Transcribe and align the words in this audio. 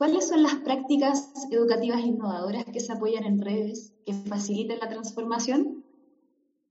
¿Cuáles 0.00 0.28
son 0.28 0.42
las 0.42 0.54
prácticas 0.54 1.30
educativas 1.50 2.00
innovadoras 2.00 2.64
que 2.64 2.80
se 2.80 2.90
apoyan 2.90 3.24
en 3.24 3.38
redes 3.38 3.92
que 4.06 4.14
faciliten 4.14 4.78
la 4.78 4.88
transformación? 4.88 5.84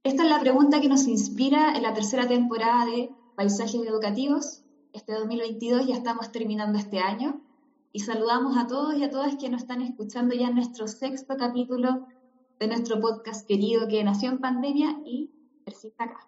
Esta 0.04 0.24
es 0.24 0.30
la 0.32 0.40
pregunta 0.40 0.82
que 0.82 0.90
nos 0.90 1.06
inspira 1.06 1.76
en 1.76 1.84
la 1.84 1.94
tercera 1.94 2.28
temporada 2.28 2.88
de 2.88 3.12
Paisajes 3.36 3.86
Educativos. 3.86 4.64
Este 4.94 5.14
2022 5.14 5.86
ya 5.86 5.94
estamos 5.94 6.32
terminando 6.32 6.80
este 6.80 6.98
año 6.98 7.40
y 7.92 8.00
saludamos 8.00 8.58
a 8.58 8.66
todos 8.66 8.98
y 8.98 9.04
a 9.04 9.12
todas 9.12 9.36
que 9.36 9.50
nos 9.50 9.62
están 9.62 9.84
escuchando 9.84 10.34
ya 10.34 10.48
en 10.48 10.56
nuestro 10.56 10.88
sexto 10.88 11.38
capítulo 11.38 12.08
de 12.60 12.68
nuestro 12.68 13.00
podcast 13.00 13.48
querido 13.48 13.88
que 13.88 14.04
nació 14.04 14.32
en 14.32 14.40
pandemia 14.40 15.02
y 15.06 15.30
persiste 15.66 16.04
acá. 16.04 16.28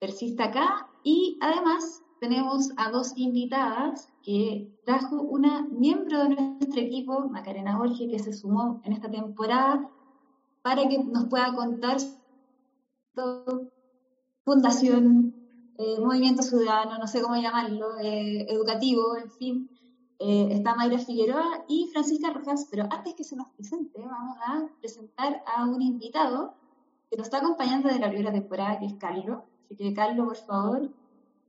Persiste 0.00 0.42
acá 0.42 0.88
y 1.04 1.38
además 1.40 2.02
tenemos 2.18 2.72
a 2.76 2.90
dos 2.90 3.12
invitadas 3.14 4.08
que 4.28 4.68
trajo 4.84 5.22
una 5.22 5.66
miembro 5.70 6.24
de 6.24 6.28
nuestro 6.28 6.82
equipo, 6.82 7.30
Macarena 7.30 7.78
Borges, 7.78 8.10
que 8.10 8.18
se 8.18 8.34
sumó 8.34 8.78
en 8.84 8.92
esta 8.92 9.10
temporada 9.10 9.88
para 10.60 10.86
que 10.86 11.02
nos 11.02 11.30
pueda 11.30 11.54
contar 11.54 11.96
todo, 13.14 13.70
fundación, 14.44 15.34
eh, 15.78 15.98
movimiento 15.98 16.42
ciudadano, 16.42 16.98
no 16.98 17.06
sé 17.06 17.22
cómo 17.22 17.36
llamarlo, 17.36 17.98
eh, 18.00 18.44
educativo, 18.50 19.16
en 19.16 19.30
fin. 19.30 19.70
Eh, 20.18 20.48
está 20.50 20.74
Mayra 20.74 20.98
Figueroa 20.98 21.64
y 21.66 21.88
Francisca 21.90 22.30
Rojas, 22.30 22.68
pero 22.70 22.84
antes 22.90 23.14
que 23.14 23.24
se 23.24 23.34
nos 23.34 23.48
presente, 23.56 23.98
vamos 23.98 24.36
a 24.46 24.68
presentar 24.78 25.42
a 25.56 25.64
un 25.64 25.80
invitado 25.80 26.52
que 27.10 27.16
nos 27.16 27.28
está 27.28 27.38
acompañando 27.38 27.88
de 27.88 27.98
la 27.98 28.10
primera 28.10 28.32
temporada, 28.32 28.78
que 28.78 28.84
es 28.84 28.94
Carlos. 28.96 29.38
Así 29.64 29.76
que, 29.76 29.94
Carlos, 29.94 30.26
por 30.26 30.36
favor, 30.36 30.90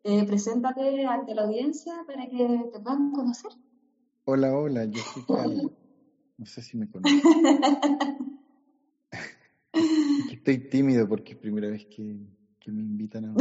eh, 0.09 0.25
preséntate 0.25 1.05
ante 1.05 1.35
la 1.35 1.43
audiencia 1.43 1.93
para 2.07 2.25
que 2.25 2.69
te 2.73 2.79
puedan 2.79 3.11
conocer. 3.11 3.51
Hola, 4.25 4.55
hola, 4.55 4.85
yo 4.85 5.01
soy 5.13 5.23
Carlos. 5.27 5.71
No 6.37 6.45
sé 6.45 6.61
si 6.61 6.77
me 6.77 6.89
conoces. 6.89 7.21
Estoy 10.31 10.57
tímido 10.69 11.07
porque 11.07 11.33
es 11.33 11.37
primera 11.37 11.69
vez 11.69 11.85
que, 11.85 12.01
me 12.71 12.81
invitan 12.81 13.25
a, 13.25 13.33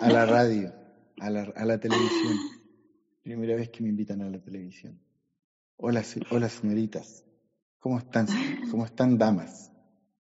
a, 0.00 0.08
la 0.08 0.24
radio, 0.24 0.72
a 1.20 1.30
la, 1.30 1.42
a 1.54 1.64
la 1.64 1.78
televisión. 1.78 2.36
Primera 3.22 3.56
vez 3.56 3.70
que 3.70 3.82
me 3.82 3.88
invitan 3.88 4.22
a 4.22 4.30
la 4.30 4.38
televisión. 4.38 5.00
Hola, 5.76 6.02
hola 6.30 6.48
señoritas. 6.48 7.24
¿Cómo 7.78 7.98
están? 7.98 8.26
¿Cómo 8.70 8.84
están 8.84 9.18
damas? 9.18 9.72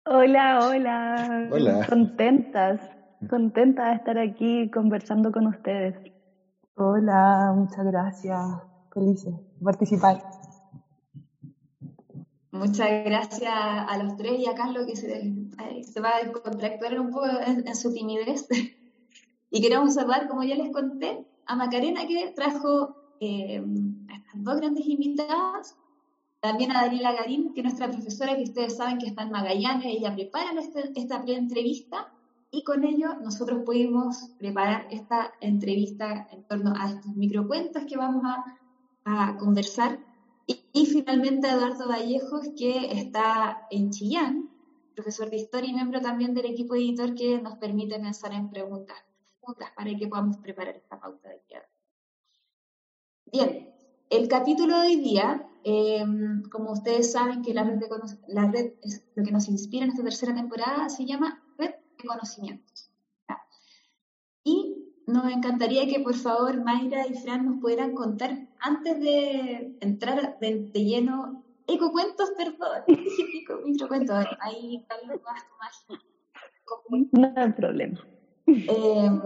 Hola, 0.05 0.69
hola. 0.69 1.49
Hola. 1.51 1.87
Contentas 1.89 2.98
contenta 3.27 3.89
de 3.89 3.95
estar 3.97 4.19
aquí 4.19 4.71
conversando 4.71 5.33
con 5.33 5.47
ustedes. 5.47 5.97
Hola, 6.77 7.53
muchas 7.57 7.85
gracias. 7.87 8.41
Felices 8.93 9.35
de 9.35 9.65
participar. 9.65 10.23
Muchas 12.53 13.05
gracias 13.05 13.53
a 13.53 14.03
los 14.03 14.17
tres 14.17 14.41
y 14.41 14.47
a 14.47 14.55
Carlos 14.55 14.87
que 14.87 14.97
se, 14.97 15.35
se 15.83 16.01
va 16.01 16.17
a 16.17 16.25
descontractuar 16.25 16.99
un 16.99 17.11
poco 17.11 17.27
en, 17.27 17.75
su 17.75 17.93
timidez. 17.93 18.49
y 19.51 19.61
queremos 19.61 19.95
saludar, 19.95 20.29
como 20.29 20.43
ya 20.45 20.55
les 20.55 20.73
conté, 20.73 21.27
a 21.47 21.57
Macarena 21.57 22.07
que 22.07 22.33
trajo 22.35 22.97
eh, 23.21 23.63
a 24.09 24.17
estas 24.17 24.45
dos 24.45 24.57
grandes 24.57 24.87
invitadas. 24.87 25.77
También 26.41 26.71
a 26.71 26.83
Daniela 26.83 27.13
Garín, 27.13 27.53
que 27.53 27.61
es 27.61 27.65
nuestra 27.65 27.89
profesora, 27.89 28.37
que 28.37 28.45
ustedes 28.45 28.77
saben 28.77 28.99
que 28.99 29.07
está 29.07 29.25
en 29.25 29.33
Magallanes, 29.33 29.87
ella 29.87 30.15
prepara 30.15 30.53
este, 30.59 30.93
esta 30.95 31.21
pre-entrevista 31.21 32.13
y 32.51 32.65
con 32.65 32.85
ello 32.85 33.15
nosotros 33.21 33.63
pudimos 33.65 34.31
preparar 34.39 34.89
esta 34.91 35.33
entrevista 35.41 36.29
en 36.33 36.45
torno 36.45 36.73
a 36.77 36.91
estos 36.91 37.15
microcuentos 37.15 37.85
que 37.85 37.97
vamos 37.97 38.25
a, 38.25 38.55
conversar. 39.39 39.99
Y, 40.47 40.85
finalmente 40.85 41.49
Eduardo 41.49 41.89
Vallejos, 41.89 42.49
que 42.59 42.93
está 42.93 43.67
en 43.71 43.91
Chillán, 43.91 44.51
profesor 44.95 45.31
de 45.31 45.37
historia 45.37 45.71
y 45.71 45.73
miembro 45.73 46.03
también 46.03 46.35
del 46.35 46.45
equipo 46.45 46.75
editor 46.75 47.15
que 47.15 47.41
nos 47.41 47.57
permite 47.57 47.99
pensar 47.99 48.35
en 48.35 48.51
preguntas, 48.51 48.99
preguntas 49.41 49.71
para 49.75 49.97
que 49.97 50.09
podamos 50.09 50.37
preparar 50.37 50.77
esta 50.77 51.01
pauta 51.01 51.31
de 51.31 51.41
queda. 51.49 51.69
Bien, 53.33 53.75
el 54.11 54.29
capítulo 54.29 54.79
de 54.81 54.89
hoy 54.89 54.97
día, 54.97 55.49
em, 55.65 56.43
como 56.51 56.73
ustedes 56.73 57.13
saben 57.13 57.41
que 57.41 57.55
la 57.55 57.65
red, 57.65 57.79
de, 57.79 57.89
la 58.29 58.51
red 58.51 58.75
es 58.83 59.07
lo 59.15 59.25
que 59.25 59.33
nos 59.33 59.49
inspira 59.49 59.85
en 59.85 59.93
esta 59.93 60.03
tercera 60.03 60.35
temporada, 60.35 60.91
se 60.91 61.07
llama 61.07 61.43
Conocimientos. 62.07 62.91
Y 64.45 64.79
nos 65.07 65.33
encantaría 65.33 65.87
que 65.89 66.01
por 66.01 66.15
favor 66.15 66.63
Mayra 66.63 67.07
y 67.07 67.15
Fran 67.15 67.47
nos 67.47 67.61
pudieran 67.61 67.95
contar, 67.95 68.49
antes 68.61 69.01
de 69.01 69.77
entrar 69.81 70.39
de, 70.39 70.71
lleno, 70.73 71.45
ecocuentos, 71.67 72.31
perdón, 72.37 72.85
microcuentos, 73.65 74.27
ahí 74.41 74.85
Carlos 74.89 75.21
más 75.25 75.87
No 77.13 77.33
hay 77.37 77.53
problema. 77.53 78.07
Em, 78.47 79.21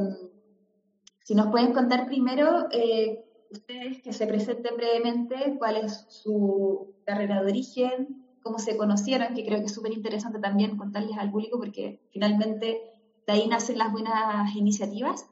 si 1.24 1.34
nos 1.34 1.48
pueden 1.48 1.72
contar 1.72 2.06
primero, 2.06 2.68
eh, 2.70 3.24
ustedes 3.50 4.02
que 4.02 4.12
se 4.12 4.26
presenten 4.26 4.76
brevemente, 4.76 5.56
cuál 5.58 5.76
es 5.76 6.06
su 6.08 6.94
carrera 7.04 7.42
de 7.42 7.50
origen, 7.50 8.21
cómo 8.42 8.58
se 8.58 8.76
conocieron, 8.76 9.34
que 9.34 9.44
creo 9.44 9.60
que 9.60 9.66
es 9.66 9.74
súper 9.74 9.92
interesante 9.92 10.38
también 10.38 10.76
contarles 10.76 11.16
al 11.18 11.30
público 11.30 11.58
porque 11.58 12.00
finalmente 12.10 12.80
de 13.26 13.32
ahí 13.32 13.48
nacen 13.48 13.78
las 13.78 13.92
buenas 13.92 14.54
iniciativas 14.54 15.26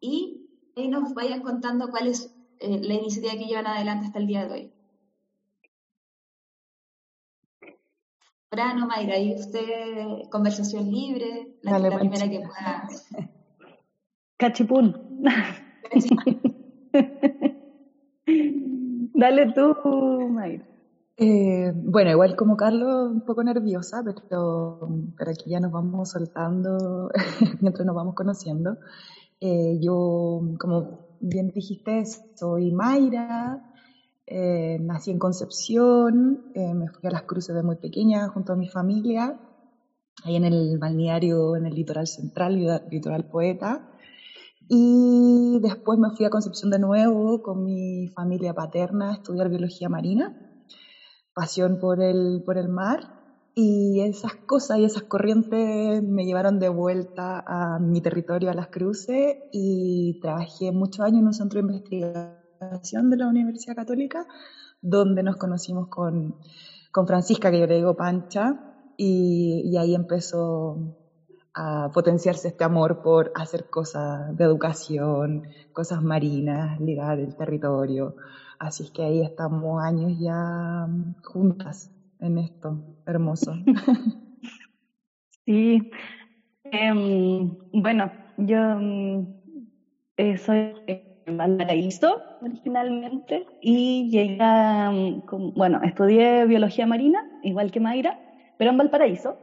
y 0.00 0.48
ahí 0.76 0.88
nos 0.88 1.14
vayan 1.14 1.42
contando 1.42 1.88
cuál 1.88 2.08
es 2.08 2.32
eh, 2.60 2.78
la 2.80 2.94
iniciativa 2.94 3.34
que 3.34 3.46
llevan 3.46 3.66
adelante 3.66 4.06
hasta 4.06 4.18
el 4.18 4.26
día 4.26 4.46
de 4.46 4.52
hoy. 4.52 4.72
Brano, 8.50 8.86
Mayra, 8.86 9.18
y 9.18 9.34
usted, 9.34 10.28
conversación 10.30 10.88
libre, 10.88 11.48
la, 11.62 11.78
la 11.80 11.98
primera 11.98 12.28
que 12.28 12.40
pueda. 12.40 12.88
Cachipún. 14.36 14.94
Dale 19.14 19.52
tú, 19.52 19.74
Mayra. 20.30 20.64
Eh, 21.16 21.70
bueno, 21.74 22.10
igual 22.10 22.34
como 22.36 22.56
Carlos, 22.56 23.10
un 23.12 23.20
poco 23.24 23.44
nerviosa, 23.44 24.02
pero, 24.04 24.78
pero 25.16 25.30
aquí 25.30 25.50
ya 25.50 25.60
nos 25.60 25.70
vamos 25.70 26.10
soltando 26.10 27.08
mientras 27.60 27.86
nos 27.86 27.94
vamos 27.94 28.14
conociendo. 28.14 28.78
Eh, 29.40 29.78
yo, 29.80 30.40
como 30.58 31.06
bien 31.20 31.50
dijiste, 31.54 32.04
soy 32.34 32.72
Mayra, 32.72 33.62
eh, 34.26 34.78
nací 34.80 35.10
en 35.12 35.18
Concepción, 35.18 36.42
me 36.54 36.88
fui 36.88 37.08
a 37.08 37.12
las 37.12 37.22
cruces 37.24 37.54
de 37.54 37.62
muy 37.62 37.76
pequeña 37.76 38.28
junto 38.28 38.52
a 38.52 38.56
mi 38.56 38.68
familia, 38.68 39.38
ahí 40.24 40.36
en 40.36 40.44
el 40.44 40.78
balneario, 40.78 41.56
en 41.56 41.66
el 41.66 41.74
litoral 41.74 42.06
central, 42.08 42.82
litoral 42.90 43.24
poeta. 43.24 43.80
Y 44.68 45.58
después 45.62 45.98
me 45.98 46.10
fui 46.10 46.26
a 46.26 46.30
Concepción 46.30 46.70
de 46.70 46.78
nuevo 46.80 47.42
con 47.42 47.64
mi 47.64 48.08
familia 48.08 48.54
paterna 48.54 49.10
a 49.10 49.14
estudiar 49.14 49.48
biología 49.50 49.88
marina 49.88 50.43
pasión 51.34 51.78
por 51.78 52.00
el, 52.00 52.42
por 52.44 52.58
el 52.58 52.68
mar 52.68 53.00
y 53.54 54.00
esas 54.00 54.34
cosas 54.46 54.78
y 54.78 54.84
esas 54.84 55.04
corrientes 55.04 56.02
me 56.02 56.24
llevaron 56.24 56.58
de 56.58 56.68
vuelta 56.68 57.42
a 57.46 57.78
mi 57.78 58.00
territorio, 58.00 58.50
a 58.50 58.54
las 58.54 58.68
cruces, 58.68 59.36
y 59.52 60.18
trabajé 60.20 60.72
muchos 60.72 61.04
años 61.04 61.20
en 61.20 61.26
un 61.26 61.34
centro 61.34 61.60
de 61.60 61.66
investigación 61.66 63.10
de 63.10 63.16
la 63.16 63.28
Universidad 63.28 63.76
Católica, 63.76 64.26
donde 64.80 65.22
nos 65.22 65.36
conocimos 65.36 65.88
con, 65.88 66.36
con 66.90 67.06
Francisca, 67.06 67.50
que 67.50 67.60
yo 67.60 67.66
le 67.66 67.76
digo 67.76 67.94
Pancha, 67.94 68.60
y, 68.96 69.62
y 69.64 69.76
ahí 69.76 69.94
empezó 69.94 70.76
a 71.54 71.90
potenciarse 71.94 72.48
este 72.48 72.64
amor 72.64 73.02
por 73.02 73.30
hacer 73.36 73.70
cosas 73.70 74.36
de 74.36 74.44
educación, 74.44 75.42
cosas 75.72 76.02
marinas, 76.02 76.80
ligar 76.80 77.20
el 77.20 77.36
territorio, 77.36 78.16
Así 78.58 78.84
es 78.84 78.90
que 78.90 79.02
ahí 79.02 79.22
estamos 79.22 79.82
años 79.82 80.12
ya 80.18 80.86
mm, 80.88 81.14
juntas 81.22 81.90
en 82.18 82.38
esto, 82.38 82.78
hermoso. 83.06 83.54
Sí, 85.46 85.78
em, 86.64 87.54
bueno, 87.72 88.10
yo 88.36 88.56
mm, 88.80 89.28
eh, 90.16 90.38
soy 90.38 90.74
en 90.86 91.36
Valparaíso 91.36 92.22
originalmente 92.40 93.44
y 93.60 94.08
llegué, 94.10 94.38
mm, 94.40 95.22
bueno, 95.54 95.80
estudié 95.82 96.46
biología 96.46 96.86
marina, 96.86 97.20
igual 97.42 97.70
que 97.70 97.80
Mayra, 97.80 98.18
pero 98.56 98.70
en 98.70 98.78
Valparaíso. 98.78 99.38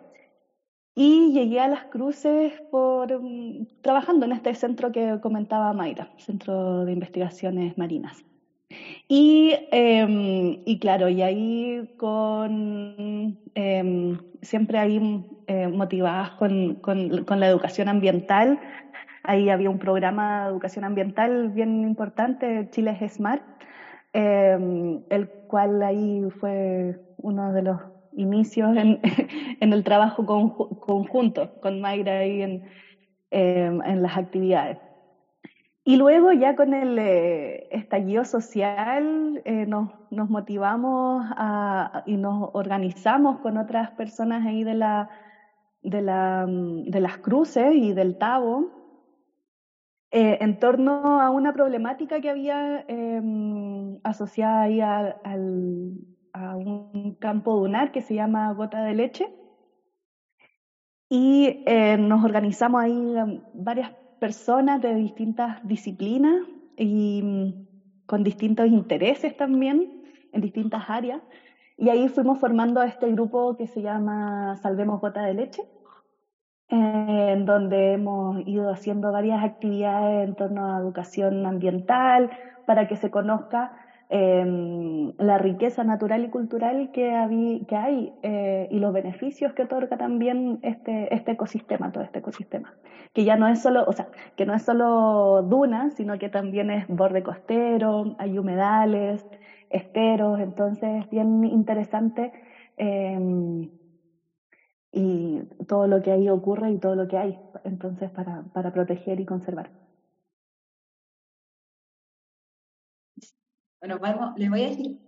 Y 0.96 1.32
llegué 1.34 1.60
a 1.62 1.68
las 1.70 1.86
cruces 1.88 2.54
por 2.70 3.22
trabajando 3.82 4.26
en 4.26 4.34
este 4.34 4.54
centro 4.56 4.92
que 4.92 5.20
comentaba 5.22 5.74
Mayra, 5.74 6.12
Centro 6.18 6.86
de 6.86 6.92
Investigaciones 6.94 7.78
Marinas. 7.78 8.18
Y, 9.08 9.56
em, 9.72 10.62
y 10.66 10.80
claro, 10.80 11.10
y 11.10 11.22
ahí 11.22 11.94
con 11.98 13.38
em, 13.56 14.18
siempre 14.42 14.78
ahí 14.80 15.26
eh, 15.48 15.68
motivadas 15.68 16.32
con, 16.32 16.76
con, 16.76 17.26
con, 17.26 17.40
la 17.40 17.48
educación 17.48 17.90
ambiental. 17.90 18.60
Ahí 19.24 19.50
había 19.50 19.70
un 19.70 19.80
programa 19.80 20.44
de 20.44 20.50
educación 20.52 20.86
ambiental 20.86 21.50
bien 21.50 21.84
importante, 21.84 22.70
Chile 22.72 22.98
es 23.00 23.14
Smart, 23.14 23.44
em, 24.14 25.04
el 25.10 25.30
cual 25.48 25.84
ahí 25.84 26.24
fue 26.40 27.00
uno 27.18 27.54
de 27.54 27.62
los 27.64 27.80
inicios 28.14 28.76
en, 28.78 29.00
en 29.62 29.74
el 29.74 29.84
trabajo 29.84 30.26
conjunto 30.26 31.60
con 31.62 31.82
Mayra 31.82 32.20
ahí 32.20 32.42
en, 32.42 32.64
en 33.32 34.02
las 34.02 34.18
actividades. 34.18 34.91
Y 35.84 35.98
luego 35.98 36.32
ya 36.32 36.56
con 36.56 36.76
el 36.76 37.00
eh, 37.00 37.68
estallido 37.72 38.24
social 38.24 39.42
eh, 39.46 39.66
nos, 39.66 39.90
nos, 40.12 40.30
motivamos 40.30 41.26
a, 41.36 42.04
y 42.06 42.18
nos 42.18 42.52
organizamos 42.54 43.40
con 43.40 43.58
otras 43.58 43.90
personas 43.92 44.46
ahí 44.46 44.64
de, 44.64 44.76
la, 44.76 45.10
de, 45.82 46.02
la, 46.04 46.46
de 46.48 47.00
las 47.00 47.18
cruces 47.18 47.74
y 47.76 47.94
del 47.94 48.20
Tabo 48.20 48.70
eh, 50.12 50.38
en 50.42 50.60
torno 50.60 51.20
a 51.20 51.32
una 51.32 51.52
problemática 51.52 52.22
que 52.22 52.30
había 52.30 52.86
em, 52.88 54.00
asociada 54.04 54.62
ahí 54.64 54.82
a, 54.82 55.00
al, 55.24 55.94
a 56.34 56.58
un 56.58 57.16
campo 57.16 57.56
dunar 57.56 57.92
que 57.92 58.02
se 58.04 58.14
llama 58.14 58.54
Gota 58.54 58.84
de 58.84 58.94
Leche. 58.94 59.34
Y 61.10 61.66
nos 62.00 62.24
organizamos 62.24 62.82
ahí 62.82 63.16
varias 63.54 63.92
personas 64.22 64.80
de 64.82 64.94
distintas 64.94 65.58
disciplinas 65.64 66.36
y 66.78 67.22
mm, 67.24 68.06
con 68.06 68.24
distintos 68.24 68.68
intereses 68.68 69.36
también 69.36 70.04
en 70.32 70.42
distintas 70.42 70.84
áreas. 70.88 71.24
Y 71.76 71.90
ahí 71.90 72.08
fuimos 72.08 72.38
formando 72.38 72.84
este 72.84 73.12
grupo 73.12 73.58
que 73.58 73.66
se 73.66 73.82
llama 73.82 74.56
Salvemos 74.58 75.02
Gota 75.02 75.24
de 75.24 75.34
Leche, 75.34 75.64
en 76.70 77.46
donde 77.46 77.94
hemos 77.94 78.38
ido 78.46 78.70
haciendo 78.70 79.12
varias 79.12 79.44
actividades 79.44 80.28
en 80.28 80.36
torno 80.36 80.72
a 80.72 80.80
educación 80.80 81.44
ambiental 81.48 82.30
para 82.68 82.88
que 82.88 82.98
se 82.98 83.10
conozca 83.10 83.76
Em, 84.14 85.14
la 85.20 85.38
riqueza 85.38 85.86
natural 85.86 86.26
y 86.26 86.30
cultural 86.30 86.92
que, 86.92 87.64
que 87.66 87.76
hay 87.78 88.14
eh, 88.22 88.68
y 88.70 88.80
los 88.80 88.92
beneficios 88.92 89.54
que 89.54 89.64
otorga 89.64 89.96
también 89.98 90.60
este, 90.64 91.14
este 91.16 91.32
ecosistema, 91.32 91.94
todo 91.94 92.04
este 92.04 92.20
ecosistema. 92.20 92.78
Que 93.14 93.24
ya 93.24 93.38
no 93.38 93.48
es 93.48 93.62
solo, 93.62 93.86
o 93.88 93.94
sea, 93.94 94.10
que 94.36 94.46
no 94.46 94.54
es 94.54 94.64
solo 94.64 95.44
dunas, 95.44 95.94
sino 95.96 96.18
que 96.20 96.28
también 96.30 96.72
es 96.72 96.88
borde 96.90 97.24
costero, 97.24 98.16
hay 98.18 98.38
humedales, 98.38 99.26
esteros, 99.70 100.40
entonces 100.42 101.04
es 101.06 101.10
bien 101.10 101.46
interesante 101.46 102.34
em, 102.76 103.72
y 104.92 105.42
todo 105.68 105.88
lo 105.88 106.02
que 106.02 106.12
ahí 106.12 106.30
ocurre 106.30 106.72
y 106.72 106.80
todo 106.80 106.96
lo 106.96 107.08
que 107.08 107.18
hay, 107.18 107.40
entonces, 107.64 108.10
para, 108.12 108.44
para 108.54 108.72
proteger 108.72 109.20
y 109.20 109.26
conservar. 109.26 109.72
Bueno, 113.82 113.98
vamos, 114.00 114.38
les 114.38 114.50
voy 114.50 114.62
a 114.62 114.70
decir 114.70 115.00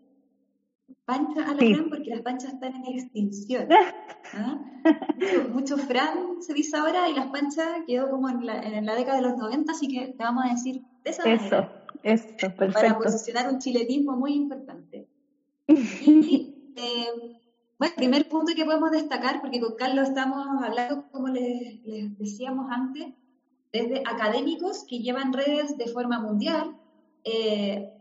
pancha 1.05 1.49
a 1.49 1.53
la 1.53 1.57
Fran 1.57 1.89
porque 1.89 2.09
las 2.09 2.21
panchas 2.21 2.53
están 2.53 2.75
en 2.75 2.85
extinción. 2.85 3.67
¿ah? 4.33 4.59
Mucho, 5.51 5.77
Fran 5.77 6.41
se 6.41 6.53
dice 6.53 6.75
ahora 6.77 7.09
y 7.09 7.13
las 7.13 7.27
panchas 7.27 7.67
quedó 7.85 8.09
como 8.09 8.29
en 8.29 8.45
la, 8.45 8.61
en 8.61 8.85
la, 8.85 8.95
década 8.95 9.17
de 9.17 9.27
los 9.27 9.37
90, 9.37 9.71
así 9.71 9.87
que 9.87 10.07
te 10.07 10.23
vamos 10.23 10.45
a 10.45 10.49
decir 10.49 10.81
de 11.03 11.11
esa 11.11 11.23
eso, 11.31 11.43
manera. 11.43 11.85
Eso, 12.01 12.27
perfecto. 12.39 12.73
Para 12.73 12.97
posicionar 12.97 13.49
un 13.51 13.59
chiletismo 13.59 14.15
muy 14.15 14.33
importante. 14.33 15.07
Y, 15.67 16.73
eh, 16.75 17.39
bueno, 17.77 17.93
primer 17.95 18.27
punto 18.27 18.53
que 18.55 18.65
podemos 18.65 18.89
destacar, 18.89 19.41
porque 19.41 19.59
con 19.59 19.75
Carlos 19.75 20.09
estamos 20.09 20.47
hablando, 20.63 21.05
como 21.11 21.27
les, 21.27 21.83
les 21.85 22.17
decíamos 22.17 22.71
antes, 22.71 23.13
desde 23.71 23.99
académicos 23.99 24.85
que 24.89 24.99
llevan 24.99 25.33
redes 25.33 25.77
de 25.77 25.87
forma 25.87 26.19
mundial, 26.19 26.75
eh, 27.23 27.92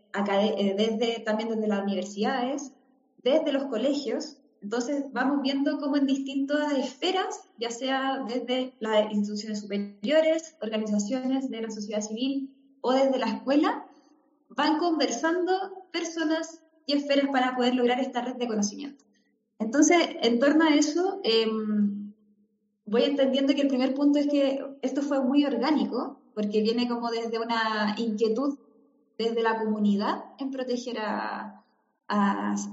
desde, 0.76 1.22
también 1.24 1.48
desde 1.48 1.68
las 1.68 1.82
universidades, 1.82 2.72
desde 3.22 3.52
los 3.52 3.64
colegios. 3.64 4.38
Entonces 4.60 5.04
vamos 5.12 5.42
viendo 5.42 5.78
cómo 5.78 5.96
en 5.96 6.06
distintas 6.06 6.72
esferas, 6.78 7.48
ya 7.58 7.70
sea 7.70 8.24
desde 8.28 8.74
las 8.78 9.10
instituciones 9.12 9.60
superiores, 9.60 10.56
organizaciones 10.60 11.50
de 11.50 11.62
la 11.62 11.70
sociedad 11.70 12.00
civil 12.00 12.54
o 12.80 12.92
desde 12.92 13.18
la 13.18 13.26
escuela, 13.26 13.86
van 14.50 14.78
conversando 14.78 15.86
personas 15.92 16.62
y 16.86 16.94
esferas 16.94 17.28
para 17.32 17.56
poder 17.56 17.74
lograr 17.74 18.00
esta 18.00 18.20
red 18.22 18.36
de 18.36 18.46
conocimiento. 18.46 19.04
Entonces, 19.58 19.98
en 20.20 20.38
torno 20.38 20.64
a 20.64 20.74
eso, 20.74 21.20
em, 21.22 22.12
voy 22.84 23.04
entendiendo 23.04 23.54
que 23.54 23.62
el 23.62 23.68
primer 23.68 23.94
punto 23.94 24.18
es 24.18 24.26
que 24.26 24.64
esto 24.82 25.02
fue 25.02 25.20
muy 25.22 25.44
orgánico, 25.44 26.20
porque 26.34 26.62
viene 26.62 26.88
como 26.88 27.10
desde 27.10 27.38
una 27.38 27.94
inquietud 27.96 28.58
desde 29.22 29.42
la 29.42 29.58
comunidad 29.58 30.24
en 30.38 30.50
proteger 30.50 30.98
a, 30.98 31.64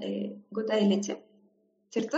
eh, 0.01 0.37
gota 0.51 0.75
de 0.75 0.81
leche, 0.81 1.23
¿cierto? 1.89 2.17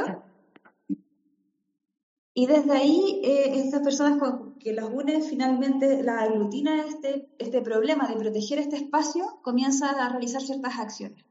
Y 2.33 2.48
desde 2.48 2.72
ahí, 2.72 3.22
eh, 3.24 3.60
estas 3.60 3.81
personas 3.81 4.19
que 4.60 4.74
las 4.74 4.86
unen 4.86 5.22
finalmente, 5.22 6.01
la 6.01 6.22
aglutina 6.22 6.86
este, 6.86 7.30
este 7.38 7.62
problema 7.62 8.07
de 8.07 8.16
proteger 8.16 8.57
este 8.60 8.78
espacio, 8.78 9.39
comienza 9.44 9.92
a 9.92 10.10
realizar 10.10 10.42
ciertas 10.42 10.80
acciones. 10.80 11.24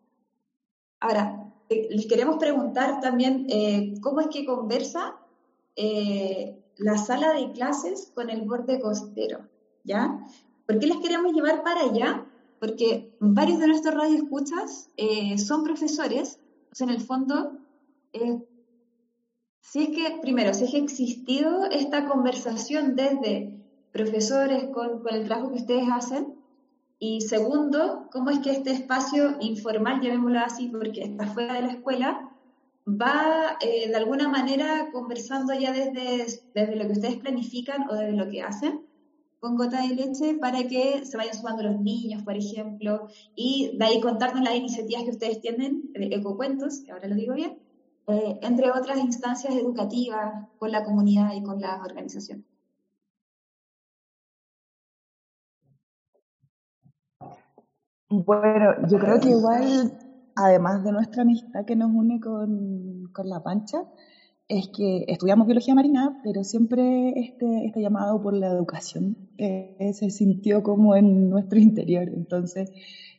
Ahora, 1.01 1.53
eh, 1.69 1.89
les 1.91 2.07
queremos 2.07 2.37
preguntar 2.37 3.01
también 3.01 3.47
cómo 4.01 4.21
es 4.21 4.29
que 4.29 4.45
conversa 4.45 5.17
la 6.77 6.97
sala 6.99 7.33
de 7.33 7.53
clases 7.53 8.13
con 8.15 8.31
el 8.31 8.43
borde 8.43 8.81
costero, 8.81 9.49
¿ya? 9.83 10.25
¿Por 10.67 10.79
qué 10.79 10.87
les 10.87 10.99
queremos 10.99 11.33
llevar 11.33 11.65
para 11.65 11.81
allá? 11.81 12.30
Porque 12.61 13.11
varios 13.19 13.59
de 13.59 13.67
nuestros 13.69 13.95
radioescuchas 13.95 14.91
eh, 14.97 15.39
son 15.39 15.65
profesores, 15.65 16.39
en 16.79 16.91
el 16.91 17.01
fondo, 17.01 17.59
eh, 18.13 18.39
si 19.61 19.83
es 19.83 19.89
que, 19.89 20.19
primero, 20.21 20.55
si 20.55 20.65
es 20.65 20.71
que 20.71 20.77
ha 20.77 20.83
existido 20.83 21.65
esta 21.71 22.07
conversación 22.07 22.95
desde 22.95 23.59
profesores 23.93 24.65
con, 24.73 25.03
con 25.03 25.15
el 25.15 25.25
trabajo 25.25 25.51
que 25.51 25.61
ustedes 25.61 25.89
hacen, 25.91 26.35
y 26.99 27.23
segundo, 27.23 28.09
cómo 28.13 28.29
es 28.29 28.41
que 28.41 28.51
este 28.51 28.73
espacio 28.73 29.37
informal, 29.41 30.03
llamémoslo 30.03 30.41
así, 30.41 30.69
porque 30.69 31.01
está 31.03 31.27
fuera 31.27 31.55
de 31.55 31.63
la 31.63 31.73
escuela, 31.73 32.31
va 32.87 33.57
eh, 33.61 33.89
de 33.89 33.97
alguna 33.97 34.29
manera 34.29 34.91
conversando 34.93 35.55
ya 35.55 35.73
desde, 35.73 36.43
desde 36.55 36.77
lo 36.77 36.87
que 36.87 36.93
ustedes 36.93 37.17
planifican 37.17 37.89
o 37.89 37.95
desde 37.95 38.13
lo 38.13 38.29
que 38.29 38.43
hacen, 38.43 38.87
con 39.41 39.57
gota 39.57 39.81
de 39.81 39.95
leche 39.95 40.35
para 40.35 40.63
que 40.69 41.05
se 41.07 41.17
vayan 41.17 41.35
sumando 41.35 41.63
los 41.63 41.81
niños, 41.81 42.23
por 42.23 42.37
ejemplo, 42.37 43.09
y 43.35 43.77
de 43.77 43.85
ahí 43.87 44.01
contarnos 44.01 44.45
las 44.45 44.55
iniciativas 44.55 45.05
que 45.05 45.11
ustedes 45.11 45.41
tienen, 45.41 45.91
ecocuentos, 45.95 46.81
que 46.85 46.93
ahora 46.93 47.09
lo 47.09 47.15
digo 47.15 47.35
bien, 47.35 47.59
eh, 48.07 48.39
entre 48.43 48.71
otras 48.71 48.99
instancias 48.99 49.55
educativas 49.55 50.47
con 50.59 50.71
la 50.71 50.85
comunidad 50.85 51.33
y 51.35 51.43
con 51.43 51.59
las 51.59 51.81
organizaciones. 51.81 52.45
Bueno, 58.11 58.75
yo 58.89 58.99
creo 58.99 59.21
que 59.21 59.31
igual, 59.31 59.97
además 60.35 60.85
de 60.85 60.93
nuestra 60.93 61.23
amistad 61.23 61.65
que 61.65 61.77
nos 61.77 61.91
une 61.93 62.21
con, 62.21 63.05
con 63.13 63.29
la 63.29 63.43
pancha, 63.43 63.85
es 64.51 64.69
que 64.77 65.05
estudiamos 65.07 65.47
biología 65.47 65.77
marina, 65.77 66.21
pero 66.25 66.43
siempre 66.43 67.11
este, 67.21 67.67
este 67.67 67.81
llamado 67.81 68.21
por 68.21 68.35
la 68.35 68.49
educación 68.49 69.30
eh, 69.41 69.93
se 69.95 70.11
sintió 70.11 70.63
como 70.63 70.95
en 70.97 71.29
nuestro 71.31 71.59
interior. 71.59 72.09
Entonces, 72.15 72.71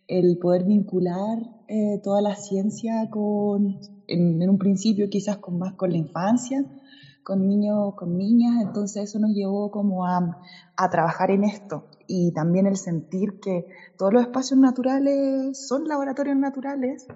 el 0.07 0.37
poder 0.37 0.63
vincular 0.63 1.37
eh, 1.67 1.99
toda 2.03 2.21
la 2.21 2.35
ciencia 2.35 3.09
con, 3.09 3.79
en, 4.07 4.49
un 4.49 4.57
principio 4.57 5.09
quizás 5.09 5.37
con 5.37 5.57
más 5.57 5.73
con 5.75 5.91
la 5.91 5.97
infancia, 5.97 6.63
con 7.23 7.47
niños, 7.47 7.95
con 7.95 8.17
niñas, 8.17 8.61
entonces 8.61 9.03
eso 9.03 9.19
nos 9.19 9.31
llevó 9.31 9.71
como 9.71 10.05
a, 10.05 10.37
a 10.75 10.89
trabajar 10.89 11.31
en 11.31 11.43
esto 11.43 11.87
y 12.07 12.33
también 12.33 12.67
el 12.67 12.75
sentir 12.75 13.39
que 13.39 13.65
todos 13.97 14.11
los 14.11 14.23
espacios 14.23 14.59
naturales 14.59 15.65
son 15.65 15.85
laboratorios 15.85 16.35
naturales, 16.35 17.07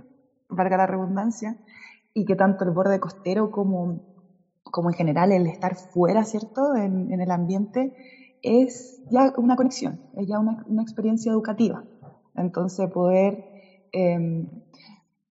valga 0.48 0.78
la 0.78 0.88
redundancia, 0.88 1.58
y 2.14 2.24
que 2.24 2.38
tanto 2.38 2.64
el 2.64 2.72
borde 2.72 3.00
costero 3.00 3.52
como, 3.52 4.00
como 4.64 4.90
en 4.90 4.96
general 4.96 5.34
el 5.34 5.48
estar 5.48 5.76
fuera, 5.76 6.24
¿cierto?, 6.24 6.76
en, 6.76 7.12
el 7.12 7.30
ambiente, 7.30 7.94
es 8.46 9.02
ya 9.10 9.34
una 9.38 9.56
conexión, 9.56 10.00
es 10.14 10.28
ya 10.28 10.40
una, 10.40 10.82
experiencia 10.82 11.32
educativa. 11.32 11.84
Entonces, 12.36 12.90
poder 12.92 13.44
em, 13.92 14.48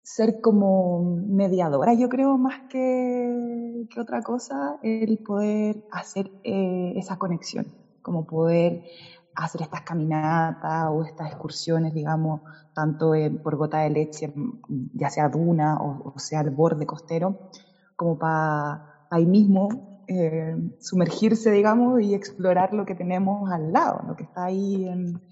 ser 0.02 0.40
como 0.40 1.02
mediadora, 1.26 1.94
yo 1.94 2.08
creo, 2.08 2.38
más 2.38 2.58
que, 2.68 3.86
que 3.90 4.00
otra 4.00 4.22
cosa, 4.22 4.78
el 4.82 5.18
poder 5.18 5.84
hacer 5.90 6.30
eh, 6.44 6.92
esa 6.96 7.16
conexión, 7.16 7.74
como 8.02 8.24
poder 8.26 8.82
hacer 9.34 9.62
estas 9.62 9.82
caminatas 9.82 10.88
o 10.90 11.04
estas 11.04 11.28
excursiones, 11.28 11.94
digamos, 11.94 12.42
tanto 12.74 13.12
por 13.42 13.56
gota 13.56 13.80
de 13.80 13.90
leche, 13.90 14.32
ya 14.94 15.10
sea 15.10 15.28
duna 15.28 15.78
o, 15.80 16.18
sea 16.18 16.40
el 16.40 16.50
borde 16.50 16.86
costero, 16.86 17.38
como 17.96 18.18
para 18.18 19.06
ahí 19.10 19.26
mismo 19.26 19.89
eh, 20.10 20.56
sumergirse, 20.80 21.50
digamos, 21.50 22.02
y 22.02 22.14
explorar 22.14 22.74
lo 22.74 22.84
que 22.84 22.94
tenemos 22.94 23.50
al 23.50 23.72
lado, 23.72 24.02
lo 24.06 24.16
que 24.16 24.24
está 24.24 24.44
ahí 24.44 24.86
en, 24.86 25.22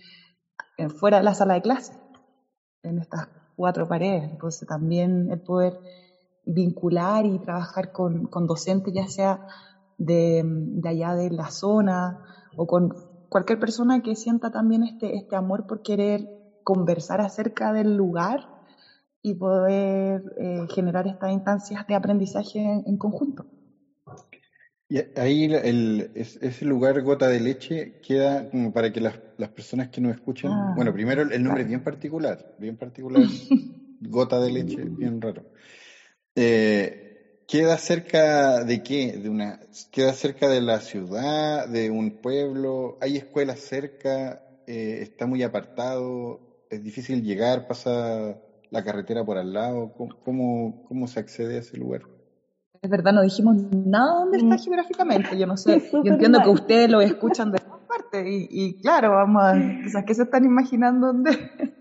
fuera 0.99 1.18
de 1.18 1.25
la 1.25 1.35
sala 1.35 1.54
de 1.54 1.62
clase, 1.62 1.92
en 2.82 2.99
estas 2.99 3.28
cuatro 3.56 3.88
paredes. 3.88 4.30
Entonces 4.30 4.66
también 4.68 5.30
el 5.30 5.42
poder 5.42 5.78
vincular 6.47 7.26
y 7.26 7.38
trabajar 7.40 7.92
con, 7.92 8.26
con 8.26 8.47
docentes, 8.47 8.94
ya 8.94 9.08
sea 9.08 9.47
de, 9.99 10.42
de 10.44 10.88
allá 10.88 11.14
de 11.14 11.30
la 11.30 11.50
zona 11.50 12.23
o 12.56 12.66
con 12.66 12.94
cualquier 13.28 13.58
persona 13.58 14.02
que 14.02 14.14
sienta 14.14 14.50
también 14.50 14.85
este, 14.85 15.16
este 15.16 15.37
amor 15.37 15.66
por 15.66 15.82
querer 15.82 16.28
conversar 16.64 17.20
acerca 17.20 17.73
del 17.73 17.97
lugar 17.97 18.49
y 19.23 19.35
poder 19.35 20.23
eh, 20.38 20.66
generar 20.75 21.06
estas 21.06 21.32
instancias 21.32 21.87
de 21.87 21.94
aprendizaje 21.94 22.61
en, 22.61 22.97
conjunto. 22.99 23.47
Y 24.88 25.00
ahí 25.14 25.45
el, 25.45 26.11
ese 26.14 26.64
lugar 26.64 27.02
gota 27.02 27.28
de 27.28 27.40
leche 27.40 27.95
queda 28.00 28.49
como 28.49 28.73
para 28.73 28.90
que 28.90 29.00
las, 29.00 29.21
las 29.37 29.50
personas 29.50 29.88
que 29.90 30.00
nos 30.00 30.14
escuchen, 30.14 30.50
ah. 30.50 30.73
bueno, 30.75 30.92
primero 30.92 31.23
el 31.23 31.42
nombre 31.42 31.62
es 31.62 31.68
bien 31.68 31.83
particular, 31.83 32.38
bien 32.57 32.76
particular, 32.76 33.23
gota 34.00 34.40
de 34.40 34.50
leche, 34.50 34.83
bien 34.85 35.21
raro. 35.21 35.45
Eh, 36.35 36.97
¿Queda 37.47 37.78
cerca 37.78 38.62
de 38.62 38.83
qué? 38.83 39.12
De 39.18 39.28
una, 39.28 39.59
¿Queda 39.90 40.12
cerca 40.12 40.49
de 40.49 40.61
la 40.61 40.80
ciudad, 40.80 41.66
de 41.66 41.90
un 41.90 42.11
pueblo? 42.11 42.99
¿Hay 43.00 43.16
escuelas 43.16 43.61
cerca? 43.61 44.42
Eh, 44.66 44.99
¿Está 45.00 45.26
muy 45.26 45.42
apartado? 45.42 46.42
¿Es 46.68 46.83
difícil 46.83 47.23
llegar? 47.23 47.66
¿Pasa 47.66 48.38
la 48.68 48.85
carretera 48.85 49.25
por 49.25 49.38
al 49.38 49.52
lado? 49.52 49.90
¿Cómo, 50.23 50.76
cómo, 50.83 51.07
se 51.07 51.21
accede 51.21 51.57
a 51.57 51.61
ese 51.61 51.78
lugar? 51.78 52.02
Es 52.80 52.90
verdad, 52.90 53.12
no 53.12 53.23
dijimos 53.23 53.56
nada 53.73 54.20
dónde 54.20 54.38
está 54.38 54.54
mm. 54.54 54.58
geográficamente. 54.58 55.38
Yo 55.38 55.47
no 55.47 55.56
sé, 55.58 55.82
yo 55.92 56.02
entiendo 56.04 56.40
que 56.42 56.50
ustedes 56.50 56.90
lo 56.90 57.00
escuchan 57.00 57.52
de 57.52 57.58
todas 57.58 57.80
partes 57.80 58.26
y, 58.26 58.49
y 58.50 58.80
claro, 58.80 59.12
vamos 59.12 59.42
a, 59.42 59.52
o 59.52 60.04
¿qué 60.04 60.14
se 60.14 60.23
están 60.23 60.44
imaginando 60.44 61.08
dónde? 61.08 61.30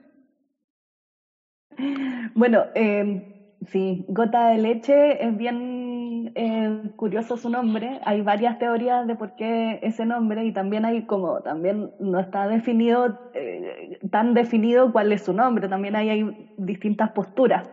Bueno, 2.34 2.66
eh, 2.76 3.38
Sí, 3.66 4.06
gota 4.08 4.50
de 4.50 4.60
leche 4.60 5.26
es 5.26 5.36
bien 5.36 6.32
eh, 6.36 6.92
curioso 6.96 7.38
su 7.38 7.50
nombre. 7.50 8.00
Hay 8.06 8.22
varias 8.22 8.60
teorías 8.60 9.08
de 9.08 9.16
por 9.16 9.36
qué 9.36 9.80
ese 9.82 10.06
nombre 10.06 10.46
y 10.46 10.54
también 10.54 10.86
hay 10.86 11.06
como, 11.06 11.42
también 11.42 11.92
no 12.00 12.20
está 12.20 12.48
definido, 12.48 13.20
eh, 13.34 14.00
tan 14.12 14.34
definido 14.34 14.92
cuál 14.92 15.12
es 15.12 15.24
su 15.24 15.34
nombre. 15.34 15.68
También 15.68 15.96
hay, 15.96 16.10
hay 16.10 16.54
distintas 16.58 17.12
posturas 17.12 17.68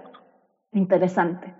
interesantes. 0.72 1.52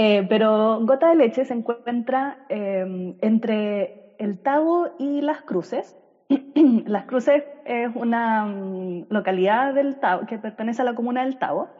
Eh, 0.00 0.24
pero 0.28 0.78
gota 0.82 1.08
de 1.08 1.16
leche 1.16 1.44
se 1.44 1.54
encuentra 1.54 2.38
entre 2.48 3.96
el 4.16 4.38
Tabo 4.38 4.94
y 4.96 5.22
las 5.22 5.42
Cruces. 5.42 5.96
las 6.86 7.04
Cruces 7.06 7.42
es 7.64 7.90
una 7.96 8.44
mm, 8.46 9.06
localidad 9.08 9.74
del 9.74 9.98
Tabo 9.98 10.24
que 10.24 10.38
pertenece 10.38 10.82
a 10.82 10.84
la 10.84 10.94
comuna 10.94 11.24
del 11.24 11.36
Tabo 11.36 11.74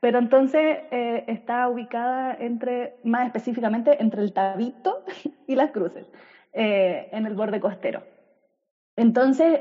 pero 0.00 0.18
entonces 0.18 0.80
eh, 0.90 1.24
está 1.28 1.66
ubicada 1.68 2.34
entre, 2.38 2.98
más 3.04 3.24
específicamente, 3.24 4.02
entre 4.02 4.20
el 4.20 4.34
Tabito 4.34 5.02
y 5.46 5.54
las 5.54 5.70
Cruces, 5.70 6.10
eh, 6.52 7.08
en 7.10 7.24
el 7.24 7.34
borde 7.34 7.60
costero. 7.60 8.04
Entonces, 8.96 9.60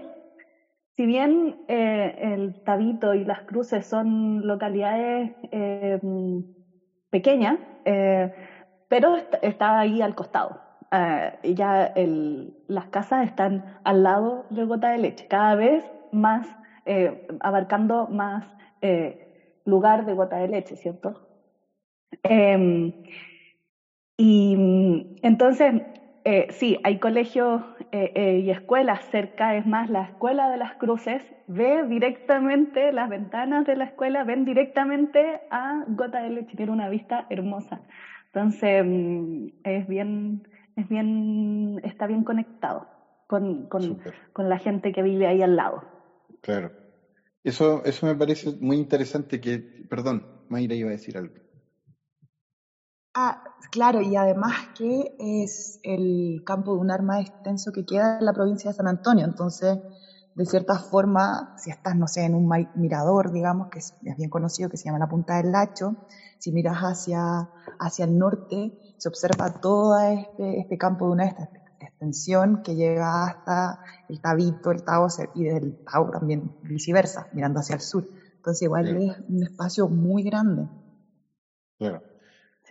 si 0.97 1.05
bien 1.05 1.55
el 1.67 2.59
Tabito 2.63 3.13
y 3.13 3.23
las 3.23 3.43
Cruces 3.43 3.85
son 3.85 4.45
localidades 4.45 5.31
pequeñas, 7.11 7.59
pero 8.87 9.17
está, 9.41 9.79
ahí 9.79 10.01
al 10.01 10.15
costado. 10.15 10.61
ya 11.43 11.85
el, 11.95 12.53
las 12.67 12.87
casas 12.87 13.25
están 13.27 13.63
al 13.83 14.03
lado 14.03 14.47
de 14.49 14.65
Gota 14.65 14.89
de 14.89 14.97
Leche, 14.97 15.27
cada 15.27 15.55
vez 15.55 15.83
más, 16.11 16.47
abarcando 17.41 18.07
más 18.07 18.45
lugar 19.65 20.05
de 20.05 20.13
gota 20.13 20.37
de 20.37 20.47
leche, 20.47 20.75
¿cierto? 20.75 21.21
Em, 22.23 22.93
y 24.17 24.55
entonces, 25.21 25.73
eh, 26.23 26.47
sí, 26.51 26.77
hay 26.83 26.99
colegios 26.99 27.63
eh, 27.91 28.11
eh, 28.15 28.39
y 28.39 28.49
escuelas 28.51 29.03
cerca, 29.11 29.55
es 29.55 29.65
más, 29.65 29.89
la 29.89 30.03
Escuela 30.03 30.49
de 30.49 30.57
las 30.57 30.75
Cruces 30.75 31.23
ve 31.47 31.83
directamente, 31.87 32.91
las 32.91 33.09
ventanas 33.09 33.65
de 33.65 33.75
la 33.75 33.85
escuela 33.85 34.23
ven 34.23 34.45
directamente 34.45 35.41
a 35.49 35.83
Gota 35.87 36.21
de 36.21 36.29
Leche, 36.29 36.55
tiene 36.55 36.71
una 36.71 36.89
vista 36.89 37.25
hermosa. 37.29 37.81
Entonces, 38.27 38.83
mm, 38.85 39.47
es 39.63 39.87
bien, 39.87 40.43
es 40.75 40.87
bien, 40.87 41.81
está 41.83 42.07
bien 42.07 42.23
conectado 42.23 42.87
con, 43.27 43.67
con, 43.67 44.01
con 44.33 44.49
la 44.49 44.57
gente 44.57 44.91
que 44.91 45.03
vive 45.03 45.27
ahí 45.27 45.41
al 45.41 45.55
lado. 45.55 45.83
Claro. 46.41 46.71
Eso, 47.43 47.83
eso 47.83 48.05
me 48.05 48.15
parece 48.15 48.51
muy 48.59 48.77
interesante 48.77 49.39
que, 49.41 49.59
perdón, 49.89 50.27
Mayra 50.47 50.75
iba 50.75 50.89
a 50.89 50.91
decir 50.91 51.17
algo. 51.17 51.33
Ah, 53.13 53.43
claro, 53.71 54.01
y 54.01 54.15
además 54.15 54.53
que 54.77 55.15
es 55.19 55.81
el 55.83 56.43
campo 56.45 56.75
de 56.75 56.79
un 56.79 56.91
arma 56.91 57.19
extenso 57.19 57.73
que 57.73 57.85
queda 57.85 58.19
en 58.19 58.25
la 58.25 58.31
provincia 58.31 58.71
de 58.71 58.77
San 58.77 58.87
Antonio, 58.87 59.25
entonces, 59.25 59.79
de 60.33 60.45
cierta 60.45 60.79
forma, 60.79 61.53
si 61.57 61.71
estás, 61.71 61.97
no 61.97 62.07
sé, 62.07 62.23
en 62.23 62.35
un 62.35 62.49
mirador, 62.75 63.33
digamos, 63.33 63.67
que 63.69 63.79
es, 63.79 63.95
bien 64.01 64.29
conocido, 64.29 64.69
que 64.69 64.77
se 64.77 64.85
llama 64.85 64.99
la 64.99 65.09
Punta 65.09 65.37
del 65.37 65.51
Lacho, 65.51 65.97
si 66.37 66.53
miras 66.53 66.77
hacia, 66.77 67.49
hacia 67.79 68.05
el 68.05 68.17
norte, 68.17 68.95
se 68.97 69.09
observa 69.09 69.59
todo 69.59 69.99
este, 69.99 70.61
este 70.61 70.77
campo 70.77 71.07
de 71.07 71.11
una 71.11 71.25
extensión 71.81 72.63
que 72.63 72.75
llega 72.75 73.25
hasta 73.25 73.81
el 74.07 74.21
Tabito, 74.21 74.71
el 74.71 74.83
Tao 74.83 75.07
y 75.35 75.43
del 75.43 75.83
Tao 75.83 76.09
también 76.11 76.55
viceversa, 76.63 77.27
mirando 77.33 77.59
hacia 77.59 77.75
el 77.75 77.81
sur. 77.81 78.07
Entonces 78.37 78.61
igual 78.61 78.87
es 78.87 79.19
un 79.27 79.43
espacio 79.43 79.89
muy 79.89 80.23
grande. 80.23 80.69
Claro. 81.77 82.10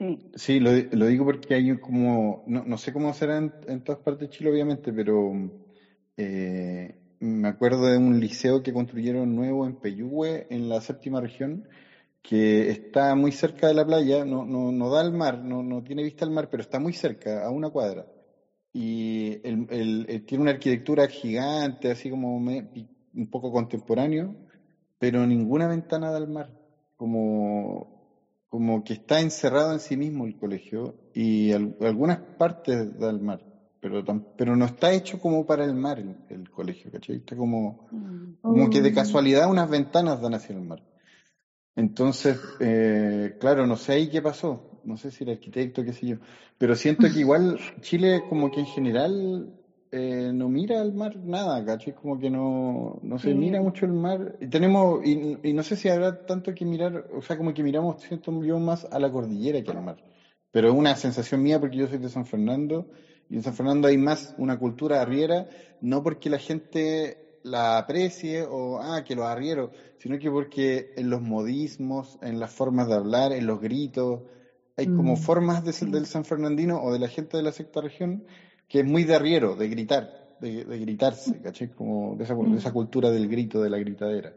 Sí, 0.01 0.19
sí 0.35 0.61
lo, 0.61 0.73
digo 0.73 1.27
porque 1.27 1.55
hay 1.55 1.77
como, 1.79 2.43
no, 2.47 2.65
no 2.65 2.79
sé 2.79 2.91
cómo 2.91 3.13
será 3.13 3.37
en, 3.37 3.83
todas 3.83 4.01
partes 4.01 4.21
de 4.21 4.29
Chile 4.31 4.51
obviamente, 4.51 4.95
pero 4.95 5.31
eh, 6.17 6.95
me 7.19 7.49
acuerdo 7.49 7.85
de 7.85 7.99
un 7.99 8.19
liceo 8.19 8.63
que 8.63 8.73
construyeron 8.73 9.37
nuevo 9.37 9.67
en 9.67 9.75
Peyúgue, 9.75 10.47
en 10.49 10.71
la 10.71 10.81
séptima 10.81 11.21
región, 11.21 11.69
que 12.23 12.71
está 12.71 13.15
muy 13.15 13.33
cerca 13.33 13.69
de 13.69 13.75
la 13.75 13.85
playa, 13.85 14.25
no, 14.25 14.47
no, 14.47 14.73
no 14.73 14.91
da 14.91 15.03
al 15.03 15.13
mar, 15.13 15.39
no, 15.45 15.63
no 15.63 15.83
tiene 15.83 16.03
vista 16.03 16.25
al 16.25 16.31
mar, 16.31 16.49
pero 16.51 16.63
está 16.63 16.79
muy 16.81 16.95
cerca, 16.95 17.45
a 17.45 17.51
una 17.51 17.69
cuadra. 17.71 18.07
Y 18.73 19.39
el, 19.47 20.25
tiene 20.27 20.43
una 20.43 20.53
arquitectura 20.53 21.09
gigante, 21.09 21.91
así 21.91 22.09
como 22.11 22.37
un 22.37 23.31
poco 23.31 23.53
contemporáneo, 23.53 24.35
pero 24.99 25.27
ninguna 25.27 25.69
ventana 25.69 26.13
del 26.13 26.29
mar, 26.29 26.51
como, 26.97 28.00
como 28.51 28.83
que 28.83 28.95
está 28.95 29.21
encerrado 29.21 29.73
en 29.73 29.81
sí 29.81 29.97
mismo 29.97 30.27
el 30.27 30.37
colegio 30.37 30.97
y 31.15 31.53
algunas 31.53 32.19
partes 32.19 32.99
del 32.99 33.21
mar, 33.21 33.41
pero, 33.81 34.05
pero 34.37 34.57
no 34.57 34.65
está 34.65 34.93
hecho 34.93 35.21
como 35.21 35.47
para 35.47 35.65
el 35.65 35.75
mar 35.75 36.01
el, 36.29 36.51
colegio, 36.51 36.91
¿cachai? 36.91 37.17
Está 37.17 37.37
como, 37.37 37.87
mm. 37.93 38.43
como 38.43 38.69
que 38.69 38.83
de 38.83 38.91
oh. 38.91 38.95
casualidad 38.95 39.49
unas 39.49 39.71
ventanas 39.71 40.21
dan 40.21 40.35
hacia 40.35 40.57
el 40.57 40.63
mar. 40.63 40.83
Entonces, 41.77 42.41
eh, 42.59 43.37
claro, 43.39 43.69
no 43.69 43.77
sé 43.77 43.93
ahí 43.93 44.11
qué 44.11 44.21
pasó, 44.21 44.81
no 44.85 44.97
sé 44.97 45.13
si 45.13 45.23
el 45.23 45.31
arquitecto, 45.31 45.85
qué 45.85 45.93
sé 45.93 46.09
yo, 46.09 46.17
pero 46.59 46.75
siento 46.75 47.07
que 47.09 47.21
igual 47.21 47.59
Chile 47.83 48.25
como 48.29 48.51
que 48.51 48.61
en 48.61 48.67
general 48.67 49.60
eh, 49.93 50.31
no 50.33 50.49
mira 50.49 50.81
al 50.81 50.93
mar 50.95 51.17
nada, 51.17 51.65
¿cachai? 51.65 51.95
Como 51.95 52.19
que 52.19 52.31
no, 52.31 53.01
no 53.03 53.19
se 53.19 53.35
mira 53.35 53.61
mucho 53.61 53.87
el 53.87 53.93
mar. 53.93 54.37
Y 54.41 54.47
tenemos, 54.47 55.05
y, 55.05 55.53
no 55.53 55.63
sé 55.65 55.75
si 55.75 55.89
habrá 55.89 56.27
tanto 56.27 56.55
que 56.55 56.65
mirar, 56.65 57.07
o 57.13 57.23
sea, 57.23 57.37
como 57.37 57.53
que 57.53 57.65
miramos, 57.65 58.01
siento 58.03 58.43
yo, 58.45 58.61
más 58.61 58.85
a 58.85 59.01
la 59.01 59.11
cordillera 59.11 59.63
que 59.63 59.71
al 59.73 59.83
mar. 59.83 59.97
Pero 60.53 60.69
es 60.69 60.75
una 60.75 60.95
sensación 60.95 61.43
mía 61.43 61.59
porque 61.59 61.77
yo 61.77 61.89
soy 61.89 61.99
de 61.99 62.09
San 62.09 62.25
Fernando, 62.25 62.89
y 63.29 63.37
en 63.37 63.43
San 63.43 63.55
Fernando 63.55 63.89
hay 63.89 63.99
más 63.99 64.35
una 64.39 64.59
cultura 64.59 65.03
arriera, 65.03 65.49
no 65.81 66.03
porque 66.03 66.31
la 66.31 66.39
gente 66.39 67.41
la 67.43 67.79
aprecie 67.79 68.43
o, 68.43 68.79
ah, 68.81 69.03
que 69.05 69.17
los 69.17 69.25
arrieros, 69.25 69.71
sino 69.99 70.19
que 70.19 70.31
porque 70.31 70.93
en 70.97 71.11
los 71.11 71.21
modismos, 71.21 72.19
en 72.23 72.39
las 72.39 72.53
formas 72.53 72.87
de 72.87 72.95
hablar, 72.95 73.33
en 73.33 73.47
los 73.47 73.61
gritos, 73.61 74.23
hay 74.77 74.87
como 74.87 75.15
mm. 75.15 75.17
formas 75.17 75.65
del 75.65 76.07
San 76.07 76.25
Fernandino 76.25 76.81
o 76.83 76.93
de 76.93 76.99
la 76.99 77.09
gente 77.09 77.37
de 77.37 77.43
la 77.43 77.53
sexta 77.53 77.81
región 77.81 78.25
que 78.71 78.81
es 78.81 78.87
muy 78.87 79.05
de 79.05 79.17
arriero, 79.17 79.57
de 79.57 79.69
gritar, 79.69 80.37
de, 80.41 80.65
gritarse, 80.65 81.43
¿cachai? 81.43 81.69
Como 81.69 82.17
de 82.17 82.25
esa, 82.25 82.35
de 82.35 82.57
esa, 82.57 82.71
mm. 82.71 82.73
cultura 82.73 83.11
del 83.11 83.29
grito, 83.29 83.61
de 83.61 83.69
la 83.69 83.79
gritadera. 83.79 84.33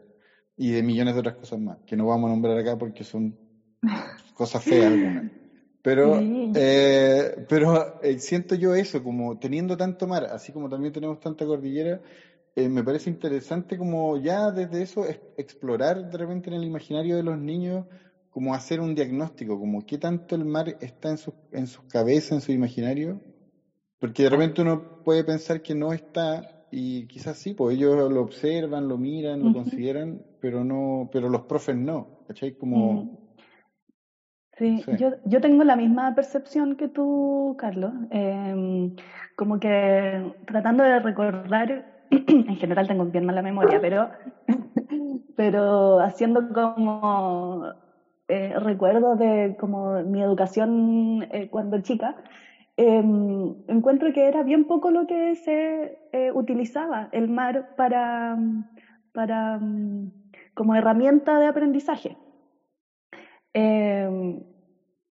Y 0.56 0.72
de 0.72 0.82
millones 0.82 1.14
de 1.14 1.20
otras 1.20 1.36
cosas 1.36 1.58
más, 1.60 1.78
que 1.86 1.96
no 1.96 2.06
vamos 2.06 2.28
a 2.28 2.32
nombrar 2.32 2.58
acá 2.58 2.76
porque 2.76 3.04
son 3.04 3.38
Cosa 4.34 4.60
fea 4.60 4.88
alguna. 4.88 5.30
Pero, 5.82 6.18
eh, 6.54 7.44
pero 7.48 8.02
eh, 8.02 8.18
siento 8.18 8.54
yo 8.54 8.74
eso, 8.74 9.02
como 9.04 9.38
teniendo 9.38 9.76
tanto 9.76 10.06
mar, 10.06 10.24
así 10.24 10.50
como 10.50 10.68
también 10.68 10.92
tenemos 10.92 11.20
tanta 11.20 11.44
cordillera, 11.44 12.00
eh, 12.56 12.68
me 12.68 12.82
parece 12.82 13.10
interesante 13.10 13.76
como 13.76 14.16
ya 14.16 14.50
desde 14.50 14.82
eso 14.82 15.04
explorar 15.36 16.10
de 16.10 16.18
repente 16.18 16.48
en 16.48 16.56
el 16.56 16.64
imaginario 16.64 17.16
de 17.16 17.22
los 17.22 17.38
niños, 17.38 17.84
como 18.30 18.54
hacer 18.54 18.80
un 18.80 18.94
diagnóstico, 18.94 19.58
como 19.58 19.84
qué 19.84 19.98
tanto 19.98 20.34
el 20.34 20.46
mar 20.46 20.74
está 20.80 21.10
en 21.10 21.18
su, 21.18 21.34
en 21.52 21.66
su 21.66 21.86
cabeza, 21.86 22.34
en 22.34 22.40
su 22.40 22.52
imaginario, 22.52 23.20
porque 24.04 24.24
de 24.24 24.28
repente 24.28 24.60
uno 24.60 24.84
puede 25.02 25.24
pensar 25.24 25.62
que 25.62 25.74
no 25.74 25.94
está 25.94 26.42
y 26.70 27.06
quizás 27.06 27.38
sí, 27.38 27.54
pues 27.54 27.74
ellos 27.74 28.12
lo 28.12 28.20
observan, 28.20 28.86
lo 28.86 28.98
miran, 28.98 29.42
lo 29.42 29.50
consideran, 29.50 30.20
pero 30.38 30.62
no, 30.62 31.08
pero 31.10 31.30
los 31.30 31.44
profes 31.44 31.74
no, 31.74 32.10
¿cachai? 32.26 32.52
Como... 32.52 33.08
Sí, 34.58 34.84
Yo, 34.98 35.12
yo 35.24 35.40
tengo 35.40 35.64
la 35.64 35.74
misma 35.74 36.14
percepción 36.14 36.76
que 36.76 36.88
tú, 36.88 37.56
Carlos. 37.58 37.94
Em, 38.10 38.94
como 39.36 39.58
que 39.58 40.22
tratando 40.46 40.84
de 40.84 41.00
recordar, 41.00 41.86
en 42.10 42.56
general 42.56 42.86
tengo 42.86 43.06
bien 43.06 43.24
mala 43.24 43.40
memoria, 43.40 43.80
pero, 43.80 44.10
pero 45.34 45.98
haciendo 46.00 46.46
como 46.52 47.72
eh, 48.28 48.52
recuerdos 48.58 49.18
de 49.18 49.56
como 49.58 50.02
mi 50.02 50.20
educación 50.22 51.26
eh, 51.30 51.48
cuando 51.48 51.80
chica, 51.80 52.22
em, 52.76 53.54
encuentro 53.68 54.12
que 54.12 54.26
era 54.26 54.42
bien 54.42 54.64
poco 54.64 54.90
lo 54.90 55.06
que 55.06 55.34
se 55.36 55.98
eh, 56.12 56.32
utilizaba 56.32 57.08
el 57.12 57.28
mar 57.28 57.66
para, 57.76 58.36
para 59.12 59.60
como 60.54 60.74
herramienta 60.74 61.38
de 61.38 61.46
aprendizaje. 61.46 62.16
Em, 63.54 64.40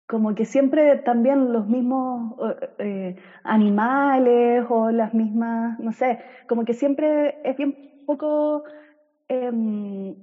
como 0.08 0.34
que 0.36 0.46
siempre 0.46 0.98
también 0.98 1.54
los 1.54 1.68
mismos 1.68 2.36
eh, 2.80 3.16
animales 3.44 4.66
o 4.70 4.92
las 4.92 5.13
mismas, 5.13 5.78
no 5.80 5.92
sé, 5.92 6.20
como 6.48 6.66
que 6.66 6.74
siempre 6.74 7.39
es 7.44 7.56
bien 7.58 7.78
poco, 8.06 8.63
em, 9.30 10.16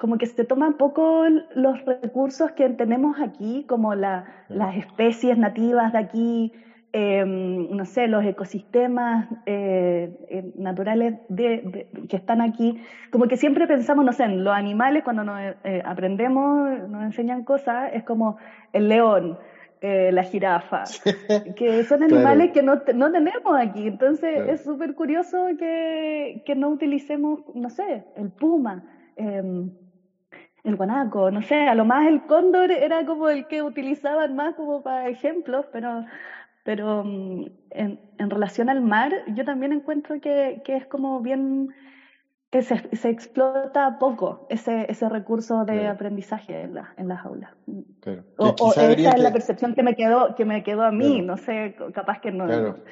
como 0.00 0.18
que 0.18 0.26
se 0.26 0.44
toman 0.44 0.74
poco 0.74 1.24
los 1.54 1.84
recursos 1.84 2.52
que 2.52 2.68
tenemos 2.70 3.20
aquí, 3.20 3.64
como 3.68 3.94
las 3.94 4.76
especies 4.76 5.36
nativas 5.38 5.92
de 5.92 5.98
aquí, 5.98 6.52
Em, 6.98 7.76
no 7.76 7.84
sé, 7.84 8.08
los 8.08 8.24
ecosistemas 8.24 9.28
eh, 9.44 10.16
eh, 10.30 10.50
naturales 10.56 11.16
de, 11.28 11.90
que 12.08 12.16
están 12.16 12.40
aquí, 12.40 12.80
como 13.10 13.28
que 13.28 13.36
siempre 13.36 13.66
pensamos, 13.66 14.02
no 14.02 14.14
sé, 14.14 14.24
en 14.24 14.42
los 14.42 14.54
animales, 14.54 15.04
cuando 15.04 15.22
nos 15.22 15.38
eh, 15.38 15.82
aprendemos, 15.84 16.88
nos 16.88 17.02
enseñan 17.04 17.44
cosas, 17.44 17.90
es 17.92 18.02
como 18.02 18.38
el 18.72 18.88
león, 18.88 19.38
la 19.82 20.22
jirafa, 20.22 20.84
que 21.56 21.84
son 21.84 22.02
animales 22.02 22.52
que 22.52 22.62
no, 22.62 22.80
no, 22.94 23.12
tenemos 23.12 23.60
aquí. 23.60 23.86
Entonces 23.86 24.48
es 24.48 24.64
súper 24.64 24.94
curioso 24.94 25.48
que, 25.58 26.42
que, 26.46 26.54
no 26.54 26.70
utilicemos, 26.70 27.40
no 27.54 27.68
sé, 27.68 28.04
el 28.16 28.30
puma. 28.30 28.84
Em, 29.16 29.70
el 30.64 30.74
guanaco, 30.74 31.30
no 31.30 31.42
sé, 31.42 31.54
a 31.54 31.74
lo 31.76 31.84
más 31.84 32.08
el 32.08 32.22
cóndor 32.22 32.72
era 32.72 33.06
como 33.06 33.28
el 33.28 33.46
que 33.46 33.62
utilizaban 33.62 34.34
más 34.34 34.54
como 34.54 34.82
para 34.82 35.08
ejemplos, 35.08 35.66
pero 35.70 36.04
pero 36.66 37.04
mm, 37.04 37.44
en, 37.70 38.00
en, 38.18 38.28
relación 38.28 38.68
al 38.68 38.82
mar, 38.82 39.12
yo 39.28 39.44
también 39.44 39.72
encuentro 39.72 40.20
que, 40.20 40.60
que 40.64 40.76
es 40.76 40.84
como 40.86 41.20
bien, 41.20 41.68
que 42.50 42.60
se, 42.62 42.82
se, 42.92 43.08
explota 43.08 43.98
poco 44.00 44.46
ese, 44.50 44.84
ese 44.90 45.08
recurso 45.08 45.64
de 45.64 45.86
aprendizaje 45.86 46.62
en, 46.62 46.74
la, 46.74 46.92
en 46.96 47.06
las 47.06 47.24
aulas. 47.24 47.52
O, 48.36 48.72
esa 48.72 48.92
es 48.92 49.20
la 49.20 49.32
percepción 49.32 49.74
que 49.74 49.84
me 49.84 49.94
quedó, 49.94 50.34
que 50.34 50.44
me 50.44 50.64
quedó 50.64 50.82
a 50.82 50.90
mí, 50.90 51.22
no 51.22 51.36
sé, 51.36 51.76
capaz 51.94 52.18
que 52.20 52.32
no. 52.32 52.46
Claro. 52.46 52.82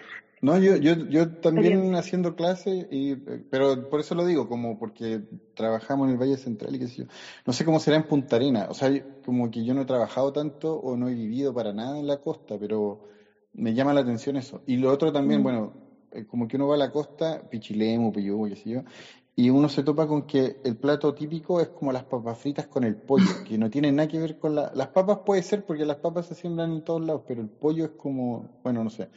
No, 0.40 0.57
yo, 0.59 0.77
yo, 0.77 0.94
yo 1.09 1.40
también 1.40 1.96
haciendo 1.96 2.37
clase, 2.37 2.87
y, 2.90 3.16
pero 3.16 3.88
por 3.88 3.99
eso 3.99 4.14
lo 4.14 4.25
digo, 4.25 4.49
como 4.49 4.79
porque 4.79 5.22
trabajamos 5.55 6.07
en 6.07 6.12
el 6.12 6.20
Valle 6.20 6.37
Central 6.37 6.77
y 6.77 6.79
qué 6.79 6.87
sé 6.87 7.03
yo. 7.03 7.05
No 7.44 7.53
sé 7.53 7.64
cómo 7.64 7.81
será 7.81 7.96
en 7.96 8.05
Punta 8.05 8.37
Arena, 8.37 8.66
o 8.68 8.75
sea, 8.75 8.90
como 9.25 9.51
que 9.51 9.64
yo 9.64 9.75
no 9.75 9.81
he 9.81 9.87
trabajado 9.87 10.33
tanto 10.33 10.77
o 10.77 10.96
no 10.96 11.09
he 11.09 11.14
vivido 11.14 11.53
para 11.53 11.72
nada 11.72 11.99
en 11.99 12.07
la 12.07 12.18
costa, 12.18 12.57
pero 12.61 13.01
me 13.55 13.75
llama 13.75 13.95
la 13.95 14.01
atención 14.01 14.37
eso. 14.37 14.62
Y 14.67 14.77
lo 14.77 14.93
otro 14.93 15.12
también, 15.12 15.40
mm. 15.40 15.43
bueno, 15.43 15.73
eh, 16.12 16.27
como 16.27 16.47
que 16.47 16.57
uno 16.57 16.69
va 16.69 16.75
a 16.75 16.79
la 16.79 16.93
costa, 16.93 17.49
Pichilemu, 17.49 18.12
Piyú, 18.12 18.49
qué 18.49 18.57
sé 18.57 18.71
yo, 18.71 18.83
y 19.37 19.51
uno 19.51 19.69
se 19.69 19.83
topa 19.83 20.07
con 20.07 20.27
que 20.27 20.61
el 20.64 20.77
plato 20.77 21.12
típico 21.12 21.61
es 21.61 21.69
como 21.69 21.93
las 21.93 22.05
papas 22.05 22.38
fritas 22.38 22.67
con 22.67 22.85
el 22.85 22.97
pollo, 22.97 23.25
que 23.49 23.59
no 23.59 23.71
tiene 23.71 23.90
nada 23.90 24.09
que 24.09 24.19
ver 24.19 24.38
con 24.38 24.55
la... 24.55 24.71
Las 24.75 24.88
papas 24.88 25.19
puede 25.25 25.43
ser 25.43 25.64
porque 25.64 25.85
las 25.85 25.97
papas 25.97 26.27
se 26.27 26.35
siembran 26.35 26.73
en 26.73 26.85
todos 26.85 27.05
lados, 27.05 27.23
pero 27.27 27.40
el 27.40 27.49
pollo 27.49 27.85
es 27.85 27.90
como, 27.93 28.61
bueno, 28.62 28.85
no 28.85 28.90
sé. 28.90 29.09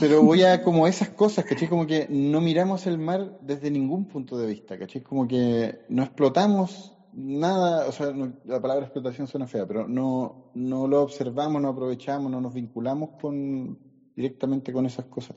Pero 0.00 0.22
voy 0.22 0.42
a 0.42 0.62
como 0.64 0.88
esas 0.88 1.10
cosas, 1.10 1.44
¿cachai? 1.44 1.68
Como 1.68 1.86
que 1.86 2.08
no 2.10 2.40
miramos 2.40 2.86
el 2.88 2.98
mar 2.98 3.38
desde 3.40 3.70
ningún 3.70 4.06
punto 4.06 4.36
de 4.36 4.48
vista, 4.48 4.76
¿cachai? 4.76 5.02
Como 5.02 5.28
que 5.28 5.78
no 5.88 6.02
explotamos 6.02 6.95
nada, 7.16 7.88
o 7.88 7.92
sea, 7.92 8.12
la 8.44 8.60
palabra 8.60 8.84
explotación 8.84 9.26
suena 9.26 9.46
fea, 9.46 9.66
pero 9.66 9.88
no, 9.88 10.38
no 10.54 10.86
lo 10.86 11.02
observamos, 11.02 11.62
no 11.62 11.68
aprovechamos, 11.68 12.30
no 12.30 12.40
nos 12.40 12.52
vinculamos 12.52 13.10
con 13.20 13.80
directamente 14.14 14.72
con 14.72 14.86
esas 14.86 15.06
cosas. 15.06 15.36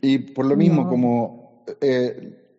Y 0.00 0.18
por 0.18 0.46
lo 0.46 0.56
mismo, 0.56 0.86
como 0.86 1.38
eh, 1.80 2.14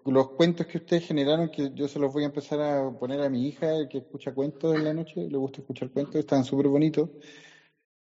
los 0.06 0.34
cuentos 0.34 0.68
que 0.68 0.78
ustedes 0.78 1.06
generaron, 1.08 1.50
que 1.50 1.72
yo 1.74 1.88
se 1.88 2.00
los 2.00 2.14
voy 2.14 2.24
a 2.24 2.28
empezar 2.28 2.62
a 2.62 2.92
poner 2.92 3.22
a 3.22 3.30
mi 3.30 3.48
hija, 3.48 3.88
que 3.90 4.00
escucha 4.00 4.34
cuentos 4.34 4.76
en 4.76 4.84
la 4.84 4.94
noche, 4.94 5.28
le 5.30 5.38
gusta 5.38 5.62
escuchar 5.62 5.90
cuentos, 5.92 6.16
están 6.16 6.44
súper 6.44 6.68
bonitos. 6.68 7.10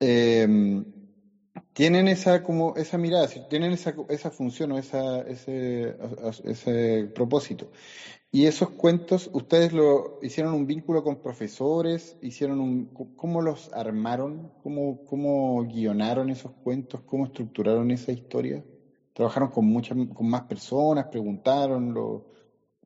Eh, 0.01 0.47
tienen 1.73 2.09
esa 2.09 2.43
como 2.43 2.75
esa 2.77 2.99
mirada, 2.99 3.29
tienen 3.49 3.73
esa, 3.73 3.95
esa 4.09 4.31
función 4.31 4.73
o 4.73 4.79
esa, 4.79 5.21
ese, 5.23 5.97
ese 6.45 7.09
propósito. 7.15 7.71
Y 8.31 8.45
esos 8.45 8.71
cuentos, 8.73 9.31
¿ustedes 9.33 9.73
lo 9.73 10.19
hicieron 10.21 10.53
un 10.53 10.67
vínculo 10.67 11.03
con 11.03 11.17
profesores? 11.17 12.17
¿Hicieron 12.21 12.61
un, 12.61 12.93
¿Cómo 13.17 13.41
los 13.41 13.73
armaron? 13.73 14.53
¿Cómo, 14.59 15.01
¿Cómo 15.05 15.63
guionaron 15.63 16.29
esos 16.29 16.53
cuentos? 16.63 17.01
¿Cómo 17.07 17.25
estructuraron 17.25 17.91
esa 17.91 18.13
historia? 18.13 18.63
¿Trabajaron 19.15 19.49
con, 19.49 19.65
muchas, 19.65 19.97
con 20.15 20.29
más 20.29 20.43
personas? 20.43 21.07
¿Preguntaron? 21.07 21.95
Lo, 21.95 22.27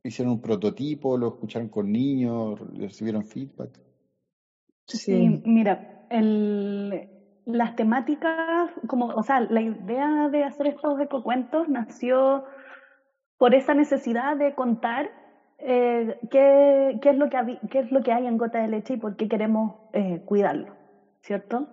¿Hicieron 0.01 0.33
un 0.33 0.41
prototipo? 0.41 1.17
¿Lo 1.17 1.27
escucharon 1.29 1.67
con 1.67 1.91
niños? 1.91 2.57
¿Recibieron 2.77 3.25
feedback? 3.25 3.77
Sí, 4.87 5.41
mira, 5.43 6.05
el, 6.09 7.09
las 7.45 7.75
temáticas, 7.75 8.71
como, 8.87 9.07
o 9.07 9.23
sea, 9.23 9.41
la 9.41 9.61
idea 9.61 10.29
de 10.29 10.45
hacer 10.45 10.67
estos 10.67 10.99
ecocuentos 11.01 11.67
nació 11.67 12.43
por 13.37 13.53
esa 13.55 13.73
necesidad 13.73 14.37
de 14.37 14.55
contar 14.55 15.22
eh, 15.65 16.17
qué, 16.29 16.97
qué, 17.01 17.09
es 17.09 17.17
lo 17.17 17.29
que, 17.29 17.59
qué 17.69 17.79
es 17.79 17.91
lo 17.91 18.01
que 18.01 18.11
hay 18.11 18.27
en 18.27 18.37
gota 18.37 18.59
de 18.59 18.67
leche 18.67 18.95
y 18.95 18.97
por 18.97 19.15
qué 19.15 19.27
queremos 19.27 19.75
eh, 19.93 20.21
cuidarlo, 20.25 20.75
¿cierto? 21.21 21.67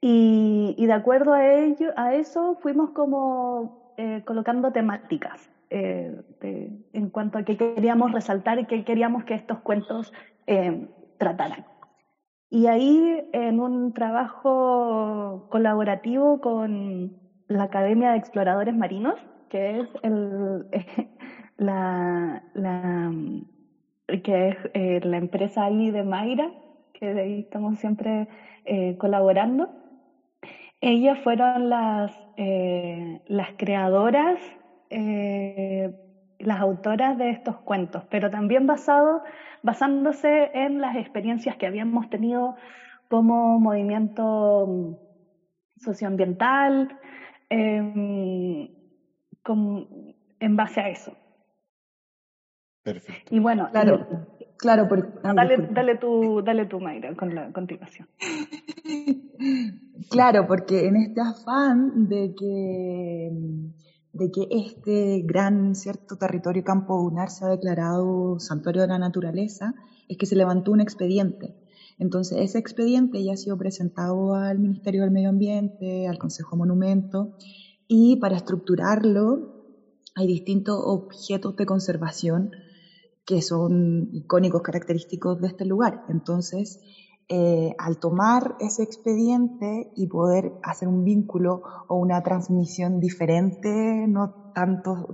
Y, 0.00 0.74
y, 0.76 0.86
de 0.86 0.92
acuerdo 0.92 1.32
a, 1.32 1.46
ello, 1.46 1.92
a 1.96 2.14
eso 2.14 2.58
fuimos 2.60 2.90
como 2.90 3.94
eh, 3.96 4.22
colocando 4.24 4.70
temáticas 4.72 5.50
en 5.70 7.10
cuanto 7.10 7.38
a 7.38 7.42
qué 7.42 7.56
queríamos 7.56 8.12
resaltar 8.12 8.60
y 8.60 8.66
qué 8.66 8.84
queríamos 8.84 9.24
que 9.24 9.34
estos 9.34 9.58
cuentos 9.58 10.12
trataran. 11.18 11.64
Y 12.48 12.68
ahí, 12.68 13.28
en 13.32 13.58
un 13.58 13.92
trabajo 13.92 15.48
colaborativo 15.50 16.40
con 16.40 17.12
la 17.48 17.64
Academia 17.64 18.12
de 18.12 18.18
Exploradores 18.18 18.76
Marinos, 18.76 19.16
que 19.48 19.80
es 19.80 19.88
el, 20.02 20.64
la, 21.56 22.42
la, 22.54 23.12
que 24.22 24.48
es 24.48 24.56
eh, 24.74 25.00
la 25.02 25.16
empresa 25.18 25.64
ahí 25.64 25.90
de 25.90 26.02
Mayra, 26.02 26.52
que 26.92 27.14
de 27.14 27.20
ahí 27.22 27.40
estamos 27.40 27.78
siempre 27.78 28.28
eh, 28.64 28.96
colaborando. 28.96 29.70
Ellas 30.80 31.18
fueron 31.20 31.68
las, 31.70 32.12
eh, 32.36 33.20
las 33.26 33.54
creadoras, 33.56 34.40
las 34.90 36.60
autoras 36.60 37.18
de 37.18 37.30
estos 37.30 37.58
cuentos, 37.60 38.04
pero 38.10 38.30
también 38.30 38.66
basado, 38.66 39.22
basándose 39.62 40.50
en 40.54 40.80
las 40.80 40.96
experiencias 40.96 41.56
que 41.56 41.66
habíamos 41.66 42.08
tenido 42.08 42.54
como 43.08 43.58
movimiento 43.58 44.66
mm, 44.68 44.94
socioambiental, 45.80 46.88
em, 47.48 48.68
en 50.40 50.56
base 50.56 50.80
a 50.80 50.88
eso. 50.88 51.23
Perfecto. 52.84 53.34
Y 53.34 53.38
bueno, 53.38 53.68
claro, 53.72 54.06
claro 54.58 54.88
ah, 55.22 55.32
dale, 55.34 55.68
dale, 55.72 55.96
tu, 55.96 56.42
dale 56.42 56.66
tu, 56.66 56.80
Mayra, 56.80 57.16
con 57.16 57.34
la 57.34 57.50
continuación. 57.50 58.06
claro, 60.10 60.46
porque 60.46 60.86
en 60.86 60.96
este 60.96 61.22
afán 61.22 62.08
de 62.10 62.34
que, 62.34 63.32
de 64.12 64.30
que 64.30 64.48
este 64.50 65.22
gran 65.24 65.74
cierto 65.74 66.16
territorio 66.16 66.62
campo 66.62 67.08
lunar 67.08 67.30
se 67.30 67.46
ha 67.46 67.48
declarado 67.48 68.38
santuario 68.38 68.82
de 68.82 68.88
la 68.88 68.98
naturaleza, 68.98 69.74
es 70.06 70.18
que 70.18 70.26
se 70.26 70.36
levantó 70.36 70.70
un 70.70 70.82
expediente. 70.82 71.56
Entonces, 71.98 72.38
ese 72.38 72.58
expediente 72.58 73.24
ya 73.24 73.32
ha 73.32 73.36
sido 73.38 73.56
presentado 73.56 74.34
al 74.34 74.58
Ministerio 74.58 75.02
del 75.02 75.10
Medio 75.10 75.30
Ambiente, 75.30 76.06
al 76.06 76.18
Consejo 76.18 76.54
Monumento, 76.54 77.34
y 77.88 78.16
para 78.16 78.36
estructurarlo 78.36 79.54
hay 80.14 80.26
distintos 80.26 80.78
objetos 80.84 81.56
de 81.56 81.64
conservación 81.64 82.50
que 83.24 83.42
son 83.42 84.08
icónicos, 84.12 84.62
característicos 84.62 85.40
de 85.40 85.48
este 85.48 85.64
lugar. 85.64 86.04
Entonces, 86.08 86.80
eh, 87.28 87.74
al 87.78 87.98
tomar 87.98 88.54
ese 88.60 88.82
expediente 88.82 89.90
y 89.96 90.08
poder 90.08 90.52
hacer 90.62 90.88
un 90.88 91.04
vínculo 91.04 91.62
o 91.88 91.96
una 91.96 92.22
transmisión 92.22 93.00
diferente, 93.00 94.06
no 94.06 94.52
tanto 94.54 95.08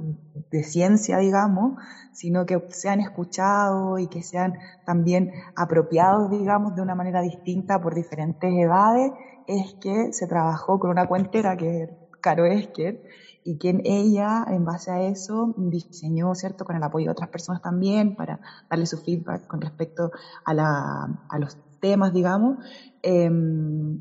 de 0.51 0.65
ciencia, 0.65 1.19
digamos, 1.19 1.75
sino 2.13 2.47
que 2.47 2.61
sean 2.71 2.99
escuchados 3.01 4.01
y 4.01 4.09
que 4.09 4.25
sean 4.25 4.55
también 4.85 5.31
apropiados, 5.55 6.31
digamos, 6.31 6.75
de 6.75 6.83
una 6.83 6.97
manera 6.97 7.23
distinta 7.23 7.81
por 7.81 7.95
diferentes 7.95 8.53
edades, 8.53 9.13
es 9.47 9.75
que 9.81 10.13
se 10.13 10.27
trabajó 10.27 10.81
con 10.81 10.91
una 10.91 11.07
cuentera 11.07 11.57
que 11.57 11.85
es 11.85 11.91
Caro 12.21 12.45
Esker, 12.45 13.03
y 13.45 13.59
quien 13.59 13.81
ella, 13.85 14.45
en 14.49 14.65
base 14.65 14.91
a 14.91 15.03
eso, 15.03 15.55
diseñó, 15.57 16.35
¿cierto?, 16.35 16.65
con 16.65 16.77
el 16.77 16.83
apoyo 16.83 17.07
de 17.07 17.13
otras 17.13 17.31
personas 17.31 17.63
también, 17.63 18.15
para 18.15 18.41
darle 18.69 18.87
su 18.87 18.99
feedback 18.99 19.47
con 19.47 19.61
respecto 19.61 20.11
a, 20.45 20.55
la, 20.55 21.07
a 21.29 21.39
los 21.39 21.59
temas, 21.81 22.13
digamos, 22.13 22.59
eh, 23.03 23.31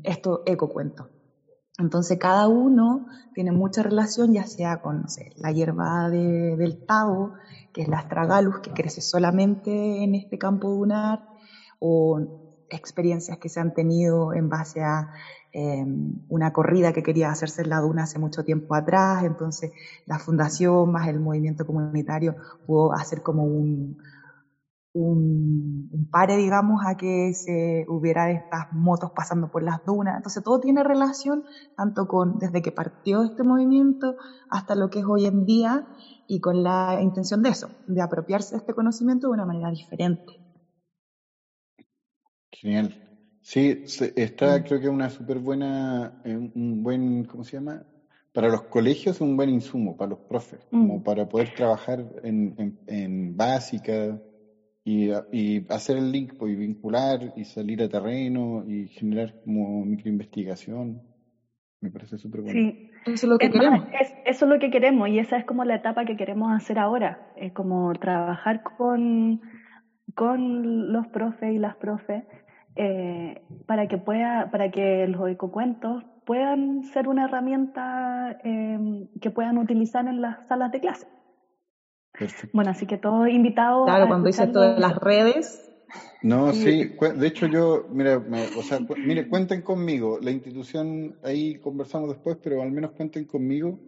esto 0.02 0.42
ecocuento. 0.46 1.08
Entonces 1.78 2.18
cada 2.18 2.46
uno 2.48 3.06
tiene 3.34 3.52
mucha 3.52 3.82
relación, 3.82 4.34
ya 4.34 4.46
sea 4.46 4.80
con 4.82 5.00
no 5.02 5.08
sé, 5.08 5.30
la 5.36 5.50
hierba 5.50 6.10
de, 6.10 6.56
del 6.58 6.84
tabo, 6.84 7.32
que 7.72 7.82
es 7.82 7.88
la 7.88 7.98
astragalus, 7.98 8.60
que 8.60 8.72
crece 8.72 9.00
solamente 9.00 10.04
en 10.04 10.14
este 10.14 10.36
campo 10.36 10.68
dunar, 10.68 11.20
o 11.78 12.20
experiencias 12.70 13.38
que 13.38 13.48
se 13.48 13.60
han 13.60 13.74
tenido 13.74 14.32
en 14.32 14.48
base 14.48 14.82
a 14.82 15.12
eh, 15.52 15.84
una 16.28 16.52
corrida 16.52 16.92
que 16.92 17.02
quería 17.02 17.30
hacerse 17.30 17.62
en 17.62 17.70
la 17.70 17.80
duna 17.80 18.04
hace 18.04 18.18
mucho 18.18 18.44
tiempo 18.44 18.74
atrás, 18.74 19.24
entonces 19.24 19.72
la 20.06 20.18
fundación 20.18 20.92
más 20.92 21.08
el 21.08 21.20
movimiento 21.20 21.66
comunitario 21.66 22.36
pudo 22.66 22.92
hacer 22.92 23.22
como 23.22 23.44
un, 23.44 23.98
un, 24.92 25.88
un, 25.92 26.10
pare, 26.10 26.36
digamos, 26.36 26.82
a 26.86 26.96
que 26.96 27.32
se 27.34 27.84
hubiera 27.88 28.30
estas 28.30 28.72
motos 28.72 29.12
pasando 29.12 29.50
por 29.50 29.62
las 29.62 29.84
dunas. 29.84 30.16
Entonces 30.16 30.42
todo 30.42 30.60
tiene 30.60 30.82
relación 30.82 31.44
tanto 31.76 32.08
con 32.08 32.38
desde 32.38 32.62
que 32.62 32.72
partió 32.72 33.22
este 33.22 33.42
movimiento 33.42 34.16
hasta 34.50 34.74
lo 34.74 34.90
que 34.90 35.00
es 35.00 35.04
hoy 35.04 35.26
en 35.26 35.46
día 35.46 35.86
y 36.26 36.40
con 36.40 36.62
la 36.62 37.00
intención 37.00 37.42
de 37.42 37.50
eso, 37.50 37.70
de 37.86 38.02
apropiarse 38.02 38.52
de 38.52 38.58
este 38.58 38.74
conocimiento 38.74 39.28
de 39.28 39.32
una 39.34 39.46
manera 39.46 39.70
diferente. 39.70 40.39
Genial. 42.60 42.94
Sí, 43.40 43.82
está 44.16 44.58
mm. 44.58 44.62
creo 44.64 44.80
que 44.80 44.88
una 44.88 45.08
súper 45.08 45.38
buena, 45.38 46.20
eh, 46.24 46.36
un 46.36 46.82
buen, 46.82 47.24
¿cómo 47.24 47.42
se 47.42 47.56
llama? 47.56 47.86
Para 48.32 48.48
los 48.48 48.62
colegios 48.62 49.20
un 49.20 49.36
buen 49.36 49.48
insumo, 49.48 49.96
para 49.96 50.10
los 50.10 50.20
profes, 50.20 50.60
como 50.70 50.98
mm. 50.98 51.02
para 51.02 51.28
poder 51.28 51.54
trabajar 51.54 52.04
en, 52.22 52.54
en, 52.58 52.78
en 52.86 53.36
básica, 53.36 54.20
y, 54.84 55.10
y, 55.32 55.66
hacer 55.68 55.96
el 55.96 56.10
link, 56.10 56.34
pues, 56.38 56.52
y 56.52 56.56
vincular 56.56 57.32
y 57.36 57.44
salir 57.44 57.82
a 57.82 57.88
terreno 57.88 58.64
y 58.66 58.88
generar 58.88 59.34
como 59.44 59.84
microinvestigación. 59.84 61.02
Me 61.80 61.90
parece 61.90 62.18
súper 62.18 62.42
bueno. 62.42 62.58
Sí, 62.58 62.90
eso 63.06 63.26
es 63.26 63.30
lo 63.30 63.38
que 63.38 63.50
queremos. 63.50 63.86
eso 64.26 64.44
es 64.44 64.50
lo 64.50 64.58
que 64.58 64.70
queremos 64.70 65.08
y 65.08 65.18
esa 65.18 65.38
es 65.38 65.44
como 65.44 65.64
la 65.64 65.76
etapa 65.76 66.04
que 66.04 66.16
queremos 66.16 66.52
hacer 66.52 66.78
ahora. 66.78 67.32
Es 67.36 67.52
como 67.52 67.92
trabajar 67.94 68.62
con, 68.62 69.40
con 70.14 70.92
los 70.92 71.06
profes 71.08 71.54
y 71.54 71.58
las 71.58 71.76
profes 71.76 72.24
eh, 72.82 73.42
para 73.66 73.88
que 73.88 73.98
pueda, 73.98 74.50
para 74.50 74.70
que 74.70 75.06
los 75.06 75.28
ecocuentos 75.28 76.02
puedan 76.24 76.82
ser 76.84 77.08
una 77.08 77.26
herramienta 77.26 78.38
eh, 78.42 79.06
que 79.20 79.30
puedan 79.30 79.58
utilizar 79.58 80.06
en 80.08 80.22
las 80.22 80.48
salas 80.48 80.72
de 80.72 80.80
clase. 80.80 81.06
Bueno, 82.54 82.70
así 82.70 82.86
que 82.86 82.96
todos 82.96 83.28
invitados. 83.28 83.84
Claro, 83.84 84.08
cuando 84.08 84.28
dice 84.28 84.46
todas 84.46 84.80
las 84.80 84.96
redes. 84.96 85.70
No, 86.22 86.52
sí, 86.52 86.96
de 87.16 87.26
hecho 87.26 87.48
yo, 87.48 87.84
mira, 87.90 88.22
o 88.56 88.62
sea, 88.62 88.78
mire, 88.96 89.28
cuenten 89.28 89.60
conmigo, 89.60 90.18
la 90.22 90.30
institución, 90.30 91.18
ahí 91.22 91.56
conversamos 91.56 92.08
después, 92.08 92.38
pero 92.42 92.62
al 92.62 92.70
menos 92.70 92.92
cuenten 92.92 93.26
conmigo 93.26 93.78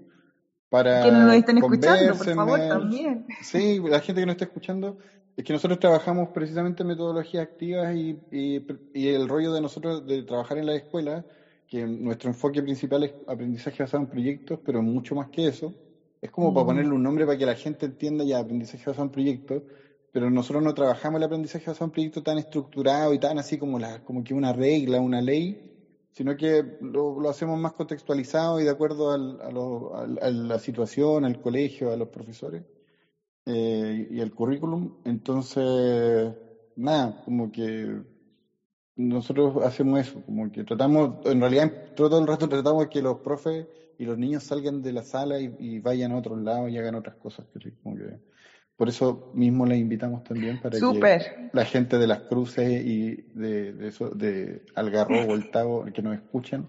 para... 0.69 1.03
Que 1.03 1.13
nos 1.13 1.33
estén 1.33 1.59
escuchando, 1.59 2.15
por 2.15 2.35
favor, 2.35 2.59
también. 2.59 3.27
Sí, 3.41 3.81
la 3.83 4.01
gente 4.01 4.21
que 4.21 4.27
nos 4.27 4.35
está 4.35 4.45
escuchando, 4.47 4.99
es 5.37 5.45
que 5.45 5.53
nosotros 5.53 5.79
trabajamos 5.79 6.29
precisamente 6.29 6.85
metodologías 6.85 7.43
activas 7.45 7.95
y, 7.95 8.19
y, 8.31 8.67
y 8.93 9.09
el 9.09 9.29
rollo 9.29 9.53
de 9.53 9.61
nosotros 9.61 10.07
de 10.07 10.23
trabajar 10.25 10.59
en 10.59 10.67
la 10.67 10.75
escuela, 10.75 11.25
que 11.67 11.87
nuestro 11.87 12.29
enfoque 12.29 12.63
principal 12.63 13.05
es 13.05 13.15
aprendizaje 13.27 13.83
basado 13.83 14.03
en 14.03 14.11
proyectos, 14.11 14.61
pero 14.65 14.83
mucho 14.83 15.15
más 15.15 15.29
que 15.29 15.47
eso. 15.47 15.75
Es 16.21 16.31
como 16.31 16.53
para 16.53 16.67
ponerle 16.67 16.93
un 16.93 17.03
nombre 17.03 17.25
para 17.25 17.39
que 17.39 17.47
la 17.47 17.55
gente 17.55 17.87
entienda 17.87 18.25
ya 18.25 18.39
aprendizaje 18.41 18.85
basado 18.85 19.05
en 19.05 19.11
proyectos, 19.11 19.63
pero 20.13 20.29
nosotros 20.29 20.63
no 20.63 20.75
trabajamos 20.75 21.19
el 21.19 21.25
aprendizaje 21.25 21.65
basado 21.65 21.87
en 21.87 21.93
proyectos 21.93 22.23
tan 22.23 22.37
estructurado 22.37 23.15
y 23.15 23.19
tan 23.19 23.39
así 23.39 23.57
como, 23.57 23.79
la, 23.79 24.05
como 24.05 24.23
que 24.23 24.35
una 24.35 24.53
regla, 24.53 25.01
una 25.01 25.23
ley, 25.23 25.73
sino 26.13 26.37
que 26.37 26.63
lo, 26.83 27.29
hacemos 27.31 27.59
más 27.59 27.73
contextualizado 27.73 28.61
y 28.61 28.65
de 28.65 28.71
acuerdo 28.71 29.11
a, 29.11 30.07
la 30.31 30.59
situación, 30.59 31.25
al 31.25 31.41
colegio, 31.41 31.91
a 31.91 31.97
los 31.97 32.09
profesores 32.09 32.63
eh, 33.47 34.09
y 34.11 34.21
al 34.21 34.33
currículum. 34.33 34.99
Entonces, 35.05 36.33
nada, 36.77 37.23
como 37.25 37.51
que 37.51 38.03
nosotros 38.97 39.65
hacemos 39.65 40.01
eso, 40.01 40.23
como 40.25 40.51
que 40.51 40.65
tratamos, 40.65 41.25
en 41.27 41.41
realidad 41.41 41.95
todo 41.97 42.19
el 42.19 42.27
rato 42.27 42.49
tratamos 42.49 42.85
de 42.85 42.91
que 42.91 43.03
los 43.03 43.19
profes 43.19 43.67
y 43.99 44.05
los 44.05 44.19
niños 44.19 44.43
salgan 44.45 44.83
de 44.83 44.93
la 44.93 45.03
sala 45.03 45.41
y, 45.41 45.79
vayan 45.81 46.13
a 46.13 46.19
otros 46.19 46.41
lados 46.41 46.71
y 46.71 46.79
hagan 46.79 46.95
otras 46.95 47.17
cosas. 47.17 47.47
por 48.77 48.89
eso 48.89 49.31
mismo 49.35 49.65
les 49.67 49.79
invitamos 49.79 50.25
también 50.25 50.61
para 50.61 50.79
que 50.79 51.49
la 51.53 51.65
gente 51.65 51.99
de 51.99 52.07
las 52.07 52.21
cruces 52.23 52.85
y 52.85 53.17
de, 53.35 53.73
de, 53.73 53.89
eso, 53.89 54.11
de 54.11 54.63
Algarrobo, 54.75 55.35
el 55.35 55.51
Tavo, 55.51 55.85
que 55.93 56.03
nos 56.03 56.15
escuchen, 56.15 56.67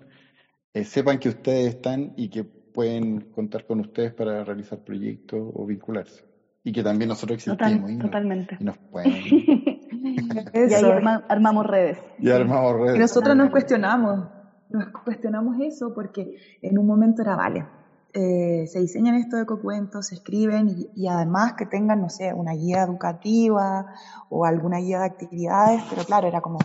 eh, 0.73 0.83
sepan 0.83 1.19
que 1.19 1.29
ustedes 1.29 1.75
están 1.75 2.13
y 2.17 2.29
que 2.29 2.43
pueden 2.43 3.31
contar 3.31 3.65
con 3.65 3.79
ustedes 3.79 4.13
para 4.13 4.43
realizar 4.43 4.79
proyectos 4.79 5.41
o 5.53 5.65
vincularse. 5.65 6.32
Y 6.63 6.71
que 6.71 6.83
también 6.83 7.09
nosotros 7.09 7.37
existimos. 7.37 7.91
y 7.91 7.97
totalmente. 7.97 8.57
y 8.59 8.63
nos 8.63 8.77
pueden. 8.77 9.11
y 10.53 10.73
ahí 10.73 10.83
armamos 11.27 11.65
redes. 11.65 11.97
Y 12.19 12.29
armamos 12.29 12.73
redes. 12.79 12.95
Y 12.95 12.99
nosotros 12.99 13.35
nos 13.35 13.49
cuestionamos 13.49 14.27
nos 14.73 14.87
cuestionamos 15.03 15.57
eso 15.61 15.93
porque 15.93 16.35
en 16.61 16.77
un 16.77 16.87
momento 16.87 17.21
era, 17.21 17.35
vale, 17.35 17.65
eh, 18.13 18.65
se 18.67 18.79
diseñan 18.79 19.15
estos 19.15 19.41
ecocuentos, 19.41 20.07
se 20.07 20.15
escriben 20.15 20.89
y, 20.95 21.07
además 21.07 21.53
que 21.53 21.65
tengan, 21.65 22.01
no 22.01 22.09
sé, 22.09 22.33
una 22.33 22.53
guía 22.53 22.83
educativa 22.83 23.85
o 24.29 24.45
alguna 24.45 24.79
guía 24.79 24.99
de 24.99 25.05
actividades, 25.05 25.83
pero 25.89 26.03
claro, 26.03 26.27
era 26.27 26.41
como, 26.41 26.57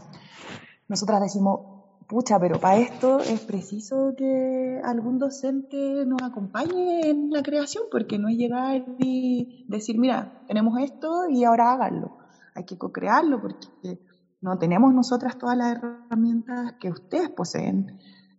nosotras 0.88 1.20
decimos, 1.20 1.77
pucha, 2.08 2.40
pero 2.40 2.58
para 2.58 2.78
esto 2.78 3.20
es 3.20 3.40
preciso 3.40 4.14
que 4.16 4.80
algún 4.82 5.18
docente 5.18 6.04
nos 6.06 6.22
acompañe 6.22 7.10
en 7.10 7.30
la 7.30 7.42
creación, 7.42 7.84
porque 7.90 8.18
no 8.18 8.28
es 8.28 8.36
llegar 8.36 8.84
y 8.98 9.66
decir, 9.68 9.98
mira, 9.98 10.42
tenemos 10.48 10.80
esto 10.80 11.28
y 11.28 11.44
ahora 11.44 11.72
háganlo. 11.72 12.16
Hay 12.54 12.64
que 12.64 12.78
co-crearlo 12.78 13.40
porque 13.42 14.00
no 14.40 14.58
tenemos 14.58 14.94
nosotras 14.94 15.36
todas 15.36 15.56
las 15.56 15.76
herramientas 15.76 16.74
que 16.80 16.90
ustedes 16.90 17.28
poseen 17.28 17.98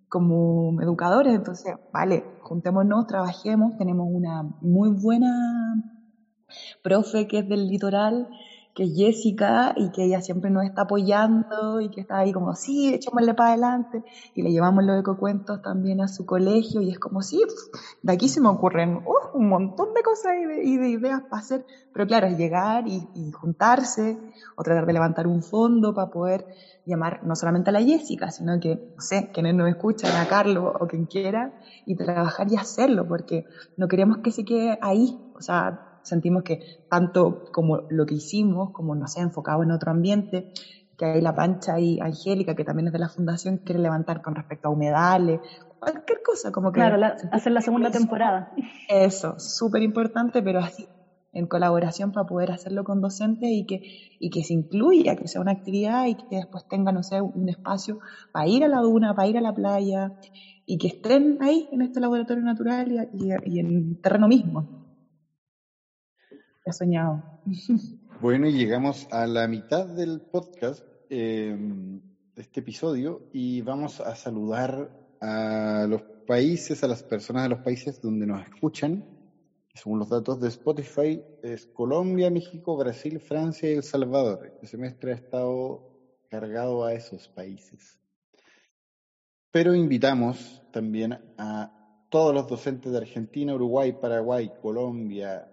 como 0.10 0.82
educadores. 0.82 1.36
Entonces, 1.36 1.76
vale, 1.94 2.26
juntémonos, 2.42 3.06
trabajemos. 3.06 3.78
Tenemos 3.78 4.08
una 4.10 4.44
muy 4.62 4.90
buena 4.90 5.30
profe 6.82 7.28
que 7.28 7.40
es 7.40 7.48
del 7.48 7.68
litoral 7.68 8.28
que 8.74 8.84
es 8.84 8.96
Jessica 8.96 9.74
y 9.76 9.92
que 9.92 10.06
ella 10.06 10.22
siempre 10.22 10.50
nos 10.50 10.64
está 10.64 10.84
apoyando 10.84 11.82
y 11.82 11.90
que 11.90 12.02
está 12.02 12.20
ahí 12.20 12.32
como, 12.32 12.56
sí, 12.56 12.94
echémosle 12.94 13.34
para 13.34 13.50
adelante 13.50 14.04
y 14.36 14.42
le 14.42 14.52
llevamos 14.52 14.84
los 14.84 15.00
ecocuentos 15.00 15.62
también 15.62 16.02
a 16.02 16.08
su 16.08 16.26
colegio 16.26 16.82
y 16.82 16.92
es 16.92 17.00
como, 17.00 17.22
sí, 17.22 17.42
de 18.02 18.14
aquí 18.14 18.30
se 18.30 18.42
me 18.42 18.50
ocurren 18.50 19.02
un 19.34 19.50
montón 19.50 19.94
de 19.94 20.02
cosas 20.02 20.34
y 20.64 20.78
de, 20.78 20.90
ideas 20.90 21.22
para 21.30 21.42
hacer, 21.42 21.66
pero 21.94 22.08
claro, 22.08 22.28
es 22.28 22.38
llegar 22.38 22.88
y, 22.88 23.08
juntarse 23.34 24.18
o 24.56 24.64
tratar 24.64 24.86
de 24.86 24.94
levantar 24.94 25.28
un 25.28 25.44
fondo 25.44 25.94
para 25.94 26.10
poder 26.10 26.46
llamar 26.86 27.22
no 27.24 27.36
solamente 27.36 27.70
a 27.70 27.74
la 27.74 27.82
Jessica, 27.82 28.32
sino 28.32 28.60
que, 28.60 28.76
no 28.96 29.02
sé, 29.02 29.30
quienes 29.34 29.56
nos 29.56 29.70
escuchan, 29.70 30.16
a 30.16 30.28
Carlos 30.28 30.74
o 30.80 30.88
quien 30.88 31.06
quiera, 31.06 31.54
y 31.86 31.96
trabajar 31.96 32.52
y 32.52 32.56
hacerlo, 32.56 33.08
porque 33.08 33.46
no 33.78 33.88
queremos 33.88 34.18
que 34.20 34.32
se 34.32 34.44
quede 34.44 34.78
ahí, 34.82 35.20
o 35.36 35.42
sea, 35.42 35.89
sentimos 36.04 36.44
que 36.44 36.60
tanto 36.90 37.46
como 37.52 37.82
lo 37.90 38.06
que 38.06 38.16
hicimos, 38.16 38.72
como 38.72 38.96
nos 38.96 39.18
ha 39.18 39.22
enfocado 39.22 39.64
en 39.64 39.72
otro 39.72 39.92
ambiente, 39.92 40.54
que 40.98 41.06
hay 41.06 41.22
la 41.22 41.34
Pancha 41.34 41.80
y 41.80 42.00
Angélica, 42.00 42.56
que 42.56 42.66
también 42.66 42.88
es 42.88 42.94
de 42.94 43.00
la 43.00 43.10
fundación, 43.10 43.58
quiere 43.58 43.82
levantar 43.82 44.22
con 44.22 44.36
respecto 44.36 44.68
a 44.68 44.72
humedales, 44.72 45.40
cualquier 45.80 46.22
cosa, 46.22 46.52
como 46.52 46.72
que... 46.72 46.80
Claro, 46.80 47.16
hacer 47.32 47.52
la 47.54 47.62
segunda 47.62 47.90
temporada. 47.90 48.52
Eso, 48.90 49.40
súper 49.40 49.82
importante, 49.82 50.42
pero 50.42 50.60
así 50.60 50.88
en 51.32 51.48
colaboración 51.48 52.12
para 52.12 52.26
poder 52.26 52.52
hacerlo 52.52 52.84
con 52.84 53.02
docentes 53.02 53.50
y 53.52 53.66
que, 53.66 53.82
y 54.20 54.30
que 54.30 54.44
se 54.44 54.54
incluya, 54.54 55.16
que 55.16 55.28
sea 55.28 55.42
una 55.42 55.52
actividad 55.52 56.08
y 56.08 56.16
que 56.16 56.38
después 56.38 56.68
tengan, 56.68 56.96
no 56.96 57.04
sé, 57.04 57.22
un 57.22 57.50
espacio 57.50 58.00
para 58.32 58.48
ir 58.48 58.64
a 58.64 58.68
la 58.68 58.80
duna, 58.80 59.14
para 59.14 59.28
ir 59.28 59.38
a 59.38 59.42
la 59.42 59.54
playa 59.54 60.14
y 60.66 60.78
que 60.78 60.88
estén 60.88 61.38
ahí 61.42 61.68
en 61.72 61.82
este 61.82 62.00
laboratorio 62.00 62.44
natural 62.44 63.10
y, 63.14 63.30
y, 63.46 63.60
en 63.60 63.68
el 63.68 64.02
terreno 64.02 64.28
mismo. 64.28 64.79
Soñado. 66.74 67.24
Bueno, 68.22 68.50
y 68.50 68.52
llegamos 68.52 69.08
a 69.12 69.28
la 69.28 69.48
mitad 69.48 69.88
del 69.88 70.22
podcast, 70.30 70.84
eh, 71.10 71.56
de 71.58 72.42
este 72.42 72.60
episodio, 72.60 73.24
y 73.32 73.62
vamos 73.62 74.02
a 74.02 74.14
saludar 74.14 74.92
a 75.22 75.86
los 75.88 76.02
países, 76.26 76.84
a 76.84 76.88
las 76.88 77.02
personas 77.02 77.44
de 77.44 77.50
los 77.50 77.62
países 77.62 78.02
donde 78.02 78.28
nos 78.28 78.44
escuchan 78.44 79.06
según 79.80 80.00
los 80.00 80.10
datos 80.10 80.40
de 80.40 80.50
Spotify, 80.50 81.24
es 81.42 81.66
Colombia, 81.68 82.30
México, 82.30 82.76
Brasil, 82.76 83.20
Francia 83.20 83.70
y 83.70 83.76
El 83.76 83.84
Salvador. 83.84 84.46
Este 84.46 84.68
semestre 84.68 85.14
ha 85.14 85.16
estado 85.16 85.84
cargado 86.30 86.84
a 86.84 86.94
esos 86.94 87.30
países. 87.30 87.98
Pero 89.52 89.74
invitamos 89.74 90.62
también 90.72 91.18
a 91.38 91.72
todos 92.10 92.34
los 92.34 92.46
docentes 92.48 92.92
de 92.92 92.98
Argentina, 92.98 93.56
Uruguay, 93.56 93.94
Paraguay, 93.94 94.52
Colombia, 94.60 95.48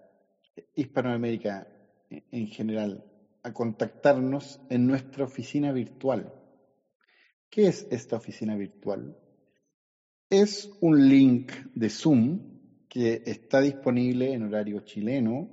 Hispanoamérica 0.75 1.67
en 2.09 2.47
general, 2.47 3.03
a 3.43 3.53
contactarnos 3.53 4.59
en 4.69 4.87
nuestra 4.87 5.25
oficina 5.25 5.71
virtual. 5.71 6.33
¿Qué 7.49 7.67
es 7.67 7.87
esta 7.91 8.17
oficina 8.17 8.55
virtual? 8.55 9.17
Es 10.29 10.69
un 10.81 11.07
link 11.07 11.51
de 11.73 11.89
Zoom 11.89 12.39
que 12.89 13.23
está 13.25 13.61
disponible 13.61 14.33
en 14.33 14.43
horario 14.43 14.81
chileno 14.81 15.49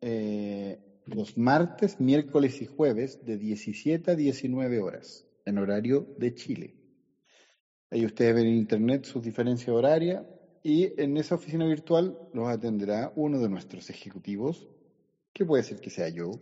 eh, 0.00 0.78
los 1.06 1.38
martes, 1.38 2.00
miércoles 2.00 2.60
y 2.60 2.66
jueves 2.66 3.24
de 3.24 3.38
17 3.38 4.10
a 4.10 4.14
19 4.14 4.80
horas 4.80 5.26
en 5.44 5.58
horario 5.58 6.14
de 6.18 6.34
Chile. 6.34 6.74
Ahí 7.90 8.04
ustedes 8.04 8.34
ven 8.34 8.46
en 8.46 8.56
internet 8.56 9.04
sus 9.04 9.22
diferencias 9.22 9.70
horarias 9.70 10.22
y 10.68 10.92
en 10.98 11.16
esa 11.16 11.36
oficina 11.36 11.64
virtual 11.64 12.18
los 12.34 12.46
atenderá 12.46 13.10
uno 13.16 13.40
de 13.40 13.48
nuestros 13.48 13.88
ejecutivos, 13.88 14.68
que 15.32 15.46
puede 15.46 15.62
ser 15.62 15.80
que 15.80 15.88
sea 15.88 16.10
yo. 16.10 16.32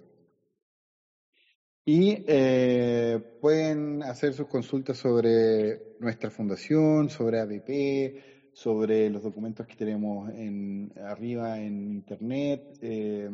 Y 1.85 2.25
eh, 2.27 3.21
pueden 3.41 4.03
hacer 4.03 4.35
sus 4.35 4.49
consultas 4.49 4.99
sobre 4.99 5.95
nuestra 6.01 6.31
fundación, 6.31 7.09
sobre 7.09 7.39
ABP, 7.39 8.51
sobre 8.53 9.09
los 9.11 9.23
documentos 9.23 9.65
que 9.65 9.77
tenemos 9.77 10.29
en, 10.31 10.93
arriba 11.05 11.61
en 11.61 11.93
Internet, 11.93 12.79
eh, 12.83 13.31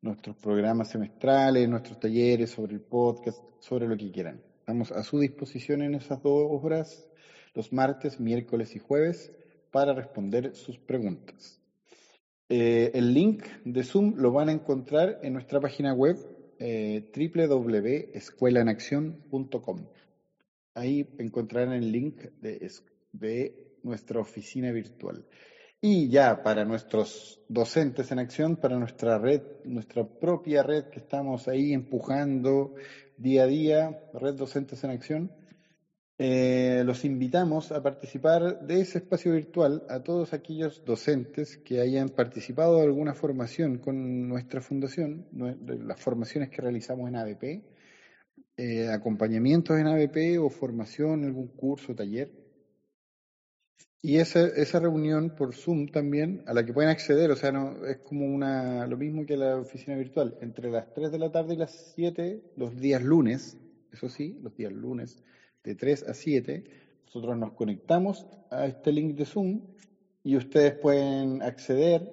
nuestros 0.00 0.36
programas 0.36 0.88
semestrales, 0.88 1.68
nuestros 1.68 2.00
talleres 2.00 2.48
sobre 2.48 2.72
el 2.72 2.80
podcast, 2.80 3.38
sobre 3.58 3.86
lo 3.86 3.98
que 3.98 4.10
quieran. 4.10 4.40
Estamos 4.60 4.90
a 4.90 5.02
su 5.02 5.18
disposición 5.18 5.82
en 5.82 5.96
esas 5.96 6.22
dos 6.22 6.46
horas, 6.50 7.06
los 7.52 7.74
martes, 7.74 8.18
miércoles 8.18 8.74
y 8.74 8.78
jueves, 8.78 9.30
para 9.72 9.94
responder 9.94 10.54
sus 10.54 10.78
preguntas. 10.78 11.60
Eh, 12.48 12.90
el 12.94 13.12
link 13.12 13.44
de 13.64 13.82
Zoom 13.82 14.14
lo 14.16 14.30
van 14.30 14.50
a 14.50 14.52
encontrar 14.52 15.18
en 15.22 15.32
nuestra 15.32 15.58
página 15.58 15.94
web 15.94 16.16
eh. 16.58 17.10
Ahí 20.74 21.08
encontrarán 21.18 21.72
el 21.72 21.90
link 21.90 22.20
de, 22.40 22.70
de 23.12 23.78
nuestra 23.82 24.20
oficina 24.20 24.70
virtual. 24.70 25.26
Y 25.80 26.08
ya 26.08 26.44
para 26.44 26.64
nuestros 26.64 27.40
docentes 27.48 28.12
en 28.12 28.20
acción, 28.20 28.56
para 28.56 28.78
nuestra 28.78 29.18
red, 29.18 29.42
nuestra 29.64 30.04
propia 30.04 30.62
red 30.62 30.84
que 30.84 31.00
estamos 31.00 31.48
ahí 31.48 31.72
empujando 31.72 32.74
día 33.16 33.44
a 33.44 33.46
día, 33.46 34.00
Red 34.14 34.34
Docentes 34.34 34.84
en 34.84 34.90
Acción, 34.90 35.32
eh, 36.24 36.84
los 36.84 37.04
invitamos 37.04 37.72
a 37.72 37.82
participar 37.82 38.64
de 38.64 38.80
ese 38.80 38.98
espacio 38.98 39.32
virtual 39.32 39.82
a 39.88 40.04
todos 40.04 40.32
aquellos 40.32 40.84
docentes 40.84 41.56
que 41.56 41.80
hayan 41.80 42.10
participado 42.10 42.76
de 42.76 42.84
alguna 42.84 43.12
formación 43.12 43.78
con 43.78 44.28
nuestra 44.28 44.60
fundación, 44.60 45.26
las 45.32 46.00
formaciones 46.00 46.48
que 46.48 46.62
realizamos 46.62 47.08
en 47.08 47.16
ABP, 47.16 47.64
eh, 48.56 48.88
acompañamientos 48.88 49.76
en 49.76 49.88
ABP 49.88 50.38
o 50.38 50.48
formación, 50.48 51.24
algún 51.24 51.48
curso, 51.48 51.92
taller. 51.92 52.30
Y 54.00 54.18
esa, 54.18 54.46
esa 54.46 54.78
reunión 54.78 55.34
por 55.34 55.56
Zoom 55.56 55.88
también, 55.88 56.44
a 56.46 56.54
la 56.54 56.64
que 56.64 56.72
pueden 56.72 56.90
acceder, 56.90 57.32
o 57.32 57.36
sea, 57.36 57.50
no 57.50 57.84
es 57.84 57.98
como 57.98 58.26
una 58.26 58.86
lo 58.86 58.96
mismo 58.96 59.26
que 59.26 59.36
la 59.36 59.56
oficina 59.56 59.96
virtual, 59.96 60.38
entre 60.40 60.70
las 60.70 60.94
3 60.94 61.10
de 61.10 61.18
la 61.18 61.32
tarde 61.32 61.54
y 61.54 61.56
las 61.56 61.92
7, 61.96 62.52
los 62.56 62.76
días 62.76 63.02
lunes, 63.02 63.58
eso 63.90 64.08
sí, 64.08 64.38
los 64.40 64.56
días 64.56 64.72
lunes, 64.72 65.20
de 65.64 65.74
3 65.74 66.04
a 66.08 66.14
7, 66.14 66.64
nosotros 67.06 67.36
nos 67.36 67.52
conectamos 67.52 68.26
a 68.50 68.66
este 68.66 68.92
link 68.92 69.14
de 69.16 69.24
Zoom 69.24 69.60
y 70.22 70.36
ustedes 70.36 70.74
pueden 70.74 71.42
acceder 71.42 72.10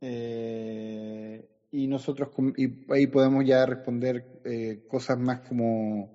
eh, 0.00 1.46
y 1.70 1.86
nosotros 1.88 2.30
y 2.56 2.68
ahí 2.92 3.06
podemos 3.06 3.44
ya 3.44 3.66
responder 3.66 4.26
eh, 4.44 4.80
cosas 4.86 5.18
más 5.18 5.40
como 5.40 6.10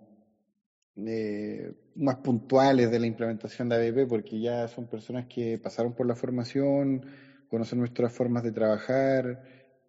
eh, 0.96 1.74
más 1.96 2.18
puntuales 2.18 2.92
de 2.92 3.00
la 3.00 3.08
implementación 3.08 3.70
de 3.70 3.76
ABP, 3.76 4.08
porque 4.08 4.40
ya 4.40 4.68
son 4.68 4.88
personas 4.88 5.26
que 5.28 5.58
pasaron 5.58 5.94
por 5.94 6.08
la 6.08 6.16
formación, 6.16 7.06
conocen 7.48 7.80
nuestras 7.80 8.14
formas 8.14 8.44
de 8.44 8.52
trabajar 8.52 9.42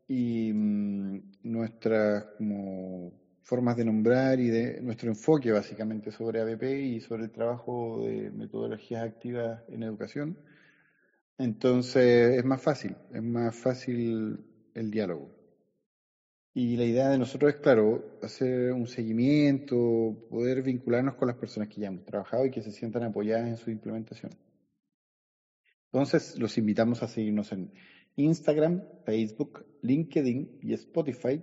y 0.08 0.52
mm, 0.52 1.22
nuestras 1.42 2.26
como, 2.36 3.12
formas 3.42 3.76
de 3.76 3.84
nombrar 3.84 4.38
y 4.40 4.48
de 4.48 4.80
nuestro 4.80 5.08
enfoque 5.08 5.50
básicamente 5.52 6.12
sobre 6.12 6.40
ABP 6.40 6.62
y 6.62 7.00
sobre 7.00 7.24
el 7.24 7.30
trabajo 7.30 8.02
de 8.04 8.30
metodologías 8.30 9.02
activas 9.02 9.62
en 9.68 9.82
educación. 9.82 10.38
Entonces 11.38 12.36
es 12.36 12.44
más 12.44 12.60
fácil, 12.60 12.96
es 13.12 13.22
más 13.22 13.54
fácil 13.56 14.44
el 14.74 14.90
diálogo. 14.90 15.40
Y 16.52 16.76
la 16.76 16.84
idea 16.84 17.08
de 17.08 17.18
nosotros 17.18 17.54
es, 17.54 17.60
claro, 17.60 18.18
hacer 18.22 18.72
un 18.72 18.88
seguimiento, 18.88 20.26
poder 20.28 20.62
vincularnos 20.62 21.14
con 21.14 21.28
las 21.28 21.36
personas 21.36 21.68
que 21.68 21.80
ya 21.80 21.88
hemos 21.88 22.04
trabajado 22.04 22.44
y 22.44 22.50
que 22.50 22.60
se 22.60 22.72
sientan 22.72 23.04
apoyadas 23.04 23.48
en 23.48 23.56
su 23.56 23.70
implementación. 23.70 24.32
Entonces, 25.92 26.38
los 26.38 26.58
invitamos 26.58 27.02
a 27.02 27.08
seguirnos 27.08 27.52
en 27.52 27.72
Instagram, 28.16 28.82
Facebook, 29.04 29.64
LinkedIn 29.82 30.58
y 30.60 30.74
Spotify, 30.74 31.42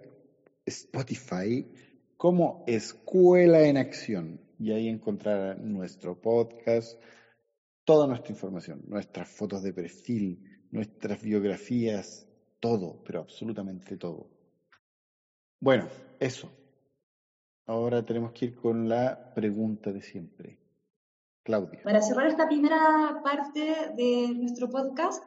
Spotify 0.68 1.68
como 2.18 2.64
Escuela 2.68 3.64
en 3.64 3.78
Acción. 3.78 4.40
Y 4.60 4.72
ahí 4.72 4.88
encontrarán 4.88 5.72
nuestro 5.72 6.20
podcast, 6.20 7.02
toda 7.84 8.08
nuestra 8.08 8.34
información, 8.34 8.82
nuestras 8.88 9.30
fotos 9.30 9.64
de 9.64 9.74
perfil, 9.74 10.40
nuestras 10.72 11.22
biografías, 11.22 12.28
todo, 12.60 13.00
pero 13.04 13.22
absolutamente 13.22 13.98
todo. 13.98 14.30
Bueno, 15.60 15.88
eso. 16.20 16.52
Ahora 17.66 18.04
tenemos 18.04 18.32
que 18.32 18.46
ir 18.46 18.56
con 18.56 18.88
la 18.88 19.34
pregunta 19.34 19.92
de 19.92 20.02
siempre. 20.02 20.60
Claudia. 21.44 21.82
Para 21.84 22.02
cerrar 22.02 22.28
esta 22.28 22.48
primera 22.48 23.22
parte 23.24 23.94
de 23.96 24.34
nuestro 24.36 24.70
podcast, 24.70 25.24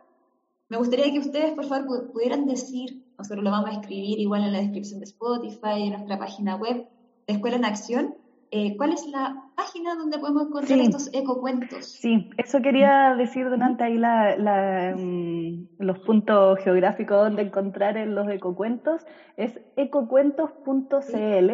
me 0.69 0.77
gustaría 0.77 1.11
que 1.11 1.19
ustedes, 1.19 1.55
por 1.55 1.65
favor, 1.65 2.13
pudieran 2.13 2.47
decir, 2.47 3.03
nosotros 3.21 3.45
lo 3.45 3.51
vamos 3.51 3.71
a 3.71 3.75
escribir 3.75 4.19
igual 4.19 4.45
en 4.45 4.53
la 4.53 4.61
descripción 4.61 5.01
de 5.01 5.05
Spotify, 5.05 5.83
en 5.83 5.93
nuestra 5.93 6.19
página 6.19 6.57
web 6.57 6.87
de 7.27 7.35
Escuela 7.35 7.57
en 7.57 7.67
Acción, 7.67 8.15
eh, 8.51 8.77
¿cuál 8.79 8.95
es 8.95 9.07
la 9.07 9.45
página 9.55 9.95
donde 9.95 10.19
podemos 10.19 10.47
encontrar 10.47 10.79
estos 10.81 11.11
ecocuentos? 11.13 11.85
Sí, 11.85 12.31
eso 12.39 12.63
quería 12.63 13.15
decir 13.15 13.49
durante 13.51 13.85
ahí 13.85 13.99
la, 13.99 14.95
mm, 14.97 15.67
los 15.79 15.99
puntos 16.01 16.59
geográficos 16.61 17.19
donde 17.19 17.43
encontrar 17.43 17.97
los 18.09 18.29
ecocuentos. 18.31 19.07
Es 19.37 19.61
ecocuentos.cl. 19.77 21.51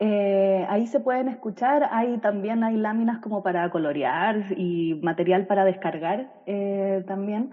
Eh, 0.00 0.66
ahí 0.68 0.86
se 0.86 1.00
pueden 1.00 1.28
escuchar, 1.28 1.86
ahí 1.92 2.16
también 2.18 2.64
hay 2.64 2.76
láminas 2.76 3.20
como 3.20 3.42
para 3.42 3.68
colorear 3.70 4.54
y 4.56 4.94
material 5.02 5.46
para 5.46 5.66
descargar 5.66 6.32
eh, 6.46 7.04
también. 7.06 7.50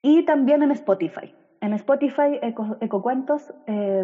Y 0.00 0.24
también 0.24 0.62
en 0.62 0.70
Spotify. 0.70 1.34
En 1.62 1.72
Spotify, 1.74 2.40
Ecocuentos, 2.80 3.54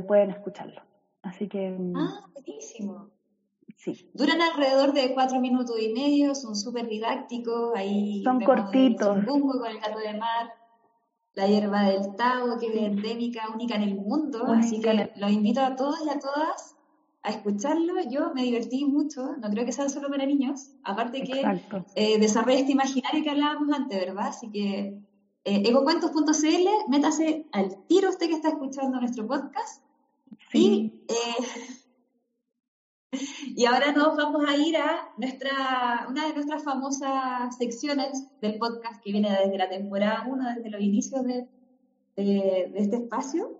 pueden 0.06 0.30
escucharlo. 0.30 0.80
Así 1.22 1.48
que... 1.48 1.70
Mm, 1.70 1.96
ah, 1.96 2.30
buenísimo. 2.32 3.10
Sí. 3.76 4.08
Duran 4.14 4.40
alrededor 4.40 4.92
de 4.92 5.12
cuatro 5.12 5.40
minutos 5.40 5.76
y 5.80 5.92
medio, 5.92 6.36
son 6.36 6.54
súper 6.54 6.86
didácticos. 6.86 7.72
Ahí 7.74 8.22
son 8.22 8.40
cortitos. 8.40 9.24
con 9.26 9.66
el 9.66 9.80
gato 9.80 9.98
de 9.98 10.14
mar, 10.16 10.52
la 11.34 11.48
hierba 11.48 11.82
del 11.82 12.14
Tao, 12.14 12.58
que 12.60 12.66
es 12.68 12.76
endémica, 12.76 13.48
única 13.52 13.74
en 13.74 13.82
el 13.82 13.96
mundo. 13.96 14.46
Así 14.46 14.80
que 14.80 15.10
los 15.16 15.32
invito 15.32 15.60
a 15.60 15.74
todos 15.74 15.98
y 16.06 16.10
a 16.10 16.20
todas 16.20 16.76
a 17.24 17.30
escucharlo. 17.30 17.94
Yo 18.08 18.32
me 18.34 18.42
divertí 18.44 18.84
mucho, 18.84 19.36
no 19.36 19.50
creo 19.50 19.64
que 19.64 19.72
sea 19.72 19.88
solo 19.88 20.08
para 20.08 20.26
niños. 20.26 20.70
Aparte 20.84 21.24
que 21.24 21.42
eh, 21.96 22.20
desarrolla 22.20 22.60
este 22.60 22.72
imaginario 22.72 23.24
que 23.24 23.30
hablábamos 23.30 23.76
antes, 23.76 23.98
¿verdad? 23.98 24.28
Así 24.28 24.48
que 24.50 25.07
eh, 25.48 25.62
egocuentos.cl, 25.64 26.68
métase 26.88 27.46
al 27.52 27.86
tiro 27.86 28.10
usted 28.10 28.26
que 28.26 28.34
está 28.34 28.50
escuchando 28.50 29.00
nuestro 29.00 29.26
podcast. 29.26 29.82
Y, 30.52 30.92
eh, 31.08 31.68
y 33.56 33.64
ahora 33.64 33.92
nos 33.92 34.14
vamos 34.14 34.44
a 34.46 34.54
ir 34.58 34.76
a 34.76 35.08
nuestra, 35.16 36.06
una 36.10 36.26
de 36.26 36.34
nuestras 36.34 36.62
famosas 36.62 37.56
secciones 37.56 38.28
del 38.42 38.58
podcast 38.58 39.02
que 39.02 39.12
viene 39.12 39.30
desde 39.30 39.56
la 39.56 39.70
temporada 39.70 40.26
1, 40.28 40.54
desde 40.56 40.68
los 40.68 40.82
inicios 40.82 41.24
de, 41.24 41.48
de, 42.16 42.70
este 42.74 42.96
espacio, 42.96 43.58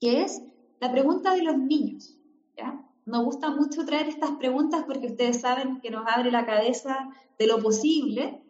que 0.00 0.22
es 0.22 0.42
la 0.80 0.90
pregunta 0.90 1.34
de 1.34 1.42
los 1.42 1.58
niños. 1.58 2.16
¿ya? 2.56 2.88
Nos 3.04 3.22
gusta 3.22 3.50
mucho 3.50 3.84
traer 3.84 4.08
estas 4.08 4.30
preguntas 4.32 4.84
porque 4.86 5.08
ustedes 5.08 5.42
saben 5.42 5.78
que 5.82 5.90
nos 5.90 6.06
abre 6.06 6.30
la 6.30 6.46
cabeza 6.46 7.10
de 7.38 7.46
lo 7.48 7.58
posible 7.58 8.40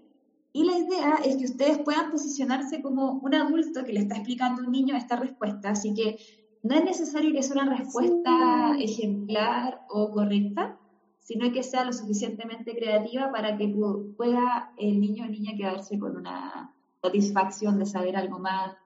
y 0.52 0.64
la 0.64 0.78
idea 0.78 1.14
es 1.24 1.36
que 1.36 1.44
ustedes 1.44 1.78
puedan 1.78 2.10
posicionarse 2.10 2.82
como 2.82 3.12
un 3.12 3.34
adulto 3.34 3.84
que 3.84 3.92
le 3.92 4.00
está 4.00 4.16
explicando 4.16 4.62
a 4.62 4.66
un 4.66 4.72
niño 4.72 4.96
esta 4.96 5.16
respuesta, 5.16 5.70
así 5.70 5.94
que 5.94 6.18
no 6.62 6.74
es 6.76 6.84
necesario 6.84 7.32
que 7.32 7.42
sea 7.42 7.62
una 7.62 7.74
respuesta 7.74 8.76
ejemplar 8.78 9.80
o 9.88 10.10
correcta, 10.10 10.78
sino 11.18 11.50
que 11.52 11.62
sea 11.62 11.84
lo 11.84 11.92
suficientemente 11.92 12.76
creativa 12.76 13.32
para 13.32 13.56
que 13.56 13.74
pueda 14.16 14.72
el 14.76 15.00
niño 15.00 15.24
o 15.24 15.28
niña 15.28 15.56
quedarse 15.56 15.98
con 15.98 16.16
una 16.16 16.74
satisfacción 17.00 17.78
de 17.78 17.86
saber 17.86 18.16
algo 18.16 18.38
más. 18.38 18.76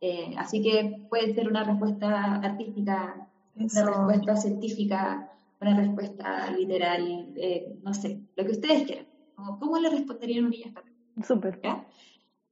Eh, 0.00 0.34
así 0.38 0.62
que 0.62 1.06
puede 1.08 1.34
ser 1.34 1.48
una 1.48 1.64
respuesta 1.64 2.36
artística, 2.36 3.28
una 3.54 3.84
respuesta 3.84 4.36
científica, 4.36 5.30
una 5.60 5.76
respuesta 5.76 6.50
literal, 6.52 7.32
eh, 7.36 7.78
no 7.82 7.92
sé, 7.94 8.20
lo 8.36 8.44
que 8.44 8.52
ustedes 8.52 8.84
quieran. 8.84 9.06
¿Cómo, 9.34 9.78
le 9.78 9.90
responderían 9.90 10.44
a 10.44 10.46
un 10.46 10.50
niño 10.50 10.66
esta 10.66 10.82
Súper. 11.22 11.60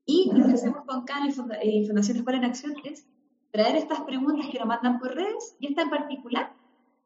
Y 0.06 0.30
lo 0.34 0.46
que 0.46 0.52
hacemos 0.52 0.84
con 0.84 1.04
CAN 1.04 1.28
y 1.28 1.32
Fundación 1.86 2.16
Escuela 2.16 2.38
en 2.38 2.44
Acción 2.44 2.74
es 2.84 3.06
traer 3.50 3.76
estas 3.76 4.00
preguntas 4.02 4.46
que 4.50 4.58
nos 4.58 4.68
mandan 4.68 4.98
por 4.98 5.14
redes 5.14 5.56
y 5.60 5.68
esta 5.68 5.82
en 5.82 5.90
particular 5.90 6.52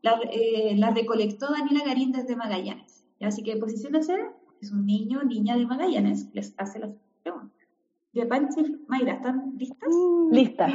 la, 0.02 0.18
eh, 0.32 0.78
recolectó 0.94 1.50
Daniela 1.50 1.84
Garín 1.84 2.12
desde 2.12 2.36
Magallanes. 2.36 3.04
Así 3.20 3.42
que 3.42 3.56
posiciónense, 3.56 4.16
es 4.60 4.72
un 4.72 4.86
niño 4.86 5.20
o 5.20 5.24
niña 5.24 5.56
de 5.56 5.66
Magallanes, 5.66 6.28
les 6.32 6.54
hace 6.56 6.78
las 6.78 6.94
preguntas. 7.22 7.58
De 8.12 8.26
Pancha 8.26 8.60
y 8.60 8.84
Mayra, 8.88 9.14
¿están 9.14 9.54
listas? 9.58 9.88
Uh, 9.92 10.30
listas. 10.32 10.72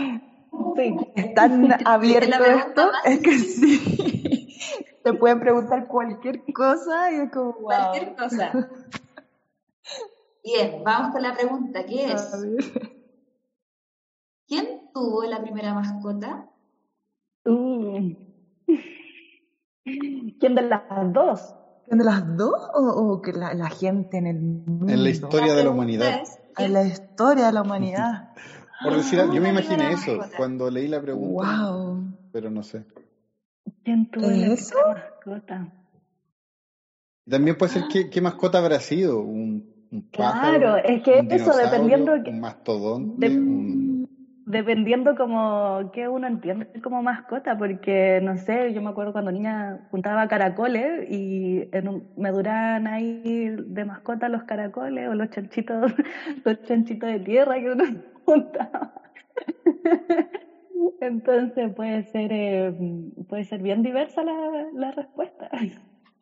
Sí. 0.76 0.96
Están 1.16 1.74
abiertos 1.86 2.48
esto, 2.48 2.92
es 3.06 3.20
que 3.20 3.40
sí. 3.40 4.60
Te 5.04 5.14
pueden 5.14 5.40
preguntar 5.40 5.88
cualquier 5.88 6.44
cosa 6.54 7.12
y 7.12 7.16
es 7.16 7.32
como, 7.32 7.54
wow. 7.54 7.64
Cualquier 7.64 8.16
cosa. 8.16 8.70
Bien, 10.44 10.84
vamos 10.84 11.12
con 11.14 11.22
la 11.22 11.34
pregunta, 11.34 11.86
¿qué 11.86 12.12
es? 12.12 12.32
¿Quién 14.46 14.90
tuvo 14.94 15.24
la 15.24 15.42
primera 15.42 15.74
mascota? 15.74 16.50
Uh. 17.46 18.14
¿Quién 19.86 20.56
de 20.56 20.62
las 20.64 21.14
dos? 21.14 21.56
¿Quién 21.86 21.98
de 21.98 22.04
las 22.06 22.36
dos 22.36 22.54
o, 22.74 23.22
que 23.22 23.32
la, 23.32 23.70
gente 23.70 24.18
en 24.18 24.28
el 24.28 24.40
mundo? 24.42 24.92
En 24.92 25.04
la 25.04 25.10
historia 25.10 25.54
de 25.54 25.64
la 25.64 25.70
humanidad. 25.70 26.24
en 26.58 26.74
la 26.74 26.84
historia 26.84 27.46
de 27.46 27.54
la 27.54 27.62
humanidad. 27.62 28.34
Por 28.84 28.98
decir, 28.98 29.20
yo 29.20 29.42
me 29.42 29.50
imaginé 29.50 29.94
eso 29.94 30.20
cuando 30.36 30.70
leí 30.70 30.90
la 30.90 31.02
pregunta, 31.02 31.70
wow. 31.72 32.04
pero 32.34 32.50
no 32.50 32.64
sé. 32.64 32.84
¿Quién 33.82 34.12
tuvo 34.12 34.28
la 34.28 34.50
mascota? 34.50 35.74
También 37.30 37.58
puede 37.58 37.72
ser 37.72 37.84
qué, 37.90 38.10
qué 38.10 38.20
mascota 38.20 38.58
habrá 38.58 38.82
sido, 38.82 39.22
un 39.22 39.73
claro, 40.12 40.78
es 40.78 41.02
que 41.04 41.28
eso 41.30 41.56
dependiendo 41.56 42.14
un 42.14 42.40
mastodonte, 42.40 43.30
un... 43.30 44.08
dependiendo 44.46 45.16
como 45.16 45.92
que 45.92 46.08
uno 46.08 46.28
entiende 46.28 46.68
como 46.82 47.02
mascota, 47.04 47.58
porque 47.58 48.20
no 48.22 48.38
sé, 48.38 48.74
yo 48.74 48.82
me 48.82 48.90
acuerdo 48.90 49.12
cuando 49.12 49.32
niña 49.32 49.88
juntaba 49.92 50.28
caracoles 50.28 51.10
y 51.10 51.70
me 52.18 52.32
duraban 52.32 52.88
ahí 52.88 53.56
de 53.58 53.86
mascota 53.86 54.30
los 54.30 54.44
caracoles 54.44 55.10
o 55.10 55.16
los 55.16 55.30
chanchitos, 55.30 55.94
los 56.44 56.64
chanchitos 56.64 57.10
de 57.10 57.20
tierra 57.20 57.60
que 57.60 57.72
uno 57.72 57.84
juntaba. 58.26 58.94
Entonces 61.02 61.74
puede 61.74 62.04
ser 62.04 62.32
eh, 62.32 62.74
puede 63.28 63.44
ser 63.44 63.62
bien 63.62 63.84
diversa 63.84 64.24
la, 64.24 64.68
la 64.74 64.92
respuesta. 64.92 65.50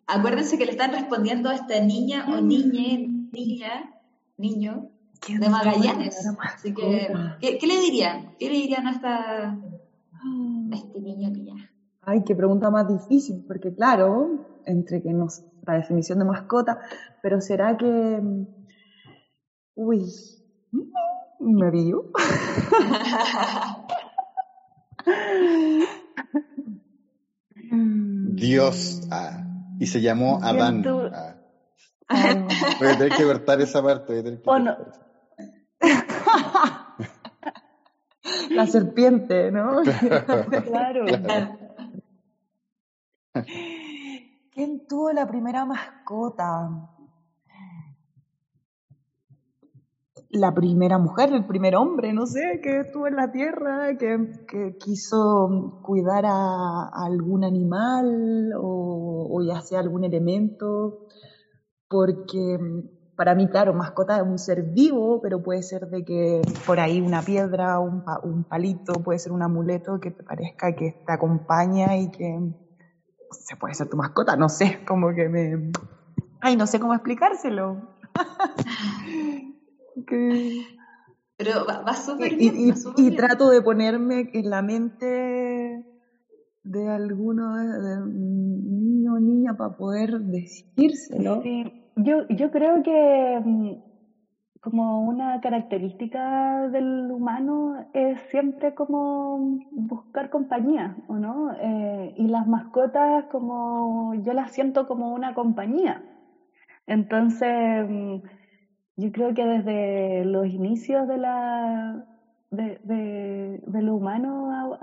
Acuérdense 0.07 0.57
que 0.57 0.65
le 0.65 0.71
están 0.71 0.91
respondiendo 0.91 1.49
a 1.49 1.55
esta 1.55 1.79
niña 1.79 2.25
o 2.27 2.41
niñe, 2.41 3.20
niña, 3.31 3.93
niño 4.37 4.89
de 5.27 5.49
Magallanes. 5.49 6.27
Así 6.39 6.73
que, 6.73 7.13
¿qué, 7.39 7.67
le 7.67 7.79
dirían? 7.79 8.35
¿Qué 8.39 8.49
le 8.49 8.55
dirían 8.55 8.87
a, 8.87 8.91
esta, 8.91 9.57
este 10.73 11.01
niño 11.01 11.29
niña? 11.29 11.71
Ay, 12.01 12.23
qué 12.25 12.35
pregunta 12.35 12.71
más 12.71 12.87
difícil, 12.87 13.43
porque 13.47 13.73
claro, 13.73 14.61
entre 14.65 15.01
que 15.01 15.13
nos, 15.13 15.43
la 15.65 15.75
definición 15.75 16.19
de 16.19 16.25
mascota, 16.25 16.79
pero 17.21 17.39
será 17.41 17.77
que, 17.77 18.21
uy, 19.75 20.05
me 21.39 21.71
vio. 21.71 22.11
Dios. 28.33 29.07
Ah. 29.11 29.45
Y 29.79 29.87
se 29.87 30.01
llamó 30.01 30.39
Adán. 30.43 30.83
Ah. 31.13 31.40
Voy 32.79 32.87
a 32.87 32.97
tener 32.97 33.15
que 33.15 33.23
cortar 33.23 33.61
esa 33.61 33.81
parte. 33.81 34.23
que 34.23 34.41
La 38.51 38.67
serpiente, 38.67 39.51
¿no? 39.51 39.81
claro. 40.65 41.05
¿Quién 44.51 44.85
tuvo 44.87 45.11
la 45.11 45.27
primera 45.27 45.65
mascota? 45.65 46.69
la 50.31 50.53
primera 50.53 50.97
mujer, 50.97 51.33
el 51.33 51.45
primer 51.45 51.75
hombre, 51.75 52.13
no 52.13 52.25
sé, 52.25 52.61
que 52.63 52.81
estuvo 52.81 53.07
en 53.07 53.15
la 53.15 53.31
tierra, 53.31 53.97
que, 53.97 54.77
quiso 54.79 55.79
cuidar 55.83 56.25
a, 56.25 56.89
algún 56.93 57.43
animal 57.43 58.53
o, 58.57 59.41
ya 59.45 59.61
sea 59.61 59.79
algún 59.79 60.03
elemento, 60.03 61.07
porque 61.91 62.57
para 63.17 63.35
mí, 63.35 63.47
claro, 63.47 63.73
mascota 63.73 64.15
es 64.15 64.23
un 64.23 64.39
ser 64.39 64.63
vivo, 64.63 65.19
pero 65.21 65.43
puede 65.43 65.61
ser 65.61 65.87
de 65.89 66.03
que 66.03 66.41
por 66.65 66.79
ahí 66.79 67.01
una 67.01 67.21
piedra, 67.21 67.77
un, 67.79 68.03
un 68.23 68.45
palito, 68.45 68.93
puede 68.93 69.19
ser 69.19 69.33
un 69.33 69.43
amuleto 69.43 69.99
que 69.99 70.09
te 70.09 70.23
parezca 70.23 70.73
que 70.73 71.03
te 71.05 71.11
acompaña 71.13 71.97
y 71.97 72.09
que 72.09 72.39
se 73.31 73.57
puede 73.57 73.75
ser 73.75 73.89
tu 73.89 73.97
mascota, 73.97 74.35
no 74.37 74.49
sé, 74.49 74.83
como 74.87 75.13
que 75.13 75.29
me... 75.29 75.71
Ay, 76.39 76.55
no 76.55 76.65
sé 76.65 76.79
cómo 76.79 76.93
explicárselo. 76.93 77.95
Pero 80.05 81.65
va, 81.67 81.93
súper 81.93 82.35
bien. 82.35 82.73
Y, 82.97 83.15
trato 83.15 83.49
de 83.49 83.61
ponerme 83.61 84.29
en 84.33 84.49
la 84.49 84.61
mente 84.61 85.85
de 86.63 86.89
alguno, 86.89 87.55
de 87.55 87.99
niño 88.07 89.13
o 89.13 89.19
niña 89.19 89.55
para 89.57 89.75
poder 89.75 90.19
decírselo. 90.21 91.43
Yo, 91.95 92.25
yo 92.29 92.51
creo 92.51 92.81
que 92.83 93.39
mm, 93.43 93.73
como 94.61 95.01
una 95.07 95.41
característica 95.41 96.67
del 96.69 97.11
humano 97.11 97.87
es 97.93 98.21
siempre 98.29 98.73
como 98.75 99.59
buscar 99.71 100.29
compañía, 100.29 100.95
¿o 101.07 101.17
no? 101.17 101.53
Eh, 101.59 102.13
y 102.17 102.27
las 102.27 102.47
mascotas 102.47 103.25
como 103.27 104.13
yo 104.23 104.33
las 104.33 104.51
siento 104.53 104.87
como 104.87 105.13
una 105.13 105.33
compañía. 105.33 106.05
Entonces, 106.87 107.85
mm, 107.89 108.17
yo 108.97 109.11
creo 109.11 109.33
que 109.33 109.45
desde 109.45 110.25
los 110.25 110.47
inicios 110.47 111.07
de 111.07 111.17
la 111.17 112.05
de, 112.51 113.61
lo 113.81 113.95
humano 113.95 114.77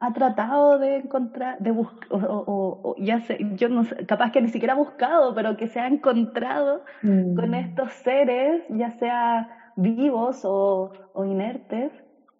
ha, 0.00 0.12
tratado 0.12 0.78
de 0.78 0.96
encontrar, 0.96 1.58
de 1.58 1.70
buscar, 1.70 2.08
o, 2.10 2.94
ya 2.98 3.20
sé, 3.20 3.38
yo 3.56 3.68
no 3.68 3.84
sé, 3.84 4.06
capaz 4.06 4.30
que 4.30 4.40
ni 4.40 4.48
siquiera 4.48 4.74
ha 4.74 4.76
buscado, 4.76 5.34
pero 5.34 5.56
que 5.56 5.68
se 5.68 5.80
ha 5.80 5.86
encontrado 5.86 6.84
con 7.02 7.50
mm. 7.50 7.54
estos 7.54 7.92
seres, 7.92 8.62
ya 8.68 8.90
sea 8.92 9.72
vivos 9.76 10.42
o, 10.44 10.92
inertes, 11.24 11.92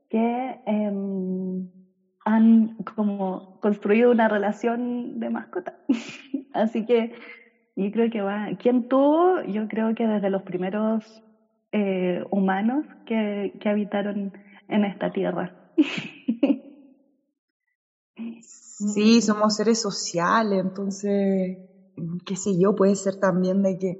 que 0.08 0.60
em, 0.66 1.68
han 2.24 2.76
como 2.96 3.58
construido 3.60 4.10
una 4.10 4.28
relación 4.28 5.18
de 5.20 5.30
mascota. 5.30 5.74
Así 6.52 6.84
que 6.84 7.12
yo 7.76 7.90
creo 7.92 8.10
que 8.10 8.22
va. 8.22 8.48
¿Quién 8.58 8.88
tuvo? 8.88 9.42
Yo 9.42 9.68
creo 9.68 9.94
que 9.94 10.06
desde 10.06 10.30
los 10.30 10.42
primeros 10.42 11.22
eh, 11.72 12.24
humanos 12.30 12.86
que, 13.06 13.52
que 13.60 13.68
habitaron 13.68 14.32
en 14.68 14.84
esta 14.84 15.10
tierra. 15.10 15.52
Sí, 18.40 19.22
somos 19.22 19.56
seres 19.56 19.80
sociales, 19.80 20.60
entonces, 20.60 21.58
qué 22.24 22.36
sé 22.36 22.58
yo, 22.58 22.74
puede 22.74 22.94
ser 22.94 23.16
también 23.16 23.62
de 23.62 23.78
que, 23.78 23.98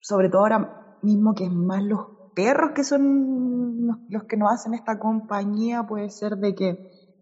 sobre 0.00 0.28
todo 0.28 0.42
ahora 0.42 0.98
mismo 1.02 1.34
que 1.34 1.44
es 1.44 1.52
más 1.52 1.82
los 1.82 2.00
perros 2.34 2.70
que 2.74 2.84
son 2.84 3.86
los, 4.08 4.24
que 4.24 4.36
nos 4.36 4.52
hacen 4.52 4.74
esta 4.74 4.98
compañía, 4.98 5.82
puede 5.82 6.08
ser 6.08 6.36
de 6.36 6.54
que, 6.54 6.72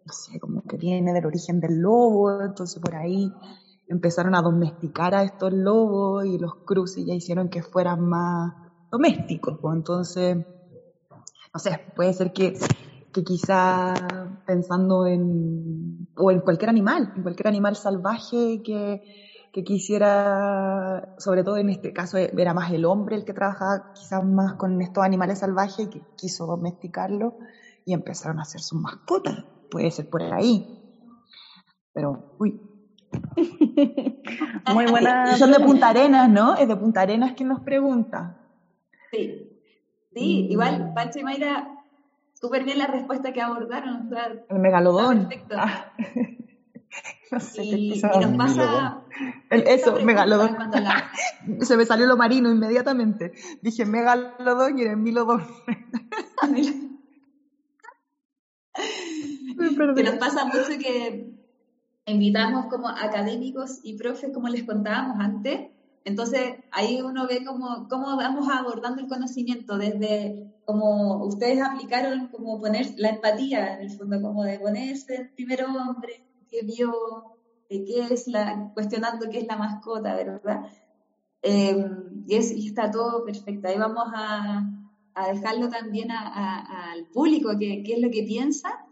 no 0.04 0.12
sé, 0.12 0.38
como 0.38 0.62
que 0.62 0.76
viene 0.76 1.12
del 1.12 1.26
origen 1.26 1.58
del 1.60 1.80
lobo, 1.80 2.42
entonces 2.42 2.80
por 2.80 2.94
ahí 2.94 3.32
empezaron 3.88 4.34
a 4.34 4.42
domesticar 4.42 5.14
a 5.14 5.22
estos 5.22 5.52
lobos 5.52 6.26
y 6.26 6.38
los 6.38 6.54
cruces 6.64 7.04
ya 7.06 7.14
hicieron 7.14 7.48
que 7.48 7.62
fueran 7.62 8.06
más 8.06 8.52
domésticos, 8.90 9.58
pues 9.60 9.76
entonces, 9.76 10.36
no 11.52 11.60
sé, 11.60 11.80
puede 11.94 12.12
ser 12.12 12.32
que, 12.32 12.58
que 13.16 13.24
quizá 13.24 13.94
pensando 14.44 15.06
en, 15.06 16.06
o 16.16 16.30
en 16.30 16.40
cualquier 16.42 16.68
animal, 16.68 17.10
en 17.16 17.22
cualquier 17.22 17.48
animal 17.48 17.74
salvaje 17.74 18.60
que, 18.62 19.00
que 19.54 19.64
quisiera, 19.64 21.08
sobre 21.16 21.42
todo 21.42 21.56
en 21.56 21.70
este 21.70 21.94
caso 21.94 22.18
era 22.18 22.52
más 22.52 22.70
el 22.72 22.84
hombre 22.84 23.16
el 23.16 23.24
que 23.24 23.32
trabajaba 23.32 23.90
quizás 23.94 24.22
más 24.22 24.56
con 24.56 24.82
estos 24.82 25.02
animales 25.02 25.38
salvajes 25.38 25.88
que 25.88 26.02
quiso 26.14 26.44
domesticarlo 26.44 27.38
y 27.86 27.94
empezaron 27.94 28.38
a 28.38 28.42
hacer 28.42 28.60
sus 28.60 28.78
mascotas. 28.78 29.46
Puede 29.70 29.90
ser 29.90 30.10
por 30.10 30.22
ahí. 30.22 30.62
Pero, 31.94 32.34
uy. 32.38 32.60
Muy 34.74 34.86
buena. 34.90 35.36
Son 35.38 35.50
de 35.52 35.60
Punta 35.60 35.88
Arenas, 35.88 36.28
¿no? 36.28 36.54
Es 36.54 36.68
de 36.68 36.76
Punta 36.76 37.00
Arenas 37.00 37.32
quien 37.34 37.48
nos 37.48 37.62
pregunta. 37.62 38.36
Sí. 39.10 39.52
Sí, 40.12 40.48
igual, 40.50 40.92
Pancho 40.94 41.18
y 41.18 41.24
Mayra, 41.24 41.75
súper 42.46 42.64
bien 42.64 42.78
la 42.78 42.86
respuesta 42.86 43.32
que 43.32 43.40
abordaron. 43.40 44.08
el 44.48 44.58
megalodón. 44.58 45.28
Perfecto. 45.28 45.56
Ah. 45.58 45.92
No 47.30 47.40
sé 47.40 47.64
y, 47.64 48.00
qué 48.00 48.20
nos 48.20 48.36
pasa. 48.36 49.02
eso, 49.50 49.98
megalodón. 50.04 50.56
Se 51.60 51.76
me 51.76 51.84
salió 51.84 52.06
lo 52.06 52.16
marino 52.16 52.50
inmediatamente. 52.50 53.32
Dije 53.60 53.84
megalodón 53.84 54.78
y 54.78 54.82
era 54.82 54.94
milodón. 54.94 55.44
que 59.96 60.04
nos 60.04 60.14
pasa 60.14 60.44
mucho 60.44 60.78
que 60.80 61.34
invitamos 62.06 62.66
como 62.66 62.88
académicos 62.88 63.80
y 63.82 63.98
profes, 63.98 64.30
como 64.32 64.48
les 64.48 64.62
contábamos 64.62 65.18
antes. 65.18 65.68
Entonces 66.04 66.54
ahí 66.70 67.02
uno 67.02 67.26
ve 67.26 67.44
cómo, 67.44 67.88
cómo 67.88 68.16
vamos 68.16 68.48
abordando 68.48 69.02
el 69.02 69.08
conocimiento, 69.08 69.76
desde 69.76 70.55
como 70.66 71.24
ustedes 71.24 71.62
aplicaron, 71.62 72.26
como 72.26 72.60
poner 72.60 72.94
la 72.96 73.10
empatía 73.10 73.74
en 73.74 73.82
el 73.82 73.90
fondo, 73.90 74.20
como 74.20 74.42
de 74.42 74.58
ponerse 74.58 75.14
el 75.14 75.30
primer 75.30 75.64
hombre, 75.64 76.24
que 76.50 76.62
vio, 76.62 76.92
de 77.70 77.84
qué 77.84 78.12
es 78.12 78.26
la, 78.26 78.72
cuestionando 78.74 79.30
qué 79.30 79.38
es 79.38 79.46
la 79.46 79.56
mascota, 79.56 80.14
¿verdad? 80.14 80.68
Em, 81.40 82.24
y, 82.26 82.34
es, 82.34 82.50
y, 82.50 82.66
está 82.66 82.90
todo 82.90 83.24
perfecto. 83.24 83.68
Ahí 83.68 83.78
vamos 83.78 84.08
a, 84.12 84.68
a 85.14 85.28
dejarlo 85.32 85.68
también 85.68 86.10
al 86.10 87.06
público, 87.06 87.56
qué 87.58 87.84
es 87.86 88.00
lo 88.00 88.10
que 88.10 88.24
piensa, 88.24 88.84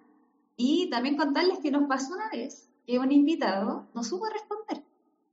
y 0.57 0.89
también 0.91 1.17
contarles 1.17 1.59
que 1.59 1.73
nos 1.73 1.89
pasó 1.89 2.15
una 2.15 2.31
vez 2.31 2.71
que 2.87 3.01
un 3.01 3.11
invitado 3.11 3.89
no 3.95 4.05
supo 4.05 4.27
responder, 4.27 4.85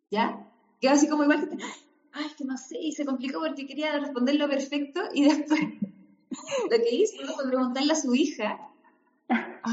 ¿ya? 0.09 0.47
Quedó 0.79 0.93
así 0.93 1.07
como 1.07 1.23
igual 1.23 1.49
que, 1.49 1.57
ay, 2.13 2.25
que 2.35 2.45
no 2.45 2.57
sé, 2.57 2.79
y 2.79 2.93
se 2.93 3.05
complicó 3.05 3.39
porque 3.39 3.67
quería 3.67 3.99
responderlo 3.99 4.49
perfecto, 4.49 5.01
y 5.13 5.25
después 5.25 5.59
lo 6.69 6.77
que 6.77 6.95
hizo 6.95 7.25
fue 7.33 7.47
preguntarle 7.47 7.93
a 7.93 7.95
su 7.95 8.13
hija, 8.15 8.69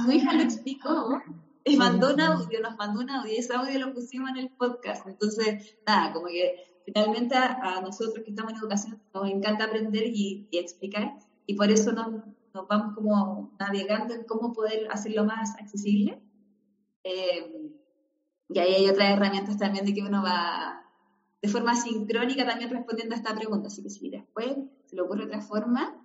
su 0.04 0.12
hija 0.12 0.34
lo 0.34 0.42
explicó, 0.42 1.22
y 1.64 1.76
mandó 1.76 2.14
un 2.14 2.20
audio, 2.20 2.60
nos 2.60 2.76
mandó 2.76 3.00
un 3.00 3.10
audio, 3.10 3.32
y 3.32 3.36
ese 3.36 3.54
audio 3.54 3.78
lo 3.78 3.94
pusimos 3.94 4.30
en 4.30 4.38
el 4.38 4.50
podcast. 4.50 5.06
Entonces, 5.06 5.76
nada, 5.86 6.12
como 6.12 6.26
que 6.26 6.82
finalmente 6.84 7.34
a, 7.36 7.80
nosotros 7.82 8.24
que 8.24 8.30
estamos 8.30 8.52
en 8.52 8.58
educación 8.58 9.02
nos 9.12 9.30
encanta 9.30 9.64
aprender 9.64 10.04
y, 10.06 10.48
explicar, 10.52 11.18
y 11.46 11.54
por 11.54 11.70
eso 11.70 11.92
nos, 11.92 12.08
nos, 12.54 12.68
vamos 12.68 12.94
como 12.94 13.54
navegando 13.58 14.14
en 14.14 14.24
cómo 14.24 14.52
poder 14.52 14.88
hacerlo 14.90 15.24
más 15.24 15.54
accesible. 15.58 16.20
Eh, 17.04 17.72
y 18.50 18.58
ahí 18.58 18.74
hay 18.74 18.88
otras 18.88 19.10
herramientas 19.10 19.58
también 19.58 19.84
de 19.84 19.94
que 19.94 20.02
uno 20.02 20.22
va 20.22 20.84
de 21.40 21.48
forma 21.48 21.74
sincrónica 21.74 22.46
también 22.46 22.70
respondiendo 22.70 23.14
a 23.14 23.18
esta 23.18 23.34
pregunta. 23.34 23.68
Así 23.68 23.82
que 23.82 23.90
si 23.90 24.10
después 24.10 24.56
se 24.86 24.96
le 24.96 25.02
ocurre 25.02 25.24
otra 25.24 25.40
forma, 25.40 25.97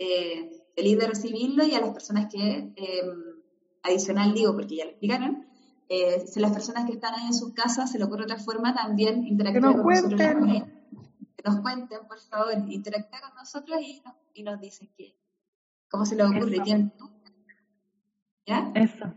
eh, 0.00 0.50
feliz 0.74 0.98
de 0.98 1.06
recibirlo 1.06 1.64
y 1.64 1.74
a 1.74 1.80
las 1.80 1.90
personas 1.90 2.26
que... 2.32 2.72
Eh, 2.74 3.02
adicional 3.82 4.34
digo, 4.34 4.52
porque 4.52 4.76
ya 4.76 4.84
lo 4.84 4.90
explicaron, 4.90 5.46
eh, 5.88 6.24
si 6.26 6.40
las 6.40 6.52
personas 6.52 6.86
que 6.86 6.92
están 6.92 7.14
ahí 7.14 7.26
en 7.26 7.34
sus 7.34 7.52
casas 7.52 7.90
se 7.90 7.98
le 7.98 8.04
ocurre 8.04 8.24
otra 8.24 8.38
forma, 8.38 8.74
también 8.74 9.26
interactuar 9.26 9.76
con 9.76 9.86
nosotros. 9.86 10.20
Que 10.20 11.42
nos 11.48 11.60
cuenten, 11.60 12.00
por 12.06 12.20
favor, 12.20 12.52
interactuar 12.68 13.22
con 13.22 13.34
nosotros 13.34 13.80
y 13.80 14.00
nos, 14.04 14.14
y 14.34 14.42
nos 14.42 14.60
dicen 14.60 14.90
que, 14.96 15.16
cómo 15.90 16.04
se 16.04 16.16
les 16.16 16.26
ocurre, 16.26 16.58
quién 16.62 16.92
¿Ya? 18.46 18.70
Eso. 18.74 19.12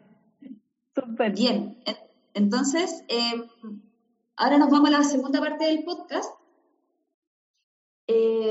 Súper. 0.96 1.34
Bien. 1.34 1.78
Entonces, 2.34 3.04
eh, 3.08 3.44
ahora 4.36 4.58
nos 4.58 4.70
vamos 4.70 4.90
a 4.90 4.98
la 5.00 5.04
segunda 5.04 5.40
parte 5.40 5.66
del 5.66 5.84
podcast, 5.84 6.32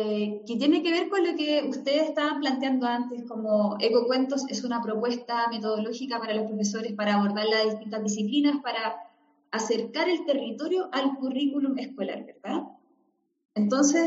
eh, 0.04 0.42
que 0.46 0.56
tiene 0.56 0.82
que 0.82 0.90
ver 0.90 1.08
con 1.08 1.24
lo 1.24 1.36
que 1.36 1.64
ustedes 1.68 2.08
estaban 2.08 2.40
planteando 2.40 2.86
antes, 2.86 3.22
como 3.24 3.76
Ecocuentos 3.78 4.44
es 4.48 4.64
una 4.64 4.82
propuesta 4.82 5.46
metodológica 5.48 6.18
para 6.18 6.34
los 6.34 6.46
profesores 6.46 6.92
para 6.94 7.14
abordar 7.14 7.46
las 7.46 7.66
distintas 7.66 8.02
disciplinas, 8.02 8.60
para 8.62 8.96
acercar 9.52 10.08
el 10.08 10.24
territorio 10.24 10.88
al 10.90 11.14
currículum 11.16 11.78
escolar, 11.78 12.24
¿verdad? 12.24 12.64
Entonces, 13.54 14.02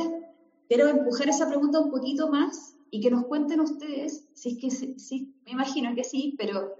quiero 0.67 0.89
empujar 0.89 1.29
esa 1.29 1.47
pregunta 1.47 1.79
un 1.79 1.91
poquito 1.91 2.29
más 2.29 2.75
y 2.91 2.99
que 2.99 3.11
nos 3.11 3.25
cuenten 3.25 3.61
ustedes, 3.61 4.27
si 4.33 4.49
es 4.49 4.57
que 4.59 4.71
sí, 4.99 5.33
me 5.45 5.51
imagino 5.51 5.95
que 5.95 6.03
sí, 6.03 6.35
pero 6.37 6.75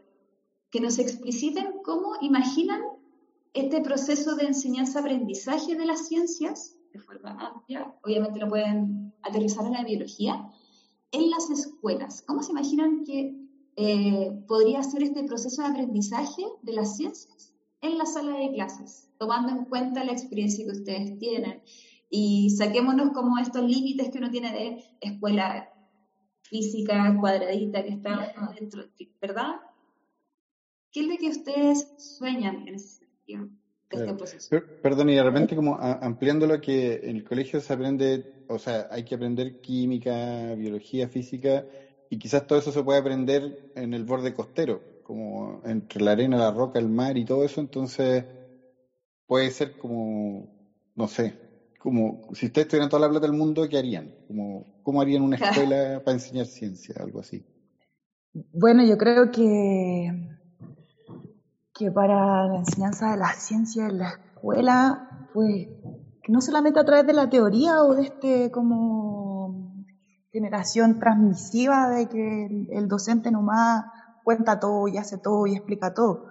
que 0.71 0.81
nos 0.81 0.99
expliciten 0.99 1.75
cómo 1.85 2.15
imaginan 2.19 2.81
este 3.53 3.79
proceso 3.79 4.35
de 4.35 4.47
enseñanza-aprendizaje 4.47 5.75
de 5.75 5.85
las 5.85 6.07
ciencias 6.07 6.74
de 6.95 7.01
forma 7.01 7.31
amplia, 7.31 7.93
obviamente 8.03 8.39
lo 8.39 8.47
pueden 8.47 9.13
aterrizar 9.21 9.65
en 9.65 9.73
la 9.73 9.83
biología, 9.83 10.49
en 11.11 11.29
las 11.29 11.49
escuelas. 11.49 12.23
¿Cómo 12.25 12.41
se 12.41 12.51
imaginan 12.51 13.03
que 13.03 13.35
eh, 13.75 14.31
podría 14.47 14.81
ser 14.81 15.03
este 15.03 15.23
proceso 15.23 15.61
de 15.61 15.67
aprendizaje 15.69 16.43
de 16.61 16.73
las 16.73 16.95
ciencias 16.95 17.53
en 17.81 17.97
la 17.97 18.05
sala 18.05 18.37
de 18.37 18.53
clases, 18.53 19.09
tomando 19.19 19.51
en 19.51 19.65
cuenta 19.65 20.05
la 20.05 20.13
experiencia 20.13 20.65
que 20.65 20.71
ustedes 20.71 21.19
tienen? 21.19 21.61
Y 22.09 22.51
saquémonos 22.51 23.11
como 23.11 23.37
estos 23.39 23.63
límites 23.63 24.09
que 24.09 24.19
uno 24.19 24.31
tiene 24.31 24.53
de 24.53 24.83
escuela 25.01 25.69
física 26.43 27.17
cuadradita 27.19 27.83
que 27.83 27.89
está 27.89 28.33
dentro, 28.57 28.83
¿verdad? 29.19 29.55
¿Qué 30.91 31.01
es 31.01 31.07
lo 31.07 31.17
que 31.17 31.27
ustedes 31.27 31.91
sueñan 31.97 32.65
en 32.67 32.75
ese 32.75 33.05
sentido? 33.05 33.49
Este 33.89 34.13
perdón, 34.81 35.09
y 35.09 35.15
de 35.15 35.23
repente 35.23 35.55
como 35.55 35.77
ampliando 35.79 36.47
lo 36.47 36.59
que 36.59 36.99
en 37.03 37.17
el 37.17 37.23
colegio 37.23 37.61
se 37.61 37.73
aprende, 37.73 38.25
o 38.47 38.59
sea, 38.59 38.87
hay 38.89 39.03
que 39.05 39.15
aprender 39.15 39.57
química, 39.59 40.53
biología, 40.55 41.07
física, 41.07 41.65
y 42.09 42.17
quizás 42.19 42.45
todo 42.47 42.59
eso 42.59 42.71
se 42.71 42.83
puede 42.83 42.99
aprender 42.99 43.55
en 43.75 43.93
el 43.93 44.03
borde 44.03 44.33
costero, 44.33 44.85
como 45.03 45.61
entre 45.65 46.01
la 46.03 46.11
arena, 46.11 46.37
la 46.37 46.51
roca, 46.51 46.79
el 46.79 46.89
mar 46.89 47.17
y 47.17 47.25
todo 47.25 47.45
eso, 47.45 47.61
entonces 47.61 48.25
puede 49.27 49.49
ser 49.51 49.75
como, 49.77 50.49
no 50.95 51.07
sé, 51.07 51.39
como 51.79 52.21
si 52.33 52.47
ustedes 52.47 52.67
tuvieran 52.67 52.89
toda 52.89 53.01
la 53.01 53.09
plata 53.09 53.27
del 53.27 53.35
mundo, 53.37 53.67
¿qué 53.69 53.77
harían? 53.77 54.15
Como, 54.27 54.67
¿Cómo 54.81 55.01
harían 55.01 55.21
una 55.23 55.37
escuela 55.37 56.01
para 56.03 56.15
enseñar 56.15 56.45
ciencia, 56.47 56.95
algo 56.99 57.19
así? 57.19 57.45
Bueno, 58.51 58.83
yo 58.83 58.97
creo 58.97 59.31
que 59.31 60.11
que 61.75 61.91
para 61.91 62.47
la 62.47 62.55
enseñanza 62.55 63.11
de 63.11 63.17
la 63.17 63.33
ciencia 63.33 63.87
en 63.87 63.99
la 63.99 64.09
escuela, 64.09 65.27
pues 65.33 65.67
no 66.29 66.39
solamente 66.39 66.79
a 66.79 66.85
través 66.85 67.05
de 67.05 67.13
la 67.13 67.29
teoría 67.29 67.83
o 67.83 67.93
de 67.93 68.03
este 68.03 68.49
como 68.49 69.85
generación 70.31 70.99
transmisiva 70.99 71.89
de 71.89 72.07
que 72.07 72.67
el, 72.71 72.87
docente 72.87 73.29
nomás 73.29 73.85
cuenta 74.23 74.59
todo 74.59 74.87
y 74.87 74.97
hace 74.97 75.17
todo 75.17 75.47
y 75.47 75.55
explica 75.55 75.93
todo, 75.93 76.27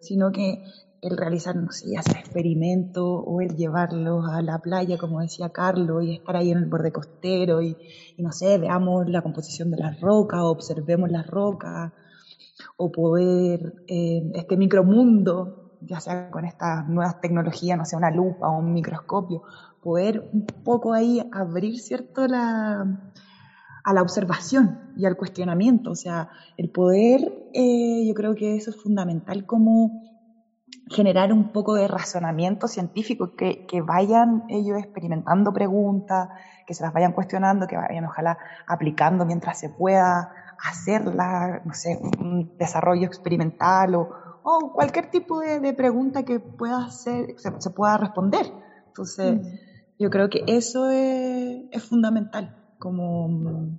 sino 0.00 0.32
que 0.32 0.64
el 1.02 1.16
realizar, 1.16 1.54
no 1.54 1.70
sé, 1.72 1.90
ya 1.90 2.02
sea 2.02 2.18
experimentos 2.18 3.04
o 3.04 3.40
el 3.42 3.54
llevarlos 3.54 4.24
a 4.30 4.40
la 4.40 4.58
playa, 4.60 4.96
como 4.96 5.20
decía 5.20 5.50
Carlos, 5.50 6.04
y 6.04 6.16
estar 6.16 6.36
ahí 6.36 6.50
en 6.50 6.58
el 6.58 6.66
borde 6.66 6.90
costero 6.90 7.60
y, 7.60 7.76
y 8.16 8.22
no 8.22 8.32
sé, 8.32 8.58
veamos 8.58 9.08
la 9.08 9.22
composición 9.22 9.70
de 9.70 9.76
las 9.76 10.00
rocas, 10.00 10.40
observemos 10.42 11.10
las 11.10 11.26
rocas, 11.26 11.92
o 12.76 12.92
poder, 12.92 13.74
eh, 13.88 14.30
este 14.34 14.56
micromundo, 14.56 15.78
ya 15.80 16.00
sea 16.00 16.30
con 16.30 16.44
estas 16.44 16.88
nuevas 16.88 17.20
tecnologías, 17.20 17.78
no 17.78 17.84
sé, 17.84 17.96
una 17.96 18.10
lupa 18.10 18.48
o 18.48 18.58
un 18.58 18.72
microscopio, 18.72 19.42
poder 19.82 20.28
un 20.32 20.46
poco 20.64 20.92
ahí 20.92 21.22
abrir, 21.32 21.78
¿cierto?, 21.78 22.26
la, 22.26 22.84
a 23.84 23.92
la 23.92 24.02
observación 24.02 24.92
y 24.96 25.06
al 25.06 25.16
cuestionamiento. 25.16 25.92
O 25.92 25.94
sea, 25.94 26.28
el 26.56 26.70
poder, 26.70 27.32
eh, 27.54 28.04
yo 28.06 28.14
creo 28.14 28.34
que 28.34 28.56
eso 28.56 28.70
es 28.70 28.82
fundamental 28.82 29.46
como 29.46 30.02
generar 30.88 31.32
un 31.32 31.52
poco 31.52 31.74
de 31.74 31.88
razonamiento 31.88 32.68
científico, 32.68 33.34
que, 33.36 33.66
que 33.66 33.82
vayan 33.82 34.44
ellos 34.48 34.78
experimentando 34.78 35.52
preguntas, 35.52 36.28
que 36.66 36.74
se 36.74 36.82
las 36.82 36.92
vayan 36.92 37.12
cuestionando, 37.12 37.66
que 37.66 37.76
vayan 37.76 38.04
ojalá 38.04 38.38
aplicando 38.66 39.24
mientras 39.24 39.58
se 39.58 39.68
pueda 39.68 40.30
hacerla, 40.62 41.62
no 41.64 41.74
sé, 41.74 41.98
un 42.20 42.56
desarrollo 42.58 43.06
experimental 43.06 43.94
o, 43.94 44.08
o 44.42 44.72
cualquier 44.72 45.10
tipo 45.10 45.40
de, 45.40 45.74
pregunta 45.74 46.24
que 46.24 46.38
pueda 46.40 46.84
hacer, 46.84 47.34
se, 47.36 47.70
pueda 47.70 47.98
responder. 47.98 48.46
Entonces, 48.86 49.34
mm. 49.34 49.46
yo 49.98 50.10
creo 50.10 50.28
que 50.28 50.42
eso 50.46 50.90
es, 50.90 51.64
es 51.72 51.84
fundamental, 51.88 52.56
como, 52.78 53.78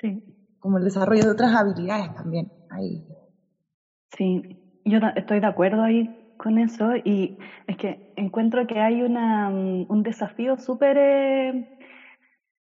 sí. 0.00 0.22
como 0.58 0.78
el 0.78 0.84
desarrollo 0.84 1.24
de 1.24 1.30
otras 1.30 1.54
habilidades 1.54 2.14
también. 2.14 2.50
Ahí. 2.70 3.06
Sí, 4.16 4.42
yo 4.84 4.98
estoy 5.16 5.40
de 5.40 5.46
acuerdo 5.46 5.82
ahí 5.82 6.34
con 6.38 6.58
eso 6.58 6.96
y 6.96 7.38
es 7.66 7.76
que 7.76 8.12
encuentro 8.16 8.66
que 8.66 8.80
hay 8.80 9.02
una, 9.02 9.50
mm, 9.50 9.86
un 9.88 10.02
desafío 10.02 10.56
súper 10.58 10.96
eh, 10.98 11.75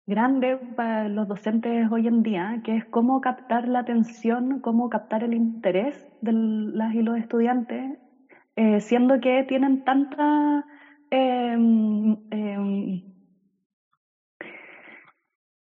grande 0.10 0.58
para 0.76 1.08
los 1.08 1.28
docentes 1.28 1.90
hoy 1.92 2.08
en 2.08 2.24
día, 2.24 2.62
que 2.64 2.76
es 2.76 2.86
cómo 2.86 3.22
captar 3.22 3.68
la 3.68 3.80
atención, 3.80 4.60
cómo 4.60 4.90
captar 4.90 5.24
el 5.24 5.34
interés 5.34 5.96
de 6.22 6.34
las 6.34 6.94
y 6.96 7.02
los 7.04 7.18
estudiantes, 7.18 7.98
eh, 8.56 8.82
siendo 8.82 9.20
que 9.22 9.46
tienen 9.48 9.86
tanta... 9.86 10.66
Em, 11.12 12.18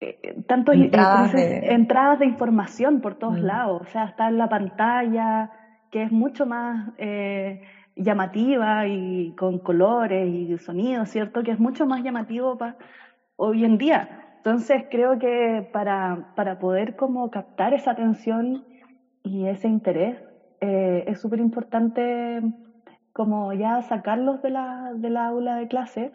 eh, 0.01 0.45
tantos 0.49 0.75
entradas, 0.75 1.33
de... 1.33 1.75
entradas 1.75 2.19
de 2.19 2.27
información 2.27 3.01
por 3.03 3.17
todos 3.17 3.39
mm. 3.39 3.45
lados, 3.45 3.83
o 3.83 3.85
sea, 3.85 4.05
está 4.05 4.29
en 4.29 4.39
la 4.39 4.49
pantalla, 4.49 5.51
que 5.91 6.03
es 6.03 6.11
mucho 6.11 6.47
más 6.47 6.93
eh, 6.97 7.63
llamativa 7.95 8.87
y 8.87 9.35
con 9.37 9.59
colores 9.59 10.27
y 10.29 10.57
sonidos, 10.59 11.11
¿cierto? 11.11 11.43
Que 11.43 11.51
es 11.53 11.61
mucho 11.61 11.87
más 11.87 12.03
llamativo 12.03 12.57
para 12.57 12.77
hoy 13.37 13.65
en 13.65 13.79
día. 13.79 14.30
Entonces 14.41 14.85
creo 14.91 15.19
que 15.19 15.69
para, 15.71 16.33
para 16.35 16.59
poder 16.59 16.97
como 16.97 17.31
captar 17.31 17.75
esa 17.75 17.91
atención 17.91 18.65
y 19.23 19.47
ese 19.47 19.69
interés 19.69 20.17
eh, 20.63 21.05
es 21.07 21.21
súper 21.21 21.41
importante 21.41 22.41
como 23.13 23.53
ya 23.53 23.83
sacarlos 23.83 24.41
de 24.41 24.49
la, 24.49 24.93
de 24.95 25.11
la 25.11 25.27
aula 25.27 25.57
de 25.57 25.69
clase 25.69 26.13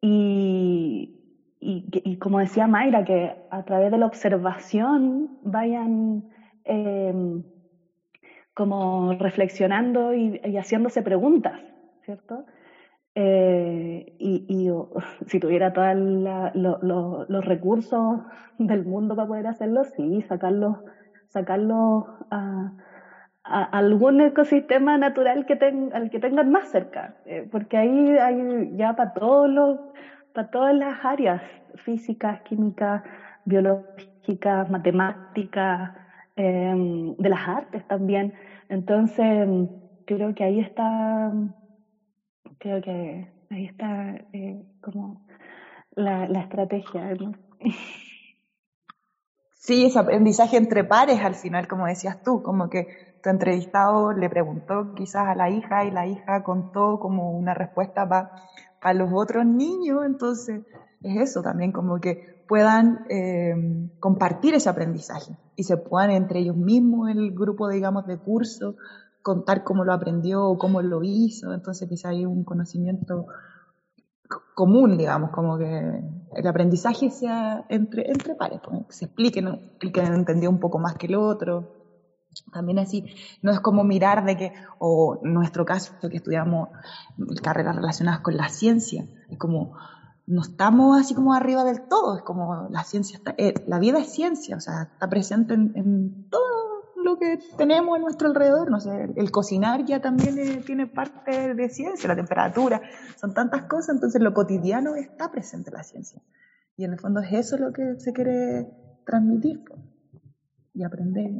y, 0.00 1.16
y, 1.58 2.16
como 2.18 2.38
decía 2.38 2.68
Mayra, 2.68 3.04
que 3.04 3.34
a 3.50 3.64
través 3.64 3.90
de 3.90 3.98
la 3.98 4.06
observación 4.06 5.40
vayan 5.42 6.22
em, 6.62 7.42
como 8.54 9.12
reflexionando 9.14 10.14
y, 10.14 10.40
y, 10.44 10.56
haciéndose 10.56 11.02
preguntas, 11.02 11.60
¿cierto? 12.04 12.46
Eh, 13.18 14.04
y, 14.18 14.68
si 15.26 15.40
tuviera 15.40 15.72
todos 15.72 15.96
los 16.54 17.44
recursos 17.44 18.20
del 18.58 18.84
mundo 18.84 19.16
para 19.16 19.26
poder 19.26 19.46
hacerlo, 19.46 19.84
sí, 19.84 20.20
sacarlos 20.28 20.76
sacarlo 21.28 22.06
a, 22.30 22.72
algún 23.44 24.20
ecosistema 24.20 24.98
natural 24.98 25.46
que 25.46 25.54
al 25.92 26.10
que 26.10 26.18
tengan 26.18 26.50
más 26.50 26.68
cerca, 26.68 27.14
eh, 27.24 27.46
porque 27.50 27.76
ahí 27.76 28.10
hay 28.18 28.76
ya 28.76 28.94
para 28.96 29.12
todos 29.12 29.48
los, 29.48 29.78
para 30.32 30.50
todas 30.50 30.74
las 30.74 31.04
áreas, 31.04 31.42
físicas, 31.76 32.40
químicas, 32.42 33.02
biológicas, 33.44 34.68
matemáticas, 34.68 35.92
em, 36.34 37.14
de 37.16 37.28
las 37.28 37.48
artes 37.48 37.86
también. 37.86 38.34
Entonces, 38.68 39.48
creo 40.04 40.34
que 40.34 40.44
ahí 40.44 40.60
está 40.60 41.32
creo 42.58 42.80
que 42.80 43.28
ahí 43.50 43.66
está 43.66 44.14
eh, 44.32 44.64
como 44.80 45.22
la, 45.94 46.24
estrategia. 46.40 47.16
Sí, 49.54 49.86
ese 49.86 49.98
aprendizaje 49.98 50.56
entre 50.56 50.84
pares 50.84 51.20
al 51.20 51.34
final, 51.34 51.66
como 51.66 51.86
decías 51.86 52.22
tú, 52.22 52.42
como 52.42 52.70
que 52.70 52.86
tu 53.22 53.30
entrevistado 53.30 54.12
le 54.12 54.30
preguntó 54.30 54.94
quizás 54.94 55.26
a 55.26 55.34
la 55.34 55.50
hija 55.50 55.84
y 55.84 55.90
la 55.90 56.06
hija 56.06 56.44
contó 56.44 57.00
como 57.00 57.32
una 57.32 57.54
respuesta 57.54 58.08
para 58.08 58.94
los 58.94 59.10
otros 59.12 59.44
niños, 59.44 60.04
entonces 60.06 60.62
es 61.02 61.16
eso 61.20 61.42
también, 61.42 61.72
como 61.72 62.00
que 62.00 62.44
puedan 62.46 63.06
eh, 63.08 63.54
compartir 63.98 64.54
ese 64.54 64.68
aprendizaje 64.68 65.36
y 65.56 65.64
se 65.64 65.76
puedan 65.76 66.10
entre 66.10 66.40
ellos 66.40 66.56
mismos, 66.56 67.10
el 67.10 67.32
grupo, 67.32 67.68
digamos, 67.68 68.06
de 68.06 68.18
curso, 68.18 68.76
contar 69.26 69.64
cómo 69.64 69.84
lo 69.84 69.92
aprendió 69.92 70.44
o 70.44 70.56
cómo 70.56 70.82
lo 70.82 71.02
hizo, 71.02 71.52
entonces 71.52 71.88
quizá 71.88 72.10
hay 72.10 72.24
un 72.24 72.44
conocimiento 72.44 73.26
común, 74.54 74.96
digamos, 74.96 75.32
como 75.32 75.58
que 75.58 76.00
el 76.36 76.46
aprendizaje 76.46 77.10
sea 77.10 77.66
entre, 77.68 78.08
entre 78.08 78.36
pares, 78.36 78.60
pues, 78.62 78.86
que 78.86 78.92
se 78.92 79.04
explique, 79.06 79.40
el 79.40 79.92
que 79.92 80.00
entendió 80.00 80.48
un 80.48 80.60
poco 80.60 80.78
más 80.78 80.94
que 80.94 81.08
el 81.08 81.16
otro. 81.16 81.72
También 82.52 82.78
así, 82.78 83.04
no 83.42 83.50
es 83.50 83.58
como 83.58 83.82
mirar 83.82 84.24
de 84.24 84.36
que, 84.36 84.52
o 84.78 85.18
en 85.20 85.34
nuestro 85.34 85.64
caso, 85.64 85.94
que 86.08 86.18
estudiamos 86.18 86.68
carreras 87.42 87.74
relacionadas 87.74 88.20
con 88.20 88.36
la 88.36 88.48
ciencia, 88.48 89.08
es 89.28 89.38
como, 89.38 89.76
no 90.28 90.42
estamos 90.42 91.00
así 91.00 91.16
como 91.16 91.34
arriba 91.34 91.64
del 91.64 91.88
todo, 91.88 92.16
es 92.16 92.22
como 92.22 92.68
la 92.70 92.84
ciencia 92.84 93.16
está, 93.16 93.34
eh, 93.38 93.54
la 93.66 93.80
vida 93.80 93.98
es 93.98 94.12
ciencia, 94.12 94.54
o 94.54 94.60
sea, 94.60 94.82
está 94.92 95.08
presente 95.08 95.54
en, 95.54 95.72
en 95.74 96.28
todo 96.30 96.65
lo 97.06 97.18
que 97.18 97.38
tenemos 97.56 97.96
a 97.96 98.00
nuestro 98.00 98.28
alrededor. 98.28 98.70
No 98.70 98.80
sé, 98.80 98.90
el 99.16 99.30
cocinar 99.30 99.84
ya 99.84 100.00
también 100.00 100.62
tiene 100.64 100.86
parte 100.86 101.54
de 101.54 101.68
ciencia, 101.68 102.08
la 102.08 102.16
temperatura, 102.16 102.82
son 103.18 103.32
tantas 103.32 103.62
cosas, 103.62 103.94
entonces 103.94 104.20
lo 104.20 104.34
cotidiano 104.34 104.96
está 104.96 105.30
presente 105.30 105.70
en 105.70 105.76
la 105.76 105.84
ciencia. 105.84 106.20
Y 106.76 106.84
en 106.84 106.92
el 106.92 106.98
fondo 106.98 107.20
es 107.20 107.32
eso 107.32 107.56
lo 107.56 107.72
que 107.72 107.98
se 107.98 108.12
quiere 108.12 108.66
transmitir 109.06 109.60
y 110.74 110.82
aprender. 110.82 111.30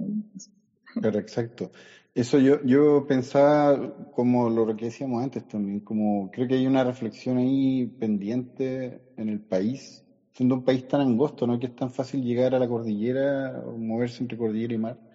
Pero 1.02 1.18
exacto. 1.18 1.70
Eso 2.14 2.38
yo, 2.38 2.62
yo 2.64 3.06
pensaba, 3.06 4.10
como 4.12 4.48
lo 4.48 4.74
que 4.74 4.86
decíamos 4.86 5.22
antes 5.22 5.46
también, 5.46 5.80
como 5.80 6.30
creo 6.30 6.48
que 6.48 6.54
hay 6.54 6.66
una 6.66 6.82
reflexión 6.82 7.36
ahí 7.36 7.86
pendiente 7.86 9.02
en 9.18 9.28
el 9.28 9.40
país, 9.40 10.02
siendo 10.32 10.54
un 10.54 10.64
país 10.64 10.88
tan 10.88 11.02
angosto, 11.02 11.46
¿no? 11.46 11.58
Que 11.58 11.66
es 11.66 11.76
tan 11.76 11.90
fácil 11.90 12.22
llegar 12.22 12.54
a 12.54 12.58
la 12.58 12.68
cordillera 12.68 13.62
o 13.66 13.76
moverse 13.76 14.22
entre 14.22 14.38
cordillera 14.38 14.72
y 14.72 14.78
mar 14.78 15.05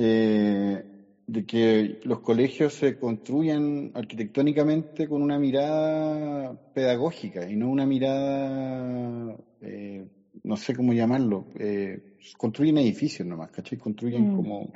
eh, 0.00 0.84
de 1.26 1.44
que 1.44 2.00
los 2.04 2.20
colegios 2.20 2.72
se 2.72 2.98
construyan 2.98 3.90
arquitectónicamente 3.94 5.08
con 5.08 5.22
una 5.22 5.38
mirada 5.38 6.54
pedagógica 6.72 7.50
y 7.50 7.56
no 7.56 7.68
una 7.68 7.84
mirada, 7.84 9.36
eh, 9.60 10.06
no 10.44 10.56
sé 10.56 10.74
cómo 10.74 10.94
llamarlo, 10.94 11.46
eh, 11.58 12.16
construyen 12.38 12.78
edificios 12.78 13.28
nomás, 13.28 13.50
¿cachai? 13.50 13.76
Construyen 13.76 14.32
mm, 14.32 14.36
como, 14.36 14.72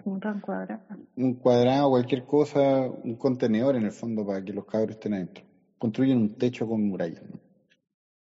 un 1.17 1.35
cuadrado, 1.35 1.91
cualquier 1.91 2.27
cosa, 2.27 2.91
un 3.03 3.15
contenedor 3.15 3.77
en 3.77 3.85
el 3.85 3.93
fondo 3.93 4.27
para 4.27 4.45
que 4.45 4.53
los 4.53 4.67
cabros 4.67 4.97
estén 4.97 5.15
adentro. 5.15 5.45
Construyen 5.79 6.19
un 6.19 6.37
techo 6.37 6.69
con 6.69 6.87
murallas. 6.87 7.23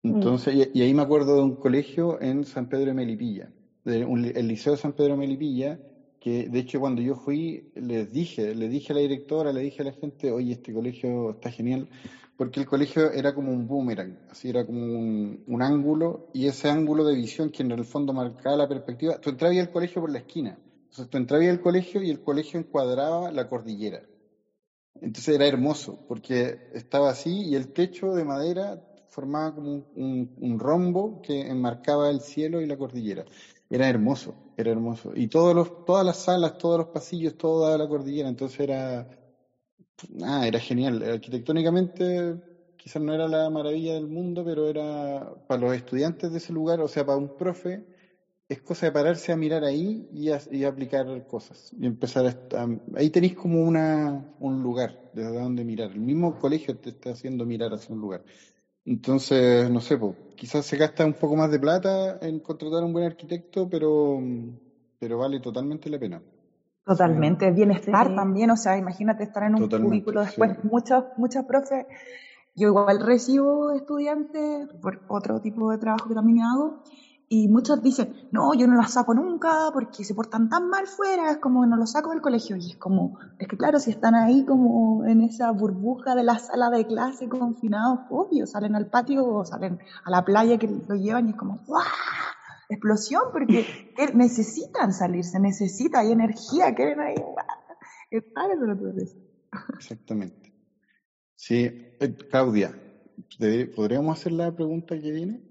Mm. 0.03 0.15
Entonces, 0.15 0.71
y, 0.73 0.81
ahí 0.81 0.95
me 0.95 1.03
acuerdo 1.03 1.37
de 1.37 1.43
un 1.43 1.57
colegio 1.57 2.21
en 2.23 2.45
San 2.45 2.69
Pedro 2.69 2.87
de 2.87 2.95
Melipilla, 2.95 3.51
el 3.85 4.49
Liceo 4.49 4.73
de 4.73 4.79
San 4.79 4.93
Pedro 4.95 5.13
de 5.13 5.19
Melipilla, 5.19 5.79
que 6.25 6.49
de 6.49 6.61
hecho 6.61 6.81
cuando 6.81 7.03
yo 7.03 7.17
fui 7.17 7.67
les 7.75 8.11
dije, 8.11 8.55
le 8.55 8.71
dije 8.71 8.95
a 8.95 8.97
la 8.97 9.03
directora, 9.03 9.53
le 9.53 9.61
dije 9.61 9.83
a 9.83 9.85
la 9.85 9.93
gente, 9.93 10.31
oye, 10.31 10.53
este 10.53 10.73
colegio 10.73 11.33
está 11.33 11.51
genial, 11.51 11.87
porque 12.35 12.61
el 12.61 12.67
colegio 12.67 13.13
era 13.13 13.35
como 13.35 13.53
un 13.53 13.67
boomerang, 13.67 14.19
así 14.31 14.49
era 14.49 14.65
como 14.65 14.81
un, 14.81 15.61
ángulo, 15.61 16.25
y 16.33 16.47
ese 16.47 16.71
ángulo 16.71 17.05
de 17.05 17.15
visión 17.15 17.51
que 17.51 17.63
en 17.63 17.73
el 17.73 17.85
fondo 17.85 18.15
marcaba 18.15 18.57
la 18.57 18.67
perspectiva, 18.67 19.19
tú 19.19 19.29
entrabas 19.29 19.59
al 19.59 19.69
colegio 19.69 20.01
por 20.01 20.11
la 20.11 20.21
esquina, 20.21 20.59
entonces 20.85 21.11
tú 21.11 21.19
entrabas 21.19 21.47
al 21.49 21.61
colegio 21.61 22.01
y 22.01 22.09
el 22.09 22.23
colegio 22.23 22.59
encuadraba 22.59 23.31
la 23.31 23.47
cordillera. 23.47 24.01
Entonces 25.03 25.35
era 25.35 25.47
hermoso, 25.47 25.99
porque 26.07 26.57
estaba 26.73 27.11
así 27.11 27.51
y 27.51 27.55
el 27.55 27.71
techo 27.71 28.15
de 28.15 28.25
madera 28.25 28.81
formaba 29.09 29.55
como 29.55 29.85
un 29.95 30.59
rombo 30.59 31.21
que 31.21 31.43
enmarcaba 31.43 32.09
el 32.09 32.21
cielo 32.21 32.63
y 32.63 32.67
la 32.67 32.79
cordillera. 32.79 33.27
Era 33.75 33.89
hermoso 33.89 34.39
era 34.57 34.71
hermoso. 34.71 35.13
Y 35.17 35.27
todos 35.29 35.53
los, 35.55 35.73
todas 35.85 36.07
las 36.07 36.19
salas, 36.19 36.57
todos 36.57 36.79
los 36.79 36.87
pasillos, 36.89 37.37
toda 37.37 37.77
la 37.77 37.89
cordillera, 37.89 38.29
entonces 38.29 38.61
era, 38.61 39.09
ah, 40.23 40.47
era 40.47 40.59
genial. 40.61 41.03
Arquitectónicamente 41.03 42.37
quizás 42.77 43.03
no 43.03 43.15
era 43.15 43.29
la 43.29 43.49
maravilla 43.51 43.95
del 43.95 44.07
mundo, 44.09 44.45
pero 44.45 44.69
era 44.69 45.35
para 45.47 45.61
los 45.63 45.75
estudiantes 45.75 46.31
de 46.33 46.39
ese 46.39 46.53
lugar, 46.53 46.81
o 46.81 46.89
sea, 46.89 47.05
para 47.05 47.19
un 47.19 47.31
profe, 47.31 47.85
es 48.49 48.63
cosa 48.63 48.87
de 48.87 48.93
pararse 48.93 49.33
a 49.33 49.37
mirar 49.37 49.65
ahí 49.65 50.09
y, 50.13 50.31
y 50.51 50.65
aplicar 50.65 51.25
cosas. 51.27 51.71
Y 51.73 51.87
empezar 51.87 52.27
a, 52.53 52.69
ahí 52.97 53.11
tenéis 53.11 53.35
como 53.35 53.63
una, 53.63 54.27
un 54.39 54.63
lugar 54.63 55.01
desde 55.13 55.33
donde 55.41 55.65
mirar. 55.65 55.93
El 55.93 56.01
mismo 56.01 56.39
colegio 56.39 56.79
te 56.79 56.91
está 56.91 57.13
haciendo 57.13 57.47
mirar 57.47 57.73
hacia 57.75 57.95
un 57.95 58.01
lugar. 58.03 58.25
Entonces, 58.85 59.71
no 59.71 59.81
sé, 59.81 59.99
pues, 59.99 60.17
quizás 60.37 60.67
se 60.67 60.77
gasta 60.77 61.05
un 61.05 61.15
poco 61.15 61.37
más 61.37 61.51
de 61.51 61.59
plata 61.59 62.19
en 62.21 62.41
contratar 62.41 62.83
a 62.83 62.87
un 62.87 62.93
buen 62.93 63.07
arquitecto, 63.07 63.69
pero, 63.69 64.21
pero 64.99 65.19
vale 65.19 65.41
totalmente 65.41 65.91
la 65.91 65.99
pena. 65.99 66.23
Totalmente, 66.85 67.51
bienestar 67.51 68.15
también, 68.15 68.51
o 68.51 68.57
sea, 68.57 68.77
imagínate 68.77 69.25
estar 69.25 69.43
en 69.45 69.55
un 69.55 69.69
cubículo 69.69 70.21
después, 70.21 70.63
muchos, 70.65 71.05
muchos 71.17 71.45
profes, 71.47 71.87
yo 72.55 72.69
igual 72.69 73.01
recibo 73.01 73.73
estudiantes 73.73 74.69
por 74.83 75.01
otro 75.09 75.41
tipo 75.41 75.71
de 75.71 75.79
trabajo 75.79 76.09
que 76.09 76.15
también 76.15 76.43
hago, 76.43 76.83
y 77.29 77.49
muchos 77.49 77.83
dicen, 77.83 78.29
no, 78.31 78.55
yo 78.55 78.67
no 78.67 78.77
los 78.77 78.93
saco 78.93 79.15
nunca 79.15 79.71
porque 79.73 80.05
se 80.05 80.15
portan 80.15 80.49
tan 80.49 80.69
mal 80.69 80.87
fuera, 80.87 81.31
es 81.31 81.39
como 81.39 81.65
no 81.67 81.77
los 81.77 81.93
saco 81.93 82.11
del 82.11 82.21
colegio. 82.21 82.57
Y 82.57 82.73
es 82.73 82.77
como, 82.77 83.19
es 83.39 83.49
que 83.49 83.57
claro, 83.57 83.79
si 83.79 83.91
están 83.91 84.15
ahí 84.15 84.45
como 84.45 85.05
en 85.05 85.23
esa 85.23 85.51
burbuja 85.51 86.15
de 86.15 86.23
la 86.23 86.39
sala 86.39 86.71
de 86.71 86.87
clase 86.87 87.29
confinados, 87.29 88.01
obvio, 88.11 88.47
salen 88.47 88.75
al 88.75 88.89
patio 88.89 89.27
o 89.27 89.45
salen 89.45 89.79
a 90.05 90.11
la 90.11 90.25
playa 90.25 90.59
que 90.59 90.69
lo 90.69 90.95
llevan 90.97 91.29
y 91.29 91.31
es 91.31 91.37
como, 91.37 91.61
¡guau! 91.67 91.83
Explosión, 92.69 93.23
porque 93.33 93.67
necesitan 94.15 94.93
salir, 94.93 95.25
se 95.25 95.41
necesita, 95.41 96.01
hay 96.01 96.13
energía, 96.13 96.75
quieren 96.75 97.01
ahí, 97.01 97.15
estar 98.11 98.51
en 98.51 98.67
la 98.67 98.77
Exactamente. 99.75 100.55
Sí, 101.37 101.65
eh, 102.01 102.17
Claudia, 102.31 102.79
¿podríamos 103.75 104.19
hacer 104.19 104.33
la 104.33 104.55
pregunta 104.55 104.99
que 104.99 105.11
viene? 105.11 105.43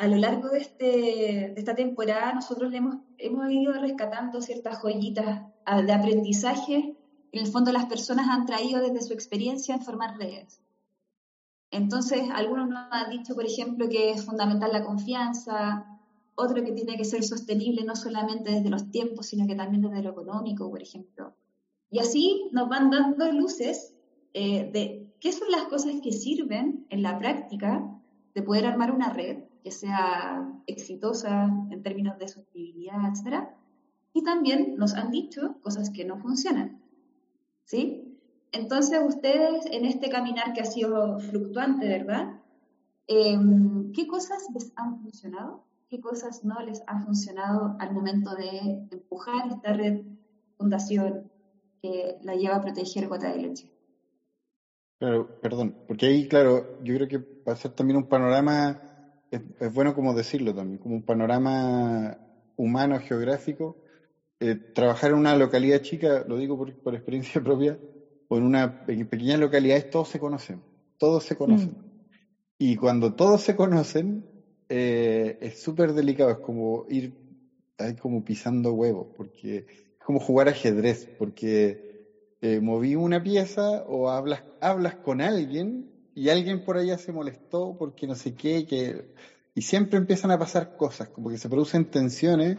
A 0.00 0.06
lo 0.06 0.16
largo 0.16 0.48
de, 0.48 0.58
este, 0.58 0.84
de 0.84 1.54
esta 1.56 1.74
temporada 1.74 2.32
nosotros 2.32 2.72
hemos, 2.72 2.96
hemos 3.18 3.50
ido 3.50 3.74
rescatando 3.74 4.40
ciertas 4.40 4.78
joyitas 4.78 5.42
de 5.84 5.92
aprendizaje. 5.92 6.96
En 7.32 7.40
el 7.42 7.46
fondo 7.46 7.70
las 7.70 7.84
personas 7.84 8.26
han 8.30 8.46
traído 8.46 8.80
desde 8.80 9.02
su 9.02 9.12
experiencia 9.12 9.74
en 9.74 9.82
formar 9.82 10.16
redes. 10.16 10.62
Entonces, 11.70 12.22
algunos 12.32 12.68
nos 12.70 12.88
han 12.90 13.10
dicho, 13.10 13.34
por 13.34 13.44
ejemplo, 13.44 13.90
que 13.90 14.12
es 14.12 14.24
fundamental 14.24 14.72
la 14.72 14.86
confianza, 14.86 16.00
otro 16.34 16.64
que 16.64 16.72
tiene 16.72 16.96
que 16.96 17.04
ser 17.04 17.22
sostenible 17.22 17.84
no 17.84 17.94
solamente 17.94 18.52
desde 18.52 18.70
los 18.70 18.90
tiempos, 18.90 19.26
sino 19.26 19.46
que 19.46 19.54
también 19.54 19.82
desde 19.82 20.02
lo 20.02 20.12
económico, 20.12 20.70
por 20.70 20.82
ejemplo. 20.82 21.34
Y 21.90 21.98
así 21.98 22.48
nos 22.52 22.70
van 22.70 22.88
dando 22.88 23.30
luces 23.32 23.94
eh, 24.32 24.70
de 24.72 25.12
qué 25.20 25.30
son 25.30 25.50
las 25.50 25.64
cosas 25.64 25.92
que 26.02 26.12
sirven 26.12 26.86
en 26.88 27.02
la 27.02 27.18
práctica 27.18 27.86
de 28.34 28.42
poder 28.42 28.64
armar 28.64 28.92
una 28.92 29.12
red 29.12 29.49
que 29.62 29.70
sea 29.70 30.48
exitosa 30.66 31.44
en 31.70 31.82
términos 31.82 32.18
de 32.18 32.28
sostenibilidad, 32.28 32.98
etc. 33.08 33.48
Y 34.12 34.22
también 34.22 34.76
nos 34.76 34.94
han 34.94 35.10
dicho 35.10 35.56
cosas 35.62 35.90
que 35.90 36.04
no 36.04 36.18
funcionan. 36.18 36.80
¿Sí? 37.64 38.18
Entonces, 38.52 39.00
ustedes 39.06 39.66
en 39.66 39.84
este 39.84 40.08
caminar 40.08 40.52
que 40.52 40.62
ha 40.62 40.64
sido 40.64 41.20
fluctuante, 41.20 41.86
¿verdad? 41.86 42.40
Em, 43.06 43.92
¿Qué 43.92 44.06
cosas 44.06 44.46
les 44.54 44.72
han 44.76 45.00
funcionado? 45.00 45.64
¿Qué 45.88 46.00
cosas 46.00 46.44
no 46.44 46.60
les 46.60 46.82
han 46.86 47.04
funcionado 47.04 47.76
al 47.78 47.92
momento 47.92 48.34
de 48.34 48.86
empujar 48.90 49.48
esta 49.50 49.72
red 49.72 50.02
fundación 50.56 51.30
que 51.82 52.18
la 52.22 52.34
lleva 52.34 52.56
a 52.56 52.60
proteger 52.60 53.08
gota 53.08 53.32
de 53.32 53.38
leche? 53.38 53.70
Claro, 54.98 55.40
perdón, 55.40 55.74
porque 55.88 56.06
ahí, 56.06 56.28
claro, 56.28 56.78
yo 56.82 56.94
creo 56.94 57.08
que 57.08 57.18
va 57.18 57.54
a 57.54 57.56
ser 57.56 57.72
también 57.72 57.96
un 57.96 58.06
panorama 58.06 58.89
es, 59.30 59.72
bueno 59.72 59.94
como 59.94 60.14
decirlo 60.14 60.54
también, 60.54 60.78
como 60.78 60.96
un 60.96 61.02
panorama 61.02 62.16
humano, 62.56 62.98
geográfico. 63.00 63.78
Eh, 64.40 64.56
trabajar 64.72 65.10
en 65.10 65.18
una 65.18 65.34
localidad 65.34 65.80
chica, 65.80 66.24
lo 66.26 66.38
digo 66.38 66.56
por, 66.56 66.94
experiencia 66.94 67.40
propia, 67.44 67.78
o 68.28 68.38
en 68.38 68.44
una 68.44 68.78
en 68.86 69.06
pequeñas 69.06 69.38
localidades 69.38 69.90
todos 69.90 70.08
se 70.08 70.18
conocen, 70.18 70.62
todos 70.98 71.24
se 71.24 71.36
conocen. 71.36 71.72
Mm. 71.72 71.84
Y 72.58 72.76
cuando 72.76 73.14
todos 73.14 73.42
se 73.42 73.54
conocen, 73.54 74.26
eh, 74.68 75.36
es 75.40 75.58
súper 75.58 75.92
delicado, 75.92 76.30
es 76.30 76.38
como 76.38 76.84
ir 76.88 77.14
ahí 77.78 77.94
como 77.96 78.22
pisando 78.22 78.72
huevos, 78.72 79.08
porque 79.16 79.58
es 79.58 80.04
como 80.04 80.20
jugar 80.20 80.48
ajedrez, 80.48 81.08
porque 81.16 81.78
eh, 82.40 82.60
moví 82.60 82.94
una 82.94 83.22
pieza 83.22 83.82
o 83.86 84.08
hablas, 84.08 84.44
hablas 84.60 84.96
con 84.96 85.20
alguien 85.20 85.89
y 86.14 86.28
alguien 86.28 86.60
por 86.60 86.76
allá 86.76 86.98
se 86.98 87.12
molestó 87.12 87.74
porque 87.78 88.06
no 88.06 88.14
sé 88.14 88.34
qué, 88.34 88.66
y 89.54 89.62
siempre 89.62 89.98
empiezan 89.98 90.30
a 90.30 90.38
pasar 90.38 90.70
cosas, 90.76 91.08
como 91.08 91.30
que 91.30 91.38
se 91.38 91.48
producen 91.48 91.84
tensiones, 91.86 92.56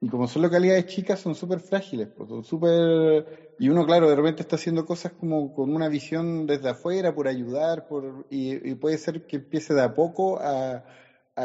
y 0.00 0.08
como 0.08 0.28
son 0.28 0.42
localidades 0.42 0.86
chicas, 0.86 1.20
son 1.20 1.34
súper 1.34 1.60
frágiles, 1.60 2.08
pues, 2.14 2.28
son 2.28 2.44
súper... 2.44 3.26
Y 3.58 3.68
uno, 3.68 3.84
claro, 3.84 4.08
de 4.08 4.14
repente 4.14 4.42
está 4.42 4.54
haciendo 4.56 4.84
cosas 4.84 5.12
como 5.12 5.52
con 5.52 5.74
una 5.74 5.88
visión 5.88 6.46
desde 6.46 6.70
afuera, 6.70 7.12
por 7.12 7.26
ayudar, 7.26 7.84
por... 7.86 8.24
Y, 8.30 8.74
puede 8.76 8.98
ser 8.98 9.22
que 9.26 9.36
empiece 9.36 9.74
de 9.74 9.82
a 9.82 9.92
poco 9.92 10.38
a, 10.40 10.84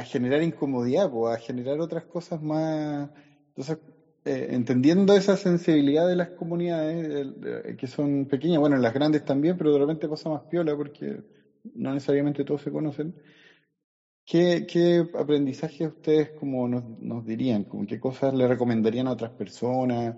generar 0.04 0.42
incomodidad, 0.44 1.10
o 1.12 1.28
a 1.28 1.38
generar 1.38 1.80
otras 1.80 2.06
cosas 2.06 2.42
más... 2.42 3.10
Entonces, 3.56 3.78
eh, 4.26 4.48
entendiendo 4.52 5.16
esa 5.16 5.36
sensibilidad 5.36 6.08
de 6.08 6.16
las 6.16 6.30
comunidades, 6.32 7.28
que 7.78 7.88
son 7.88 8.28
pequeñas, 8.28 8.60
bueno, 8.60 8.78
las 8.78 8.94
grandes 8.94 9.24
también, 9.26 9.58
pero 9.58 9.74
de 9.74 9.80
repente 9.80 10.08
pasa 10.08 10.30
más 10.30 10.44
piola 10.44 10.76
porque 10.76 11.24
no 11.64 11.94
necesariamente 11.94 12.44
todos 12.44 12.62
se 12.62 12.72
conocen. 12.72 13.16
¿Qué, 14.26 14.66
qué 14.66 15.04
aprendizaje 15.14 15.88
ustedes 15.88 16.32
como 16.32 16.68
nos, 16.68 17.26
dirían? 17.26 17.66
Como 17.66 17.86
¿Qué 17.86 18.00
cosas 18.00 18.34
le 18.34 18.48
recomendarían 18.48 19.08
a 19.08 19.12
otras 19.12 19.32
personas? 19.34 20.16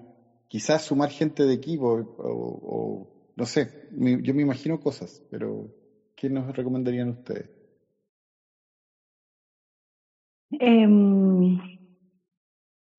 Quizás 0.47 0.83
sumar 0.83 1.09
gente 1.09 1.43
de 1.43 1.53
equipo 1.53 2.05
o, 2.17 3.07
no 3.35 3.45
sé, 3.45 3.71
yo 3.89 4.33
me 4.33 4.43
imagino 4.43 4.79
cosas, 4.79 5.23
pero 5.29 5.71
¿qué 6.15 6.29
nos 6.29 6.55
recomendarían 6.55 7.09
ustedes? 7.09 7.49
Em, 10.51 11.57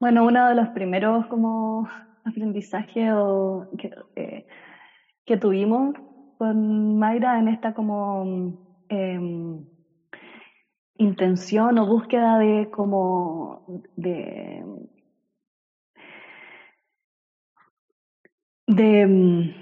bueno, 0.01 0.26
uno 0.26 0.49
de 0.49 0.55
los 0.57 0.68
primeros 0.70 1.26
como 1.28 1.88
aprendizajes 2.24 3.12
que, 3.78 3.90
eh, 4.16 4.44
que 5.24 5.36
tuvimos 5.36 5.94
con 6.39 6.99
Mayra 6.99 7.39
en 7.39 7.49
esta 7.49 7.74
como 7.74 8.59
em, 8.89 9.64
intención 10.99 11.78
o 11.78 11.87
búsqueda 11.87 12.39
de 12.39 12.70
como 12.70 13.82
de, 13.97 14.64
de 18.66 19.01
em, 19.01 19.55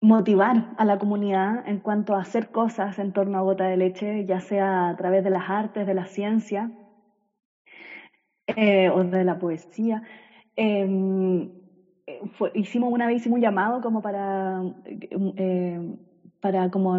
motivar 0.00 0.74
a 0.76 0.84
la 0.84 0.98
comunidad 0.98 1.66
en 1.66 1.80
cuanto 1.80 2.14
a 2.14 2.20
hacer 2.20 2.50
cosas 2.50 2.98
en 2.98 3.12
torno 3.12 3.38
a 3.38 3.42
gota 3.42 3.64
de 3.64 3.76
leche, 3.76 4.26
ya 4.26 4.40
sea 4.40 4.88
a 4.90 4.96
través 4.96 5.24
de 5.24 5.30
las 5.30 5.48
artes, 5.48 5.86
de 5.86 5.94
la 5.94 6.06
ciencia 6.06 6.70
eh, 8.46 8.90
o 8.90 9.04
de 9.04 9.24
la 9.24 9.38
poesía. 9.38 10.02
Em, 10.56 11.63
eh, 12.06 12.20
hicimos 12.54 12.92
una 12.92 13.06
vez 13.06 13.16
hicimos 13.16 13.36
un 13.36 13.42
llamado 13.42 13.80
como 13.80 14.02
para, 14.02 14.62
eh, 15.36 15.80
para 16.40 16.68
como 16.70 16.98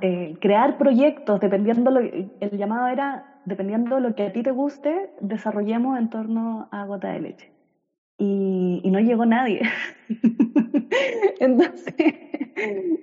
eh, 0.00 0.34
crear 0.40 0.76
proyectos, 0.78 1.40
dependiendo, 1.40 1.90
lo, 1.90 2.00
el 2.00 2.50
llamado 2.52 2.86
era, 2.86 3.24
dependiendo 3.44 3.96
de 3.96 4.02
lo 4.02 4.14
que 4.14 4.24
a 4.24 4.32
ti 4.32 4.42
te 4.42 4.52
guste, 4.52 5.10
desarrollemos 5.20 5.98
en 5.98 6.08
torno 6.08 6.68
a 6.70 6.84
gota 6.84 7.08
de 7.08 7.20
leche. 7.20 7.52
Y, 8.18 8.80
y 8.84 8.90
no 8.90 9.00
llegó 9.00 9.26
nadie. 9.26 9.62
entonces, 11.40 11.94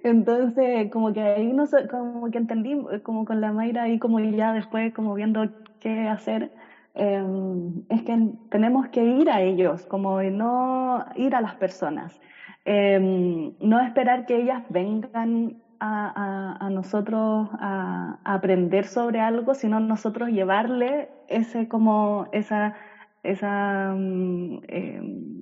entonces, 0.03 0.89
como 0.91 1.12
que 1.14 1.22
ahí 1.22 1.53
no 1.53 1.66
como 1.89 2.30
que 2.32 2.38
entendí, 2.38 2.76
como 3.03 3.26
con 3.26 3.41
la 3.41 3.51
Mayra 3.51 3.84
ahí 3.84 3.99
como 3.99 4.20
ya 4.20 4.53
después 4.53 4.93
como 4.93 5.14
viendo 5.14 5.43
qué 5.80 6.07
hacer, 6.07 6.51
Em, 6.94 7.84
es 7.89 8.04
que 8.04 8.18
tenemos 8.50 8.89
que 8.89 9.04
ir 9.04 9.30
a 9.30 9.42
ellos, 9.42 9.86
como 9.86 10.22
no 10.24 11.06
ir 11.16 11.36
a 11.36 11.42
las 11.42 11.56
personas. 11.56 12.20
Em, 12.66 13.54
no 13.60 13.80
esperar 13.80 14.26
que 14.26 14.36
ellas 14.38 14.64
vengan 14.70 15.56
a, 15.80 16.70
nosotros 16.72 17.50
a, 17.60 18.20
aprender 18.24 18.86
sobre 18.86 19.20
algo, 19.20 19.54
sino 19.56 19.80
nosotros 19.80 20.30
llevarle 20.30 21.10
ese 21.28 21.68
como 21.68 22.28
esa, 22.32 22.74
esa 23.24 23.94
mm, 23.96 24.60
em, 24.68 25.42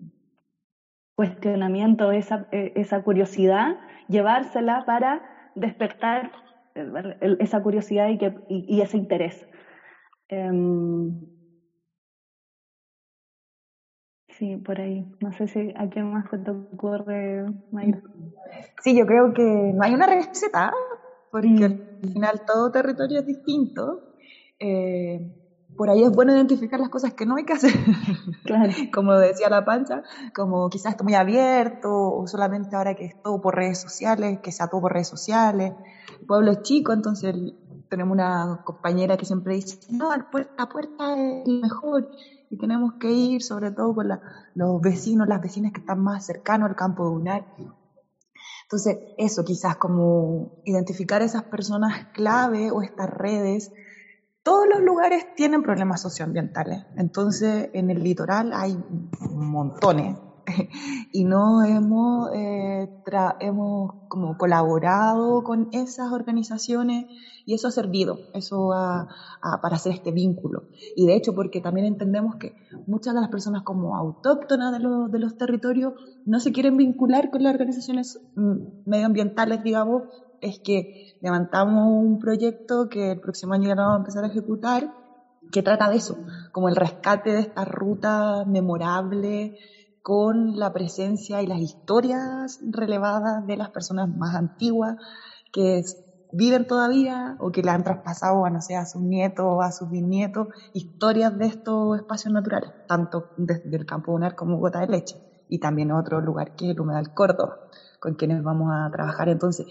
cuestionamiento, 1.16 2.12
esa, 2.12 2.48
e, 2.52 2.72
esa 2.76 3.02
curiosidad, 3.02 3.76
llevársela 4.08 4.86
para 4.86 5.22
despertar 5.56 6.32
esa 7.40 7.62
curiosidad 7.62 8.08
y, 8.08 8.18
que, 8.18 8.34
y, 8.48 8.82
ese 8.82 8.98
interés. 8.98 9.46
Sí, 14.40 14.56
por 14.56 14.80
ahí. 14.80 15.06
No 15.20 15.34
sé 15.34 15.48
si 15.50 15.74
a 15.76 15.90
quién 15.90 16.14
más 16.14 16.30
se 16.30 16.38
te 16.38 16.50
ocurre, 16.50 17.46
Mayra. 17.72 18.02
Sí, 18.82 18.98
yo 18.98 19.06
creo 19.06 19.34
que 19.34 19.44
no 19.44 19.84
hay 19.84 19.94
una 19.94 20.08
receta, 20.08 20.72
porque 21.30 21.50
mm. 21.50 21.64
al 22.04 22.14
final 22.14 22.42
todo 22.48 22.72
territorio 22.72 23.20
es 23.20 23.26
distinto. 23.26 24.16
Eh, 24.58 25.36
por 25.76 25.90
ahí 25.90 26.04
es 26.04 26.12
bueno 26.12 26.34
identificar 26.34 26.80
las 26.80 26.90
cosas 26.90 27.14
que 27.14 27.26
no 27.26 27.36
hay 27.36 27.44
que 27.44 27.54
hacer. 27.54 27.74
Claro. 28.46 28.72
como 28.94 29.14
decía 29.14 29.50
la 29.50 29.66
pancha, 29.66 30.04
como 30.34 30.70
quizás 30.70 30.94
está 30.94 31.04
muy 31.04 31.16
abierto, 31.16 31.90
o 31.92 32.26
solamente 32.26 32.78
ahora 32.78 32.96
que 32.96 33.06
es 33.06 33.22
todo 33.22 33.42
por 33.42 33.56
redes 33.56 33.80
sociales, 33.80 34.40
que 34.42 34.54
sea 34.54 34.68
todo 34.68 34.82
por 34.82 34.94
redes 34.94 35.10
sociales. 35.10 35.74
El 36.22 36.26
pueblo 36.26 36.52
es 36.52 36.62
chico, 36.62 36.94
entonces 36.94 37.36
tenemos 37.90 38.14
una 38.14 38.62
compañera 38.64 39.18
que 39.18 39.26
siempre 39.26 39.56
dice, 39.56 39.80
no, 39.90 40.10
puerta 40.32 40.64
a 40.64 40.70
puerta 40.70 41.18
es 41.18 41.48
mejor 41.48 42.10
y 42.50 42.58
tenemos 42.58 42.94
que 43.00 43.12
ir 43.12 43.44
sobre 43.44 43.72
todo 43.72 43.94
con 43.94 44.10
los 44.56 44.82
vecinos, 44.82 45.28
las 45.28 45.42
vecinas 45.42 45.72
que 45.72 45.82
están 45.82 46.00
más 46.00 46.26
cercanos 46.26 46.70
al 46.70 46.76
campo 46.76 47.04
de 47.06 47.16
UNAR. 47.16 47.46
Entonces, 48.64 48.98
eso 49.18 49.44
quizás 49.44 49.78
como 49.78 50.62
identificar 50.66 51.22
esas 51.22 51.44
personas 51.44 52.08
clave 52.14 52.72
o 52.72 52.82
estas 52.82 53.10
redes. 53.10 53.72
Todos 54.44 54.68
los 54.68 54.82
lugares 54.82 55.34
tienen 55.36 55.64
problemas 55.64 56.02
socioambientales. 56.02 56.86
Entonces, 56.96 57.70
en 57.74 57.90
el 57.90 58.04
litoral 58.04 58.52
hay 58.54 58.78
montones 59.30 60.18
y 61.12 61.24
no 61.24 61.64
hemos, 61.64 62.30
eh, 62.34 62.90
hemos 63.40 63.94
como 64.08 64.38
colaborado 64.38 65.44
con 65.44 65.70
esas 65.72 66.12
organizaciones 66.12 67.06
y 67.46 67.54
eso 67.54 67.68
ha 67.68 67.72
servido, 67.72 68.20
eso 68.34 68.70
para 68.70 69.76
hacer 69.76 69.94
este 69.94 70.12
vínculo. 70.12 70.64
Y 70.96 71.08
de 71.08 71.16
hecho, 71.16 71.34
porque 71.34 71.62
también 71.62 71.88
entendemos 71.88 72.36
que 72.36 72.54
muchas 72.86 73.16
de 73.16 73.22
las 73.22 73.30
personas 73.30 73.64
como 73.64 73.96
autóctonas 73.96 74.72
de, 74.72 74.80
los, 74.80 75.12
de 75.12 75.20
los 75.20 75.38
territorios 75.38 75.94
no 76.26 76.40
se 76.40 76.52
quieren 76.52 76.78
vincular 76.78 77.32
con 77.32 77.44
las 77.44 77.54
organizaciones 77.54 78.20
mm, 78.36 78.86
medioambientales, 78.86 79.64
digamos, 79.64 80.04
es 80.42 80.60
que 80.60 81.18
levantamos 81.22 81.88
un 81.88 82.20
proyecto 82.20 82.88
que 82.90 83.12
el 83.12 83.20
próximo 83.20 83.54
año 83.54 83.70
ya 83.70 83.76
lo 83.76 83.82
vamos 83.82 83.96
a 83.96 84.00
empezar 84.00 84.24
a 84.24 84.28
ejecutar, 84.28 84.94
que 85.52 85.64
trata 85.64 85.90
de 85.90 85.98
eso, 85.98 86.18
como 86.52 86.70
el 86.70 86.76
rescate 86.76 87.32
de 87.32 87.40
esta 87.40 87.66
ruta 87.66 88.46
memorable 88.46 89.58
con 90.02 90.58
la 90.58 90.72
presencia 90.72 91.42
y 91.42 91.48
las 91.48 91.60
historias 91.60 92.60
relevadas 92.62 93.46
de 93.46 93.58
las 93.58 93.70
personas 93.70 94.10
más 94.10 94.36
antiguas 94.36 94.96
que 95.52 95.82
viven 96.32 96.68
todavía 96.68 97.36
o 97.40 97.52
que 97.52 97.62
le 97.62 97.72
han 97.72 97.84
traspasado 97.84 98.46
a, 98.46 98.50
no 98.50 98.62
sé, 98.62 98.76
a 98.76 98.86
sus 98.86 99.02
nietos 99.02 99.46
o 99.48 99.62
a 99.62 99.72
sus 99.72 99.90
bisnietos 99.90 100.48
historias 100.74 101.38
de 101.38 101.48
estos 101.48 101.98
espacios 101.98 102.34
naturales, 102.34 102.72
tanto 102.86 103.32
desde 103.36 103.76
el 103.76 103.86
Campo 103.86 104.12
Unar 104.12 104.36
como 104.36 104.58
Gota 104.58 104.80
de 104.80 104.88
Leche, 104.88 105.16
y 105.48 105.60
también 105.60 105.92
otro 105.92 106.22
lugar 106.22 106.54
que 106.56 106.66
es 106.66 106.72
el 106.72 106.82
Humedal 106.82 107.14
Córdoba, 107.14 107.58
con 108.00 108.14
quienes 108.14 108.44
vamos 108.44 108.70
a 108.72 108.90
trabajar. 108.92 109.30
Entonces, 109.30 109.66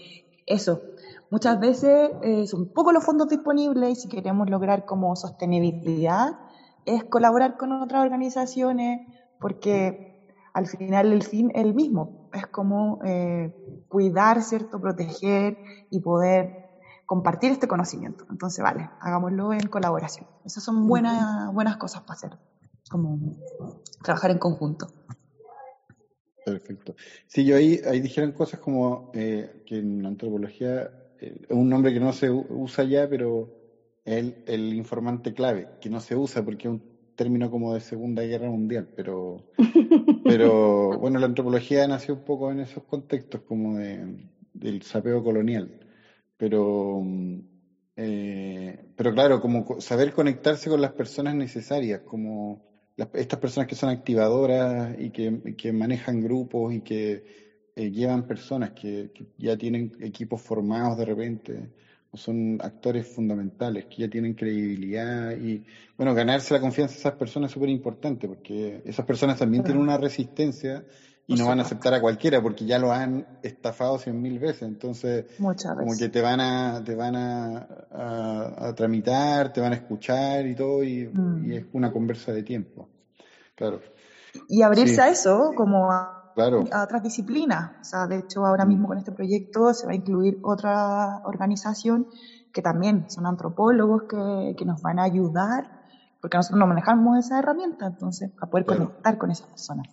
eso, 0.45 0.81
muchas 1.29 1.59
veces 1.59 2.09
eh, 2.23 2.45
son 2.47 2.67
poco 2.73 2.91
los 2.91 3.05
fondos 3.05 3.29
disponibles 3.29 3.91
y 3.91 3.95
si 3.95 4.09
queremos 4.09 4.49
lograr 4.49 4.83
como 4.85 5.15
sostenibilidad, 5.15 6.31
es 6.85 7.03
colaborar 7.05 7.55
con 7.55 7.71
otras 7.71 8.03
organizaciones, 8.03 8.99
porque 9.39 10.08
al 10.53 10.67
final 10.67 11.13
el 11.13 11.23
fin 11.23 11.51
es 11.53 11.63
el 11.63 11.73
mismo, 11.73 12.29
es 12.33 12.47
como 12.47 12.99
eh, 13.03 13.51
cuidar, 13.87 14.41
¿cierto? 14.41 14.79
Proteger 14.79 15.57
y 15.89 15.99
poder 15.99 16.53
compartir 17.05 17.51
este 17.51 17.67
conocimiento. 17.67 18.25
Entonces, 18.29 18.63
vale, 18.63 18.89
hagámoslo 18.99 19.53
en 19.53 19.67
colaboración. 19.67 20.27
Esas 20.45 20.63
son 20.63 20.87
buenas, 20.87 21.51
buenas 21.53 21.77
cosas 21.77 22.03
para 22.03 22.13
hacer, 22.13 22.37
como 22.89 23.37
trabajar 24.03 24.31
en 24.31 24.37
conjunto. 24.37 24.87
Perfecto. 26.45 26.95
Sí, 27.27 27.45
yo 27.45 27.55
ahí, 27.55 27.79
ahí 27.85 27.99
dijeron 27.99 28.31
cosas 28.31 28.59
como 28.59 29.11
eh, 29.13 29.63
que 29.65 29.79
en 29.79 30.05
antropología 30.05 30.91
eh, 31.19 31.41
es 31.47 31.55
un 31.55 31.69
nombre 31.69 31.93
que 31.93 31.99
no 31.99 32.13
se 32.13 32.29
usa 32.29 32.83
ya, 32.83 33.07
pero 33.07 33.49
el, 34.05 34.43
el 34.47 34.73
informante 34.73 35.33
clave, 35.33 35.67
que 35.81 35.89
no 35.89 35.99
se 35.99 36.15
usa 36.15 36.43
porque 36.43 36.67
es 36.67 36.73
un 36.73 36.88
término 37.19 37.51
como 37.51 37.73
de 37.73 37.81
Segunda 37.81 38.23
Guerra 38.23 38.49
Mundial, 38.49 38.87
pero, 38.95 39.45
pero 40.23 40.97
bueno, 40.97 41.19
la 41.19 41.25
antropología 41.25 41.85
nació 41.85 42.13
un 42.13 42.23
poco 42.23 42.49
en 42.49 42.61
esos 42.61 42.85
contextos 42.85 43.41
como 43.41 43.77
de, 43.77 44.29
del 44.53 44.81
sapeo 44.83 45.21
colonial, 45.21 45.69
pero, 46.37 47.03
eh, 47.97 48.85
pero 48.95 49.13
claro, 49.13 49.41
como 49.41 49.81
saber 49.81 50.13
conectarse 50.13 50.69
con 50.69 50.79
las 50.79 50.93
personas 50.93 51.35
necesarias, 51.35 51.99
como 52.05 52.61
estas 53.13 53.39
personas 53.39 53.67
que 53.67 53.75
son 53.75 53.89
activadoras 53.89 54.95
y 54.97 55.11
que, 55.11 55.41
que 55.57 55.73
manejan 55.73 56.21
grupos 56.21 56.73
y 56.73 56.81
que 56.81 57.23
eh, 57.75 57.91
llevan 57.91 58.27
personas 58.27 58.71
que, 58.71 59.11
que 59.13 59.25
ya 59.35 59.57
tienen 59.57 59.91
equipos 59.99 60.41
formados 60.41 60.97
de 60.97 61.05
repente 61.05 61.69
son 62.13 62.59
actores 62.61 63.07
fundamentales 63.07 63.85
que 63.85 63.97
ya 63.97 64.09
tienen 64.09 64.33
credibilidad 64.33 65.31
y 65.31 65.63
bueno, 65.95 66.15
ganarse 66.15 66.53
la 66.53 66.59
confianza 66.59 66.93
de 66.95 66.99
esas 67.01 67.13
personas 67.13 67.49
es 67.49 67.53
súper 67.53 67.69
importante 67.69 68.27
porque 68.27 68.81
esas 68.85 69.05
personas 69.05 69.37
también 69.37 69.63
tienen 69.63 69.81
una 69.81 69.97
resistencia 69.97 70.83
y 71.27 71.35
no 71.35 71.45
van 71.45 71.59
a 71.59 71.61
aceptar 71.61 71.93
a 71.93 72.01
cualquiera 72.01 72.41
porque 72.41 72.65
ya 72.65 72.79
lo 72.79 72.91
han 72.91 73.27
estafado 73.43 73.99
cien 73.99 74.19
mil 74.19 74.39
veces, 74.39 74.63
entonces 74.63 75.25
como 75.37 75.95
que 75.95 76.09
te 76.09 76.21
van 76.21 76.41
a 76.41 76.83
te 76.83 76.95
van 76.95 77.15
a, 77.15 77.67
a, 77.91 78.73
tramitar, 78.75 79.53
te 79.53 79.61
van 79.61 79.73
a 79.73 79.75
escuchar 79.75 80.47
y 80.47 80.55
todo 80.55 80.83
y, 80.83 81.05
mm. 81.05 81.51
es 81.51 81.65
una 81.73 81.91
conversa 81.91 82.31
de 82.31 82.41
tiempo, 82.41 82.89
claro. 83.53 83.81
Y 84.47 84.63
abrirse 84.63 85.01
a 85.01 85.09
eso 85.09 85.51
como 85.55 85.91
a 85.91 86.18
a 86.39 86.83
otras 86.83 87.03
disciplinas. 87.03 87.71
O 87.81 87.83
sea, 87.83 88.07
de 88.07 88.19
hecho, 88.19 88.45
ahora 88.45 88.65
mismo 88.65 88.87
con 88.87 88.97
este 88.97 89.11
proyecto 89.11 89.73
se 89.73 89.85
va 89.85 89.93
a 89.93 89.95
incluir 89.95 90.39
otra 90.41 91.21
organización 91.25 92.07
que 92.51 92.61
también 92.61 93.09
son 93.09 93.25
antropólogos 93.25 94.03
que, 94.03 94.55
que 94.57 94.65
nos 94.65 94.81
van 94.81 94.99
a 94.99 95.03
ayudar, 95.03 95.83
porque 96.21 96.37
nosotros 96.37 96.59
no 96.59 96.67
manejamos 96.67 97.19
esa 97.19 97.39
herramienta, 97.39 97.87
entonces, 97.87 98.31
a 98.41 98.47
poder 98.47 98.65
conectar 98.65 99.17
con 99.17 99.31
esas 99.31 99.47
personas. 99.47 99.87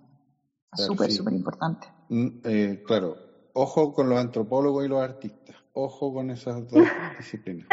Súper, 0.72 1.10
súper 1.12 1.34
importante. 1.34 1.86
Mm, 2.08 2.28
eh, 2.44 2.82
claro, 2.86 3.16
ojo 3.54 3.92
con 3.92 4.08
los 4.08 4.18
antropólogos 4.18 4.84
y 4.84 4.88
los 4.88 5.00
artistas, 5.00 5.56
ojo 5.72 6.12
con 6.12 6.30
esas 6.30 6.68
dos 6.68 6.82
disciplinas. 7.18 7.66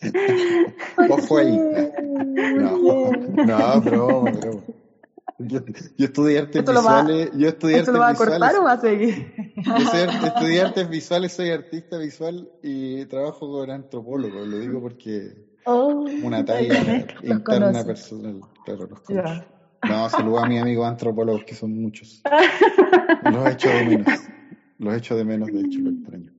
ojo 1.10 1.38
ahí. 1.38 1.56
No, 2.56 3.12
no, 3.12 3.80
broma, 3.80 4.30
broma. 4.30 4.62
Yo, 5.42 5.60
estudié 5.96 6.38
artes 6.38 6.64
visuales. 6.64 7.30
yo 7.34 7.48
estudié 7.48 7.78
¿Esto 7.78 7.92
lo 7.92 8.00
va 8.00 8.10
a 8.10 8.14
cortar 8.14 8.56
o 8.56 8.64
va 8.64 8.72
a 8.72 8.80
seguir? 8.80 9.32
Yo 9.56 9.86
soy, 9.86 10.00
estudié 10.26 10.60
artes 10.60 10.88
visuales, 10.88 11.32
soy 11.32 11.50
artista 11.50 11.96
visual 11.96 12.50
y 12.62 13.06
trabajo 13.06 13.50
con 13.50 13.70
antropólogo. 13.70 14.44
Lo 14.44 14.58
digo 14.58 14.82
porque 14.82 15.46
oh, 15.64 16.04
una 16.22 16.44
talla 16.44 17.06
interna 17.22 17.84
personal. 17.84 18.40
Claro, 18.66 18.86
los 18.86 19.00
conozco. 19.00 19.46
No, 19.88 20.10
saludo 20.10 20.40
a 20.40 20.46
mis 20.46 20.60
amigos 20.60 20.86
antropólogos, 20.86 21.44
que 21.44 21.54
son 21.54 21.80
muchos. 21.80 22.22
Los 23.24 23.46
echo 23.46 23.70
de 23.70 23.84
menos. 23.84 24.20
Los 24.78 24.94
echo 24.94 25.16
de 25.16 25.24
menos, 25.24 25.48
de 25.48 25.60
hecho, 25.60 25.80
lo 25.80 25.90
extraño. 25.90 26.32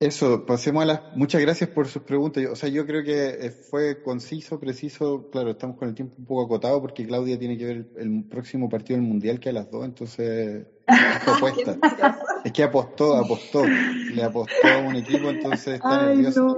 Eso, 0.00 0.46
pasemos 0.46 0.82
a 0.82 0.86
las. 0.86 1.00
Muchas 1.14 1.42
gracias 1.42 1.68
por 1.68 1.86
sus 1.86 2.00
preguntas. 2.04 2.42
O 2.50 2.56
sea, 2.56 2.70
yo 2.70 2.86
creo 2.86 3.04
que 3.04 3.28
eh, 3.28 3.50
fue 3.50 4.02
conciso, 4.02 4.58
preciso. 4.58 5.28
Claro, 5.30 5.50
estamos 5.50 5.76
con 5.76 5.90
el 5.90 5.94
tiempo 5.94 6.14
un 6.16 6.24
poco 6.24 6.46
acotado 6.46 6.80
porque 6.80 7.06
Claudia 7.06 7.38
tiene 7.38 7.58
que 7.58 7.66
ver 7.66 7.86
el, 7.98 8.24
próximo 8.24 8.70
partido 8.70 8.98
del 8.98 9.06
mundial 9.06 9.38
que 9.38 9.50
a 9.50 9.52
las 9.52 9.70
dos, 9.70 9.84
entonces. 9.84 10.66
Es 10.88 10.96
es 12.46 12.52
que 12.52 12.62
apostó, 12.62 13.14
apostó. 13.14 13.62
Le 13.66 14.22
apostó 14.22 14.68
a 14.68 14.78
un 14.78 14.96
equipo, 14.96 15.28
entonces 15.28 15.74
está 15.74 16.06
nervioso. 16.06 16.56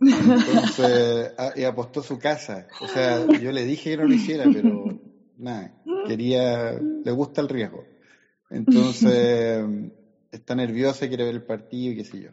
Entonces, 0.00 1.32
y 1.56 1.64
apostó 1.64 2.04
su 2.04 2.20
casa. 2.20 2.68
O 2.80 2.86
sea, 2.86 3.26
yo 3.40 3.50
le 3.50 3.64
dije 3.64 3.90
que 3.90 3.96
no 3.96 4.04
lo 4.04 4.14
hiciera, 4.14 4.44
pero 4.44 4.84
nada, 5.36 5.74
quería. 6.06 6.78
Le 6.80 7.10
gusta 7.10 7.40
el 7.40 7.48
riesgo. 7.48 7.82
Entonces, 8.48 9.66
está 10.30 10.54
nerviosa, 10.54 11.08
quiere 11.08 11.24
ver 11.24 11.34
el 11.34 11.42
partido 11.42 11.94
y 11.94 11.96
qué 11.96 12.04
sé 12.04 12.20
yo. 12.20 12.30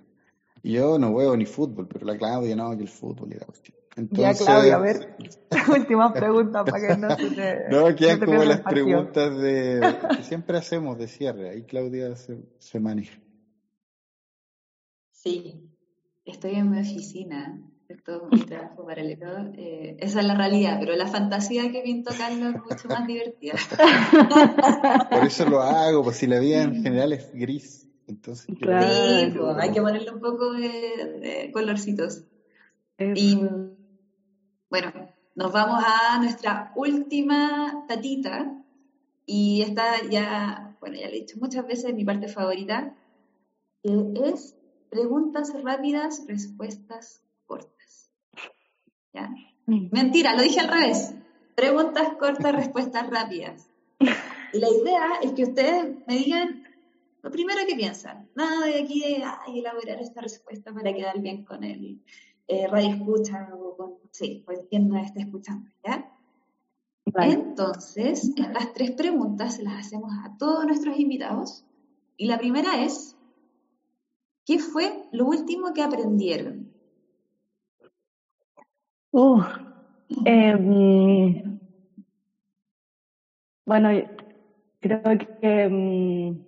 Yo 0.64 0.98
no 1.00 1.12
juego 1.12 1.36
ni 1.38 1.46
fútbol, 1.46 1.88
pero 1.88 2.06
la 2.06 2.18
Claudia 2.18 2.56
no, 2.56 2.76
que 2.76 2.84
el 2.84 2.90
fútbol 2.90 3.32
y 3.32 3.36
la 3.36 3.46
cuestión. 3.46 3.78
Entonces, 3.96 4.40
ya, 4.40 4.46
Claudia, 4.46 4.76
a 4.76 4.80
ver, 4.80 5.16
última 5.76 6.14
pregunta 6.14 6.64
para 6.64 6.88
que 6.88 6.98
no 6.98 7.16
se 7.16 7.30
te. 7.32 7.58
No, 7.70 7.96
quedan 7.96 8.20
como 8.20 8.44
las 8.44 8.62
preguntas 8.62 9.38
de, 9.38 9.98
que 10.18 10.24
siempre 10.24 10.58
hacemos 10.58 10.98
de 10.98 11.08
cierre. 11.08 11.50
Ahí 11.50 11.64
Claudia 11.64 12.16
se, 12.16 12.38
se 12.60 12.80
maneja. 12.80 13.20
Sí, 15.12 15.72
estoy 16.26 16.56
en 16.56 16.70
mi 16.70 16.80
oficina, 16.80 17.60
todo 18.06 18.28
mi 18.32 18.42
trabajo 18.42 18.86
paralelo. 18.86 19.52
Eh, 19.56 19.98
esa 20.00 20.20
es 20.20 20.26
la 20.28 20.36
realidad, 20.36 20.78
pero 20.80 20.96
la 20.96 21.08
fantasía 21.08 21.72
que 21.72 21.82
pinto 21.82 22.12
Carlos 22.18 22.56
es 22.56 22.62
mucho 22.62 22.88
más 22.88 23.08
divertida. 23.08 23.56
Por 25.10 25.26
eso 25.26 25.50
lo 25.50 25.62
hago, 25.62 26.04
pues 26.04 26.18
si 26.18 26.28
la 26.28 26.40
vida 26.40 26.64
en 26.64 26.76
general 26.84 27.14
es 27.14 27.30
gris. 27.32 27.87
Entonces, 28.08 28.46
sí, 28.46 28.56
pues, 28.56 29.58
hay 29.60 29.72
que 29.72 29.82
ponerle 29.82 30.12
un 30.12 30.22
poco 30.22 30.54
de, 30.54 31.50
colorcitos. 31.54 32.24
Y 32.98 33.40
bueno, 34.70 34.92
nos 35.36 35.52
vamos 35.52 35.84
a 35.86 36.18
nuestra 36.20 36.72
última 36.76 37.86
tatita. 37.88 38.54
Y 39.26 39.62
esta 39.62 40.04
ya, 40.10 40.78
bueno, 40.80 40.96
ya 40.96 41.10
le 41.10 41.18
he 41.18 41.20
dicho 41.20 41.38
muchas 41.38 41.68
veces, 41.68 41.94
mi 41.94 42.06
parte 42.06 42.30
favorita, 42.30 42.96
que 43.84 44.14
es 44.26 44.56
preguntas 44.90 45.54
rápidas, 45.62 46.24
respuestas 46.28 47.22
cortas. 47.46 48.10
¿Ya? 49.14 49.30
Mm. 49.66 49.90
Mentira, 49.92 50.34
lo 50.34 50.44
dije 50.44 50.62
al 50.62 50.70
revés. 50.70 51.14
Preguntas 51.56 52.10
cortas, 52.20 52.56
respuestas 52.56 53.10
rápidas. 53.10 53.68
Y 54.54 54.60
la 54.60 54.70
idea 54.70 55.08
es 55.22 55.34
que 55.34 55.44
ustedes 55.44 55.98
me 56.08 56.16
digan 56.16 56.67
Lo 57.28 57.32
primero 57.32 57.60
que 57.68 57.76
piensan, 57.76 58.30
nada 58.36 58.68
de 58.68 58.80
aquí 58.80 59.02
de 59.02 59.22
ay, 59.22 59.60
elaborar 59.60 60.00
esta 60.00 60.22
respuesta 60.22 60.74
para 60.74 60.94
quedar 60.94 61.20
bien 61.20 61.44
con 61.44 61.62
el 61.62 62.02
eh, 62.48 62.68
radio 62.68 62.92
escucha 62.92 63.50
o 63.54 63.76
con, 63.76 63.96
sí, 64.12 64.44
pues 64.46 64.62
quien 64.70 64.88
nos 64.88 65.08
esté 65.08 65.24
escuchando, 65.24 65.70
¿ya? 65.84 66.10
Entonces, 67.16 68.32
estas 68.38 68.72
tres 68.72 68.92
preguntas 68.92 69.56
se 69.56 69.64
las 69.64 69.86
hacemos 69.86 70.10
a 70.24 70.38
todos 70.38 70.66
nuestros 70.66 70.98
invitados. 70.98 71.66
Y 72.16 72.28
la 72.28 72.38
primera 72.38 72.82
es, 72.82 73.18
¿qué 74.46 74.58
fue 74.58 75.10
lo 75.12 75.26
último 75.26 75.74
que 75.74 75.84
aprendieron? 75.84 76.72
Uh, 79.12 79.42
em, 80.24 81.60
bueno, 83.66 83.90
creo 84.80 85.02
que 85.42 85.68
um, 85.68 86.47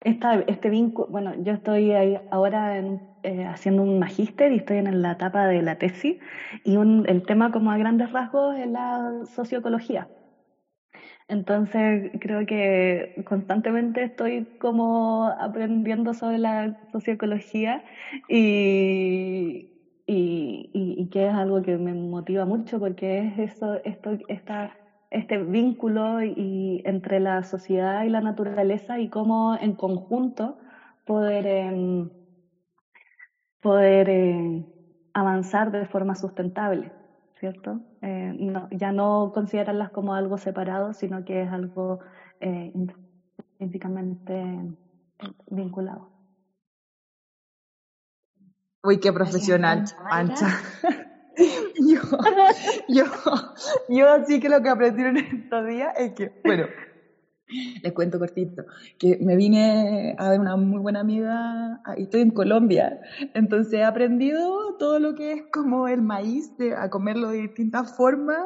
este 0.00 0.70
vínculo, 0.70 1.08
bueno, 1.10 1.34
yo 1.42 1.52
estoy 1.52 1.92
ahí 1.92 2.16
ahora 2.30 2.78
eh, 3.22 3.44
haciendo 3.44 3.82
un 3.82 3.98
magíster 3.98 4.52
y 4.52 4.56
estoy 4.56 4.78
en 4.78 5.02
la 5.02 5.12
etapa 5.12 5.46
de 5.46 5.62
la 5.62 5.76
tesis 5.76 6.16
y 6.64 6.76
el 6.76 7.22
tema 7.26 7.50
como 7.52 7.70
a 7.70 7.78
grandes 7.78 8.12
rasgos 8.12 8.56
es 8.56 8.68
la 8.68 9.12
socioecología. 9.26 10.10
Entonces 11.28 12.10
creo 12.20 12.46
que 12.46 13.12
constantemente 13.24 14.02
estoy 14.04 14.48
como 14.58 15.26
aprendiendo 15.38 16.14
sobre 16.14 16.38
la 16.38 16.74
socioecología 16.90 17.82
y, 18.28 19.68
y, 20.06 21.08
que 21.10 21.26
es 21.28 21.34
algo 21.34 21.62
que 21.62 21.76
me 21.78 21.94
motiva 21.94 22.44
mucho 22.46 22.78
porque 22.80 23.18
es 23.28 23.38
eso, 23.38 23.74
esto, 23.84 24.16
esta, 24.28 24.78
este 25.10 25.38
vínculo 25.38 26.22
y, 26.22 26.80
entre 26.84 27.20
la 27.20 27.42
sociedad 27.42 28.04
y 28.04 28.10
la 28.10 28.20
naturaleza 28.20 28.98
y 28.98 29.08
cómo 29.08 29.56
en 29.58 29.74
conjunto 29.74 30.56
poder, 31.04 31.46
em, 31.46 32.10
poder 33.60 34.08
em, 34.08 34.66
avanzar 35.14 35.70
de 35.70 35.86
forma 35.86 36.14
sustentable, 36.14 36.92
¿cierto? 37.38 37.80
Eh, 38.02 38.32
ya 38.70 38.92
no 38.92 39.30
considerarlas 39.32 39.90
como 39.90 40.14
algo 40.14 40.38
separado, 40.38 40.92
sino 40.92 41.24
que 41.24 41.42
es 41.42 41.50
algo 41.50 41.98
eh, 42.40 42.72
vinculado. 45.46 46.12
Uy, 48.84 48.98
qué 49.00 49.12
profesional, 49.12 49.84
Ancha. 50.10 50.46
yo, 51.38 52.00
yo, 52.88 53.04
yo 53.88 54.10
así 54.10 54.40
que 54.40 54.48
lo 54.48 54.62
que 54.62 54.68
aprendí 54.68 55.02
en 55.02 55.16
estos 55.18 55.66
días 55.66 55.92
es 55.98 56.12
que, 56.12 56.32
bueno, 56.44 56.66
les 57.82 57.92
cuento 57.92 58.18
cortito, 58.18 58.64
que 58.98 59.18
me 59.22 59.36
vine 59.36 60.14
a 60.18 60.30
ver 60.30 60.40
una 60.40 60.56
muy 60.56 60.80
buena 60.80 61.00
amiga, 61.00 61.80
y 61.96 62.02
estoy 62.02 62.20
en 62.20 62.30
Colombia, 62.30 63.00
entonces 63.34 63.72
he 63.72 63.84
aprendido 63.84 64.76
todo 64.78 64.98
lo 64.98 65.14
que 65.14 65.32
es 65.32 65.42
como 65.52 65.88
el 65.88 66.02
maíz, 66.02 66.56
de, 66.58 66.74
a 66.74 66.90
comerlo 66.90 67.30
de 67.30 67.42
distintas 67.42 67.96
formas, 67.96 68.38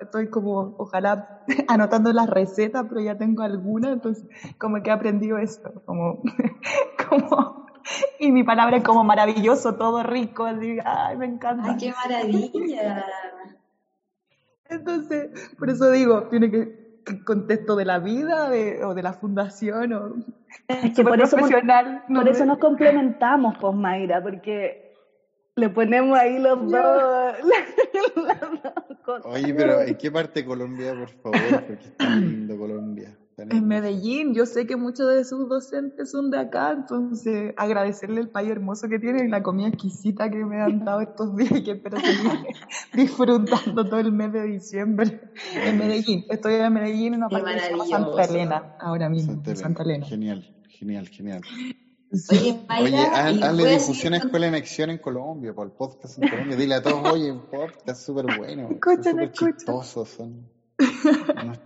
estoy 0.00 0.30
como, 0.30 0.74
ojalá, 0.78 1.42
anotando 1.68 2.12
las 2.12 2.30
recetas, 2.30 2.86
pero 2.88 3.00
ya 3.00 3.18
tengo 3.18 3.42
algunas, 3.42 3.92
entonces 3.92 4.26
como 4.58 4.82
que 4.82 4.90
he 4.90 4.92
aprendido 4.92 5.38
esto, 5.38 5.82
como, 5.84 6.22
como 7.08 7.65
y 8.18 8.32
mi 8.32 8.44
palabra 8.44 8.78
es 8.78 8.84
como 8.84 9.04
maravilloso, 9.04 9.74
todo 9.76 10.02
rico, 10.02 10.44
así, 10.44 10.78
ay, 10.84 11.16
me 11.16 11.26
encanta. 11.26 11.70
Ay, 11.70 11.76
qué 11.78 11.92
maravilla. 11.92 13.06
Entonces, 14.68 15.30
por 15.58 15.70
eso 15.70 15.90
digo, 15.90 16.24
tiene 16.24 16.50
que 16.50 16.86
contexto 17.24 17.76
de 17.76 17.84
la 17.84 17.98
vida 17.98 18.50
o 18.84 18.94
de 18.94 19.02
la 19.02 19.12
fundación 19.12 19.92
o 19.92 20.16
es 20.68 20.92
que 20.96 21.04
por 21.04 21.20
eso, 21.20 21.36
profesional, 21.36 22.02
por 22.12 22.28
eso 22.28 22.44
nos 22.44 22.58
complementamos 22.58 23.56
pues 23.60 23.74
Mayra 23.74 24.22
porque 24.22 24.92
le 25.54 25.70
ponemos 25.70 26.18
ahí 26.18 26.38
los 26.38 26.68
dos 26.68 27.34
oye 29.24 29.54
pero 29.54 29.82
¿en 29.82 29.96
qué 29.96 30.10
parte 30.10 30.40
de 30.40 30.46
Colombia 30.46 30.94
por 30.94 31.10
favor? 31.10 31.64
porque 31.66 31.84
está 31.84 32.08
lindo 32.10 32.58
Colombia 32.58 33.16
en 33.38 33.68
Medellín, 33.68 34.34
yo 34.34 34.46
sé 34.46 34.66
que 34.66 34.76
muchos 34.76 35.14
de 35.14 35.22
sus 35.24 35.46
docentes 35.46 36.10
son 36.10 36.30
de 36.30 36.38
acá, 36.38 36.72
entonces 36.72 37.52
agradecerle 37.58 38.22
el 38.22 38.30
país 38.30 38.50
hermoso 38.50 38.88
que 38.88 38.98
tienen 38.98 39.26
y 39.26 39.28
la 39.28 39.42
comida 39.42 39.68
exquisita 39.68 40.30
que 40.30 40.38
me 40.38 40.62
han 40.62 40.86
dado 40.86 41.02
estos 41.02 41.36
días 41.36 41.52
y 41.52 41.62
que 41.62 41.72
espero 41.72 41.98
seguir 42.00 42.46
disfrutando 42.94 43.84
todo 43.84 44.00
el 44.00 44.12
mes 44.12 44.32
de 44.32 44.42
diciembre 44.44 45.20
en 45.54 45.76
Medellín. 45.76 46.24
Estoy 46.30 46.54
en 46.54 46.72
Medellín 46.72 47.14
en 47.14 47.24
una 47.24 47.28
parte 47.28 47.50
de 47.50 47.86
Santa 47.86 48.24
Elena, 48.24 48.76
ahora 48.80 49.10
mismo, 49.10 49.42
Santa 49.54 49.82
Elena. 49.82 50.06
Genial, 50.06 50.54
genial, 50.68 51.08
genial. 51.08 51.42
Oye, 52.30 52.64
oye 52.80 52.98
hazle 52.98 53.70
difusión 53.70 54.14
a 54.14 54.18
Escuela 54.18 54.50
de 54.50 54.56
Acción 54.56 54.88
en 54.88 54.98
Colombia, 54.98 55.52
por 55.52 55.66
el 55.66 55.72
podcast 55.72 56.22
en 56.22 56.28
Colombia. 56.30 56.56
Dile 56.56 56.76
a 56.76 56.82
todos, 56.82 57.12
oye, 57.12 57.32
un 57.32 57.42
podcast 57.50 58.00
súper 58.00 58.38
bueno. 58.38 58.68
Escuchen, 58.70 59.20
escuchen. 59.20 59.56
chistosos 59.56 60.18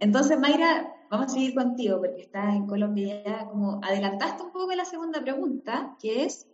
Entonces, 0.00 0.38
Mayra, 0.38 0.94
vamos 1.10 1.26
a 1.26 1.28
seguir 1.28 1.54
contigo 1.54 1.98
porque 1.98 2.22
estás 2.22 2.54
en 2.54 2.66
Colombia 2.66 3.22
ya 3.24 3.46
como 3.46 3.80
adelantaste 3.82 4.42
un 4.42 4.50
poco 4.50 4.72
la 4.72 4.84
segunda 4.84 5.20
pregunta, 5.20 5.96
que 6.00 6.24
es, 6.24 6.46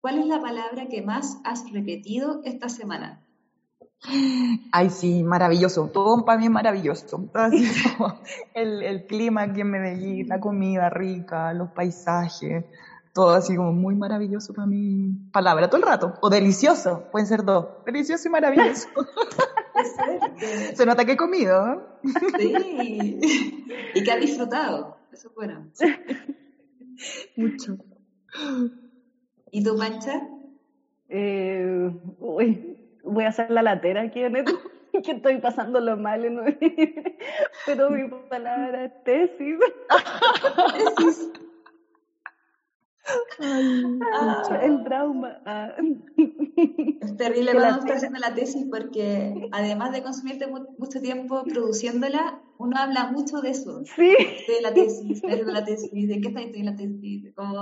¿cuál 0.00 0.18
es 0.18 0.26
la 0.26 0.40
palabra 0.40 0.86
que 0.86 1.02
más 1.02 1.40
has 1.44 1.70
repetido 1.72 2.42
esta 2.44 2.68
semana? 2.68 3.20
Ay, 4.70 4.90
sí, 4.90 5.24
maravilloso. 5.24 5.88
Todo 5.88 6.24
para 6.24 6.38
mí 6.38 6.44
es 6.44 6.50
maravilloso. 6.50 7.24
el, 8.54 8.82
el 8.82 9.06
clima 9.06 9.42
aquí 9.42 9.62
en 9.62 9.70
Medellín, 9.70 10.28
la 10.28 10.38
comida 10.40 10.90
rica, 10.90 11.52
los 11.54 11.70
paisajes, 11.70 12.66
todo 13.14 13.30
así 13.30 13.56
como 13.56 13.72
muy 13.72 13.96
maravilloso 13.96 14.52
para 14.52 14.66
mí. 14.66 15.30
Palabra 15.32 15.68
todo 15.68 15.78
el 15.78 15.86
rato. 15.86 16.14
O 16.20 16.28
delicioso, 16.28 17.04
pueden 17.10 17.26
ser 17.26 17.44
dos. 17.44 17.66
Delicioso 17.86 18.28
y 18.28 18.30
maravilloso. 18.30 18.88
Se 20.74 20.86
nota 20.86 21.04
que 21.04 21.12
he 21.12 21.16
comido. 21.16 21.98
Sí. 22.38 23.20
Y 23.94 24.04
que 24.04 24.12
ha 24.12 24.16
disfrutado. 24.16 24.96
Eso 25.12 25.28
es 25.28 25.34
bueno. 25.34 25.66
Mucho. 27.36 27.78
¿Y 29.50 29.62
tu 29.62 29.76
mancha? 29.76 30.28
Eh, 31.08 31.90
uy, 32.18 32.76
voy 33.04 33.24
a 33.24 33.28
hacer 33.28 33.50
la 33.50 33.62
latera 33.62 34.02
aquí 34.02 34.20
en 34.20 34.36
esto, 34.36 34.52
que 35.04 35.12
estoy 35.12 35.38
pasándolo 35.38 35.96
mal, 35.96 36.24
en... 36.24 36.58
pero 37.66 37.90
mi 37.90 38.08
palabra 38.28 38.86
es 38.86 39.04
tesis. 39.04 39.58
tesis. 40.96 41.30
Ah, 43.40 44.60
el 44.62 44.84
trauma. 44.84 45.38
Ah. 45.44 45.72
Es 47.00 47.16
terrible 47.16 47.52
cuando 47.52 47.80
estás 47.80 47.96
haciendo 47.96 48.18
la 48.18 48.34
tesis 48.34 48.66
porque 48.70 49.48
además 49.52 49.92
de 49.92 50.02
consumirte 50.02 50.46
mucho 50.46 51.00
tiempo 51.00 51.44
produciéndola, 51.44 52.40
uno 52.58 52.76
habla 52.78 53.10
mucho 53.10 53.40
de 53.40 53.50
eso. 53.50 53.84
Sí. 53.84 54.14
De 54.48 54.62
la 54.62 54.72
tesis, 54.72 55.20
de 55.20 55.44
la 55.44 55.64
tesis, 55.64 55.90
de 55.92 56.20
qué 56.20 56.28
está 56.28 56.40
en 56.40 56.64
la 56.64 56.76
tesis, 56.76 57.34
como 57.34 57.52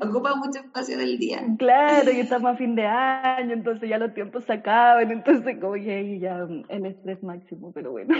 ocupa 0.00 0.36
mucho 0.36 0.60
espacio 0.60 0.98
del 0.98 1.18
día. 1.18 1.42
Claro, 1.58 2.12
y 2.12 2.20
estamos 2.20 2.52
a 2.52 2.56
fin 2.56 2.74
de 2.74 2.86
año, 2.86 3.52
entonces 3.52 3.88
ya 3.88 3.98
los 3.98 4.14
tiempos 4.14 4.44
se 4.44 4.52
acaban, 4.52 5.10
entonces 5.10 5.58
como 5.60 5.74
que 5.74 6.18
ya 6.20 6.46
el 6.68 6.86
estrés 6.86 7.22
máximo, 7.22 7.72
pero 7.72 7.92
bueno. 7.92 8.14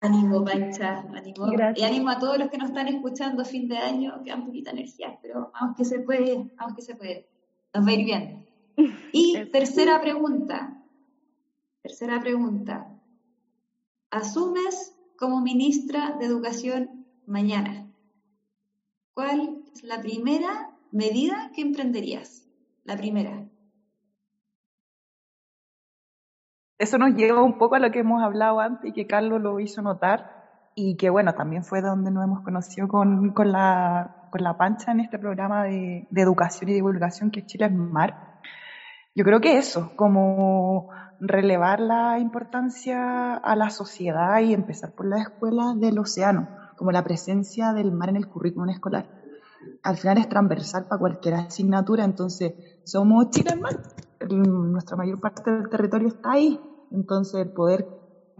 Ánimo, 0.00 0.44
Pancha, 0.44 1.00
ánimo. 1.12 1.48
Y 1.74 1.82
ánimo 1.82 2.10
a 2.10 2.18
todos 2.18 2.38
los 2.38 2.50
que 2.50 2.58
nos 2.58 2.68
están 2.68 2.86
escuchando 2.86 3.44
fin 3.44 3.66
de 3.66 3.78
año, 3.78 4.22
que 4.22 4.30
dan 4.30 4.44
poquita 4.44 4.70
energía, 4.70 5.18
pero 5.20 5.50
vamos 5.52 5.76
que 5.76 5.84
se 5.84 5.98
puede, 6.00 6.50
vamos 6.56 6.76
que 6.76 6.82
se 6.82 6.94
puede. 6.94 7.26
Nos 7.74 7.84
va 7.84 7.90
a 7.90 7.94
ir 7.94 8.04
bien. 8.04 8.46
Y 9.12 9.44
tercera 9.50 10.00
pregunta. 10.00 10.84
Tercera 11.82 12.20
pregunta. 12.20 12.94
¿Asumes 14.10 14.96
como 15.18 15.40
ministra 15.40 16.16
de 16.18 16.26
Educación 16.26 17.06
mañana? 17.26 17.90
¿Cuál 19.14 19.64
es 19.74 19.82
la 19.82 20.00
primera 20.00 20.76
medida 20.92 21.50
que 21.54 21.62
emprenderías? 21.62 22.46
La 22.84 22.96
primera. 22.96 23.47
Eso 26.78 26.96
nos 26.96 27.14
lleva 27.14 27.42
un 27.42 27.58
poco 27.58 27.74
a 27.74 27.80
lo 27.80 27.90
que 27.90 27.98
hemos 27.98 28.22
hablado 28.22 28.60
antes 28.60 28.90
y 28.90 28.92
que 28.92 29.08
Carlos 29.08 29.40
lo 29.40 29.58
hizo 29.58 29.82
notar 29.82 30.38
y 30.76 30.96
que 30.96 31.10
bueno, 31.10 31.34
también 31.34 31.64
fue 31.64 31.82
donde 31.82 32.12
nos 32.12 32.22
hemos 32.22 32.42
conocido 32.42 32.86
con, 32.86 33.30
con, 33.32 33.50
la, 33.50 34.28
con 34.30 34.44
la 34.44 34.56
pancha 34.56 34.92
en 34.92 35.00
este 35.00 35.18
programa 35.18 35.64
de, 35.64 36.06
de, 36.08 36.22
educación 36.22 36.70
y 36.70 36.74
divulgación 36.74 37.32
que 37.32 37.44
Chile 37.44 37.66
es 37.66 37.72
Mar. 37.72 38.38
Yo 39.12 39.24
creo 39.24 39.40
que 39.40 39.58
eso, 39.58 39.90
como 39.96 40.90
relevar 41.18 41.80
la 41.80 42.20
importancia 42.20 43.34
a 43.34 43.56
la 43.56 43.70
sociedad 43.70 44.38
y 44.38 44.54
empezar 44.54 44.92
por 44.92 45.06
las 45.06 45.22
escuelas 45.22 45.80
del 45.80 45.98
océano, 45.98 46.48
como 46.76 46.92
la 46.92 47.02
presencia 47.02 47.72
del 47.72 47.90
mar 47.90 48.10
en 48.10 48.16
el 48.16 48.28
currículum 48.28 48.68
escolar. 48.70 49.08
Al 49.82 49.96
final 49.96 50.18
es 50.18 50.28
transversal 50.28 50.86
para 50.86 51.00
cualquier 51.00 51.34
asignatura, 51.34 52.04
entonces 52.04 52.54
somos 52.84 53.30
Chile 53.30 53.50
es 53.54 53.60
Mar 53.60 53.80
nuestra 54.26 54.96
mayor 54.96 55.20
parte 55.20 55.50
del 55.50 55.68
territorio 55.68 56.08
está 56.08 56.32
ahí. 56.32 56.60
Entonces, 56.90 57.40
el 57.40 57.50
poder 57.50 57.86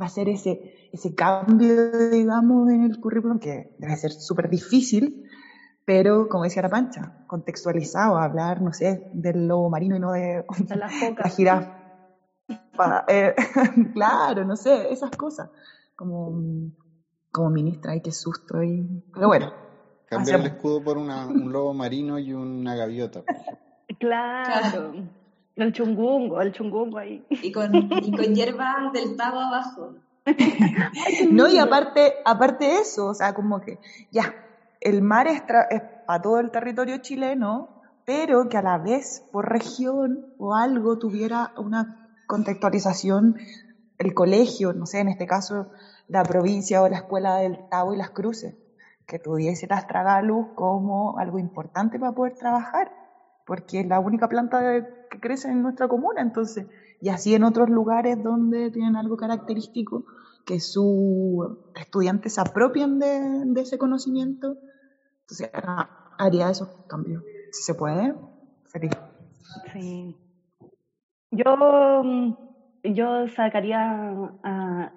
va 0.01 0.07
a 0.07 0.09
ser 0.09 0.29
ese, 0.29 0.75
ese 0.93 1.15
cambio, 1.15 2.11
digamos, 2.11 2.71
en 2.71 2.85
el 2.85 3.01
currículum, 3.01 3.39
que 3.39 3.75
debe 3.79 3.97
ser 3.97 4.13
súper 4.13 4.49
difícil, 4.49 5.25
pero 5.85 6.29
como 6.29 6.45
decía 6.45 6.63
la 6.63 6.69
Pancha, 6.69 7.25
contextualizado, 7.27 8.19
hablar, 8.19 8.61
no 8.61 8.73
sé, 8.73 9.09
del 9.13 9.49
lobo 9.49 9.71
marino 9.71 9.97
y 9.97 10.01
no 10.01 10.13
de, 10.13 10.45
la, 10.69 10.91
la 11.17 11.29
jirafa. 11.29 11.75
Eh, 13.09 13.35
claro, 13.95 14.45
no 14.45 14.57
sé, 14.57 14.93
esas 14.93 15.11
cosas. 15.11 15.51
Como, 15.97 16.71
como 17.33 17.51
ministra, 17.51 17.93
ay, 17.93 18.03
qué 18.03 18.13
susto. 18.13 18.63
Y... 18.63 19.03
Pero 19.13 19.29
bueno. 19.29 19.53
Cambiar 20.07 20.41
el 20.41 20.47
escudo 20.47 20.83
por 20.83 20.97
una, 20.97 21.27
un 21.27 21.53
lobo 21.53 21.75
marino 21.75 22.19
y 22.19 22.33
una 22.33 22.75
gaviota. 22.75 23.23
Claro. 23.99 24.93
El 25.59 25.73
chungungo, 25.73 26.41
el 26.41 26.53
chungungo 26.53 26.99
ahí. 26.99 27.25
Y 27.31 27.51
con, 27.51 27.75
y 27.75 28.13
con 28.13 28.35
hierbas 28.35 28.93
del 28.93 29.17
tabo 29.17 29.41
abajo. 29.41 29.95
no, 31.31 31.49
y 31.49 31.59
aparte, 31.59 32.15
aparte 32.25 32.77
eso, 32.77 33.07
o 33.07 33.15
sea, 33.15 33.35
como 33.35 33.61
que 33.61 33.79
ya, 34.13 34.35
el 34.81 35.03
mar 35.03 35.27
es, 35.27 35.43
es 35.71 35.83
para 36.07 36.23
todo 36.23 36.39
el 36.39 36.53
territorio 36.53 36.99
chileno, 36.99 37.83
pero 38.05 38.49
que 38.49 38.57
a 38.57 38.63
la 38.63 38.79
vez 38.79 39.25
por 39.33 39.49
región 39.49 40.33
o 40.39 40.55
algo 40.55 40.99
tuviera 40.99 41.53
una 41.57 42.09
contextualización 42.27 43.37
el 43.99 44.15
colegio, 44.15 44.73
no 44.73 44.87
sé, 44.87 45.01
en 45.01 45.09
este 45.09 45.27
caso 45.27 45.71
la 46.07 46.23
provincia 46.23 46.83
o 46.83 46.89
la 46.89 46.99
escuela 46.99 47.37
del 47.39 47.69
Tabo 47.69 47.95
y 47.95 47.97
las 47.97 48.11
Cruces, 48.11 48.55
que 49.07 49.19
tuviese 49.19 49.67
las 49.67 49.89
Tragaluz 49.89 50.47
como 50.55 51.19
algo 51.19 51.41
importante 51.41 51.99
para 51.99 52.13
poder 52.13 52.37
trabajar, 52.37 52.93
porque 53.49 53.81
es 53.81 53.87
la 53.87 53.99
única 53.99 54.29
planta 54.29 54.61
que 55.09 55.21
crece 55.21 55.49
en 55.49 55.63
nuestra 55.63 55.89
comuna, 55.89 56.21
entonces, 56.21 56.67
y 57.01 57.09
así 57.09 57.35
en 57.35 57.45
otros 57.45 57.71
lugares 57.71 58.23
donde 58.23 58.71
tienen 58.71 58.95
algo 58.95 59.17
característico, 59.17 60.05
que 60.45 60.61
sus 60.61 61.57
estudiantes 61.75 62.35
se 62.35 62.43
apropien 62.43 62.99
de, 62.99 63.47
ese 63.57 63.79
conocimiento, 63.79 64.59
entonces 65.23 65.51
haría 66.19 66.51
esos 66.51 66.69
cambios. 66.87 67.23
Si 67.53 67.63
se 67.63 67.75
puede, 67.75 68.15
feliz. 68.67 68.93
Sí. 69.73 70.15
Yo, 71.31 72.03
mm, 72.05 72.35
yo 72.83 73.29
sacaría, 73.29 74.15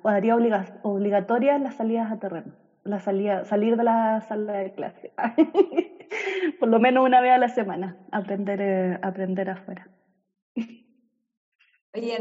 o 0.02 0.10
haría 0.10 0.36
obligatorias 0.82 1.62
las 1.62 1.76
salidas 1.76 2.12
a 2.12 2.20
terreno, 2.20 2.54
la 2.84 3.00
salida, 3.00 3.46
salir 3.46 3.78
de 3.78 3.86
la 3.86 4.20
sala 4.28 4.54
de 4.54 4.74
clase. 4.74 5.14
Por 6.60 6.70
lo 6.70 6.80
menos 6.80 7.06
una 7.06 7.22
vez 7.22 7.32
a 7.32 7.38
la 7.38 7.50
semana, 7.50 7.98
aprender, 8.12 8.62
eh, 8.62 9.00
aprender 9.02 9.50
afuera. 9.50 9.88
Oye, 11.94 12.18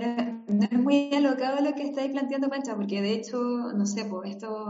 no, 0.48 0.64
es 0.64 0.72
muy 0.72 1.14
alocado 1.14 1.60
lo 1.62 1.74
que 1.74 1.84
estáis 1.84 2.10
planteando, 2.10 2.48
Pancha, 2.48 2.74
porque 2.74 3.00
de 3.00 3.12
hecho, 3.12 3.38
no 3.72 3.86
sé, 3.86 4.04
pues 4.04 4.30
esto, 4.30 4.66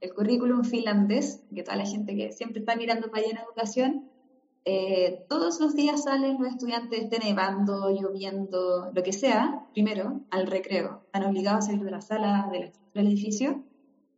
el 0.00 0.14
currículum 0.14 0.62
finlandés, 0.62 1.42
que 1.52 1.64
toda 1.64 1.76
la 1.76 1.86
gente 1.86 2.14
que 2.14 2.30
siempre 2.30 2.60
está 2.60 2.76
mirando 2.76 3.10
para 3.10 3.24
allá 3.24 3.32
en 3.32 3.38
educación, 3.38 4.10
eh, 4.64 5.24
todos 5.28 5.60
los 5.60 5.74
días 5.74 6.04
salen 6.04 6.38
los 6.40 6.48
estudiantes, 6.48 7.04
esté 7.04 7.18
nevando, 7.18 7.90
lloviendo, 7.90 8.92
lo 8.92 9.02
que 9.02 9.12
sea, 9.12 9.66
primero 9.72 10.20
al 10.30 10.46
recreo. 10.46 11.02
Están 11.06 11.24
obligados 11.24 11.64
a 11.64 11.68
salir 11.68 11.84
de 11.84 11.90
la 11.90 12.00
sala, 12.00 12.50
del 12.52 13.06
edificio. 13.06 13.64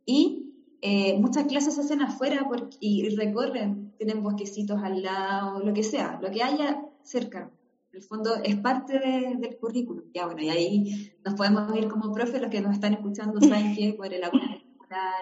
Y 0.05 0.48
eh, 0.81 1.17
muchas 1.19 1.45
clases 1.47 1.75
se 1.75 1.81
hacen 1.81 2.01
afuera 2.01 2.45
porque, 2.47 2.77
y, 2.79 3.15
recorren, 3.15 3.93
tienen 3.97 4.23
bosquecitos 4.23 4.81
al 4.81 5.01
lado, 5.03 5.59
lo 5.59 5.73
que 5.73 5.83
sea, 5.83 6.19
lo 6.21 6.31
que 6.31 6.43
haya 6.43 6.85
cerca. 7.03 7.51
En 7.91 7.97
el 7.97 8.03
fondo 8.03 8.35
es 8.43 8.55
parte 8.57 8.99
del 8.99 9.57
currículum. 9.57 10.11
Ya 10.13 10.25
bueno, 10.25 10.41
y 10.41 10.49
ahí 10.49 11.13
nos 11.25 11.33
podemos 11.33 11.75
ir 11.75 11.87
como 11.87 12.13
profe, 12.13 12.39
los 12.39 12.49
que 12.49 12.61
nos 12.61 12.73
están 12.73 12.93
escuchando 12.93 13.39
saben 13.41 13.75
que 13.75 13.93
por 13.93 14.13
el 14.13 14.23
agua 14.23 14.39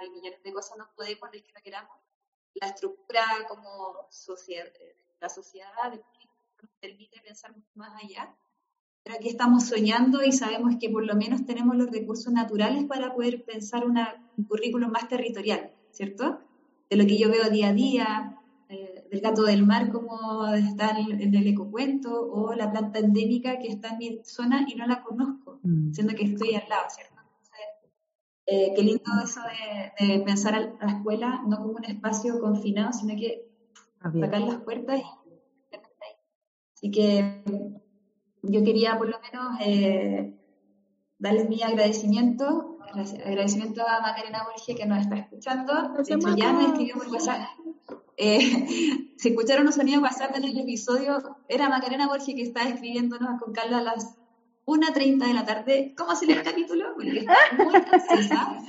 y 0.05 0.09
millones 0.09 0.41
de 0.43 0.53
cosas 0.53 0.77
nos 0.77 0.87
podemos 0.89 1.29
decir 1.31 1.47
que 1.47 1.53
no 1.53 1.61
queramos. 1.61 1.97
La 2.55 2.67
estructura 2.67 3.23
como 3.49 4.07
sociedad, 4.09 4.65
la 5.19 5.29
sociedad 5.29 5.67
nos 5.91 6.71
permite 6.79 7.19
pensar 7.21 7.53
mucho 7.53 7.69
más 7.75 7.91
allá. 8.03 8.35
Pero 9.03 9.15
aquí 9.15 9.29
estamos 9.29 9.65
soñando 9.65 10.23
y 10.23 10.31
sabemos 10.31 10.75
que 10.79 10.89
por 10.89 11.05
lo 11.05 11.15
menos 11.15 11.45
tenemos 11.45 11.75
los 11.75 11.89
recursos 11.91 12.31
naturales 12.33 12.83
para 12.85 13.13
poder 13.13 13.43
pensar 13.45 13.85
una, 13.85 14.15
un 14.37 14.45
currículum 14.45 14.91
más 14.91 15.07
territorial, 15.07 15.71
¿cierto? 15.91 16.39
De 16.89 16.97
lo 16.97 17.05
que 17.05 17.17
yo 17.17 17.29
veo 17.29 17.49
día 17.49 17.69
a 17.69 17.73
día, 17.73 18.37
eh, 18.69 19.05
del 19.09 19.21
gato 19.21 19.43
del 19.43 19.65
mar 19.65 19.91
como 19.91 20.45
está 20.53 20.97
en 20.99 21.33
el 21.33 21.47
ecocuento, 21.47 22.29
o 22.31 22.53
la 22.53 22.71
planta 22.71 22.99
endémica 22.99 23.59
que 23.59 23.69
está 23.69 23.89
en 23.89 23.97
mi 23.97 24.19
zona 24.23 24.65
y 24.67 24.75
no 24.75 24.85
la 24.85 25.03
conozco, 25.03 25.59
mm. 25.63 25.93
siendo 25.93 26.13
que 26.15 26.25
estoy 26.25 26.55
al 26.55 26.67
lado, 26.67 26.85
¿cierto? 26.89 27.17
Eh, 28.49 28.71
qué 28.73 28.81
lindo 28.81 29.11
eso 29.21 29.41
de, 29.99 30.07
de 30.07 30.19
pensar 30.21 30.55
a 30.55 30.85
la 30.85 30.91
escuela 30.93 31.43
no 31.45 31.57
como 31.57 31.73
un 31.73 31.83
espacio 31.83 32.39
confinado, 32.39 32.93
sino 32.93 33.13
que 33.17 33.45
sacar 34.01 34.41
las 34.41 34.61
puertas 34.61 34.99
y 34.99 35.03
Así 36.77 36.91
que 36.91 37.43
yo 38.49 38.63
quería 38.63 38.97
por 38.97 39.09
lo 39.09 39.19
menos 39.19 39.57
eh, 39.61 40.33
darles 41.19 41.49
mi 41.49 41.61
agradecimiento, 41.61 42.77
agradecimiento 43.25 43.87
a 43.87 44.01
Macarena 44.01 44.43
Borges 44.43 44.75
que 44.75 44.85
nos 44.85 44.99
está 44.99 45.17
escuchando. 45.17 45.93
De 45.93 46.01
hecho, 46.01 46.35
ya 46.35 46.53
me 46.53 46.65
escribió 46.65 46.95
por 46.95 47.07
WhatsApp. 47.07 47.41
Eh, 48.17 48.39
si 49.17 49.29
escucharon 49.29 49.67
un 49.67 49.73
sonido 49.73 50.01
WhatsApp 50.01 50.35
en 50.35 50.45
el 50.45 50.57
episodio, 50.57 51.37
era 51.47 51.69
Macarena 51.69 52.07
Borges 52.07 52.35
que 52.35 52.41
estaba 52.41 52.69
escribiéndonos 52.69 53.41
con 53.41 53.53
Carla 53.53 53.79
a 53.79 53.83
las 53.83 54.17
1.30 54.65 55.27
de 55.27 55.33
la 55.33 55.45
tarde. 55.45 55.93
¿Cómo 55.97 56.11
hacer 56.11 56.31
el 56.31 56.43
capítulo? 56.43 56.93
Porque 56.95 57.19
está 57.19 57.35
muy 57.57 57.75
ansiosa. 57.75 58.59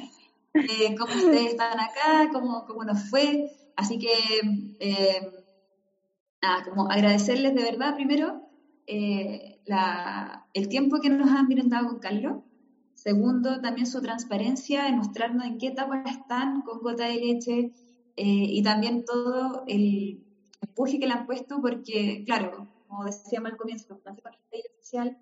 Eh, 0.55 0.97
cómo 0.97 1.13
ustedes 1.13 1.53
están 1.53 1.79
acá, 1.79 2.31
cómo, 2.33 2.65
cómo 2.67 2.85
nos 2.85 3.09
fue. 3.11 3.51
Así 3.77 3.99
que, 3.99 4.13
eh, 4.81 5.31
nada, 6.43 6.65
como 6.65 6.91
agradecerles 6.91 7.55
de 7.55 7.63
verdad 7.63 7.95
primero 7.95 8.49
eh, 8.87 9.58
el 10.55 10.69
tiempo 10.69 11.01
que 11.01 11.11
nos 11.11 11.31
han 11.31 11.49
brindado 11.49 11.89
con 11.89 11.99
Carlos. 11.99 12.43
Segundo, 12.95 13.61
también 13.61 13.87
su 13.87 14.01
transparencia 14.01 14.89
en 14.89 14.97
mostrarnos 14.97 15.45
en 15.47 15.59
qué 15.59 15.69
etapa 15.69 16.03
están 16.03 16.63
con 16.63 16.81
gota 16.81 17.07
de 17.07 17.15
leche 17.15 17.73
eh, 18.17 18.25
y 18.25 18.63
también 18.63 19.05
todo 19.05 19.63
el 19.69 20.25
empuje 20.61 20.99
que 20.99 21.07
le 21.07 21.13
han 21.13 21.27
puesto 21.27 21.61
porque, 21.61 22.25
claro, 22.27 22.69
como 22.89 23.05
decíamos 23.05 23.53
al 23.53 23.57
comienzo, 23.57 24.01
la 24.05 24.17
social 24.81 25.19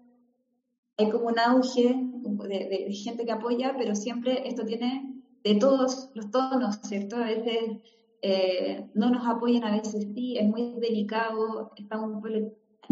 hay 0.98 1.10
como 1.10 1.26
un 1.26 1.38
auge 1.38 1.94
de, 1.94 2.86
de, 2.88 2.92
gente 2.92 3.26
que 3.26 3.32
apoya, 3.32 3.74
pero 3.76 3.94
siempre 3.94 4.48
esto 4.48 4.64
tiene 4.64 5.22
de 5.44 5.56
todos 5.56 6.10
los 6.14 6.30
tonos, 6.30 6.80
¿cierto? 6.82 7.16
A 7.16 7.26
veces 7.26 7.82
eh, 8.22 8.88
no 8.94 9.10
nos 9.10 9.26
apoyan 9.26 9.62
a 9.64 9.76
veces 9.76 10.08
sí, 10.14 10.36
es 10.38 10.48
muy 10.48 10.74
delicado, 10.80 11.70
estamos, 11.76 12.22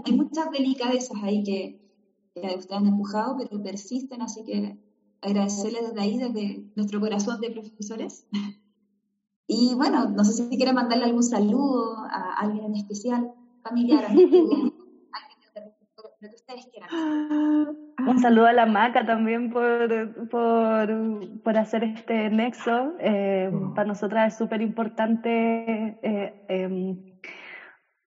hay 0.04 0.12
muchas 0.12 0.50
delicadezas 0.50 1.16
ahí 1.22 1.44
que, 1.44 1.80
que 2.34 2.40
ustedes 2.56 2.72
han 2.72 2.86
empujado, 2.86 3.36
pero 3.38 3.62
persisten, 3.62 4.22
así 4.22 4.44
que 4.44 4.78
agradecerles 5.20 5.88
desde 5.88 6.00
ahí, 6.00 6.18
desde 6.18 6.64
nuestro 6.74 7.00
corazón 7.00 7.40
de 7.40 7.50
profesores. 7.50 8.26
Y 9.46 9.74
bueno, 9.74 10.08
no 10.08 10.24
sé 10.24 10.48
si 10.48 10.56
quieren 10.56 10.74
mandarle 10.74 11.04
algún 11.04 11.22
saludo 11.22 11.98
a 12.10 12.32
alguien 12.38 12.64
en 12.64 12.76
especial, 12.76 13.30
familiar, 13.62 14.06
amigo, 14.10 14.72
lo 16.24 16.30
que 16.30 16.34
ustedes 16.34 16.66
quieran. 16.72 17.76
Un 18.06 18.18
saludo 18.20 18.46
a 18.46 18.52
la 18.52 18.66
Maca 18.66 19.04
también 19.04 19.50
por, 19.50 20.28
por, 20.28 21.42
por 21.42 21.58
hacer 21.58 21.84
este 21.84 22.30
nexo. 22.30 22.92
Eh, 22.98 23.50
mm. 23.52 23.74
Para 23.74 23.88
nosotras 23.88 24.32
es 24.32 24.38
súper 24.38 24.62
importante 24.62 25.98
eh, 26.02 26.44
em, 26.48 27.13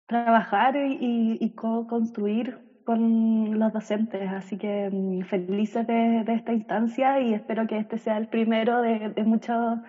trabajar 0.07 0.75
y, 0.75 1.37
y 1.39 1.53
co-construir 1.53 2.59
con 2.83 3.59
los 3.59 3.71
docentes. 3.71 4.29
Así 4.29 4.57
que 4.57 4.89
mm, 4.91 5.21
felices 5.23 5.87
de, 5.87 6.23
de, 6.25 6.33
esta 6.33 6.53
instancia 6.53 7.19
y 7.21 7.33
espero 7.33 7.67
que 7.67 7.77
este 7.77 7.97
sea 7.97 8.17
el 8.17 8.27
primero 8.27 8.81
de, 8.81 9.09
de 9.15 9.23
muchas 9.23 9.79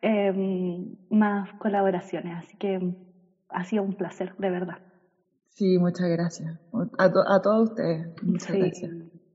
em, 0.00 0.96
más 1.10 1.52
colaboraciones. 1.54 2.38
Así 2.38 2.56
que 2.56 2.80
ha 3.48 3.64
sido 3.64 3.82
un 3.82 3.94
placer, 3.94 4.34
de 4.38 4.50
verdad. 4.50 4.76
Sí, 5.48 5.78
muchas 5.78 6.08
gracias. 6.08 6.58
A, 6.98 7.04
a 7.04 7.40
todos 7.42 7.70
ustedes, 7.70 8.06
muchas 8.22 8.56
gracias. 8.56 8.90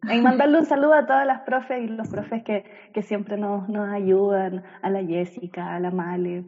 Y 0.09 0.21
mandarle 0.21 0.59
un 0.59 0.65
saludo 0.65 0.93
a 0.93 1.05
todas 1.05 1.27
las 1.27 1.41
profes 1.41 1.83
y 1.83 1.87
los 1.87 2.07
profes 2.07 2.43
que, 2.43 2.63
que 2.93 3.01
siempre 3.01 3.37
nos, 3.37 3.67
nos 3.67 3.89
ayudan, 3.89 4.63
a 4.81 4.89
la 4.89 5.03
Jessica, 5.03 5.75
a 5.75 5.79
la 5.79 5.91
Male, 5.91 6.45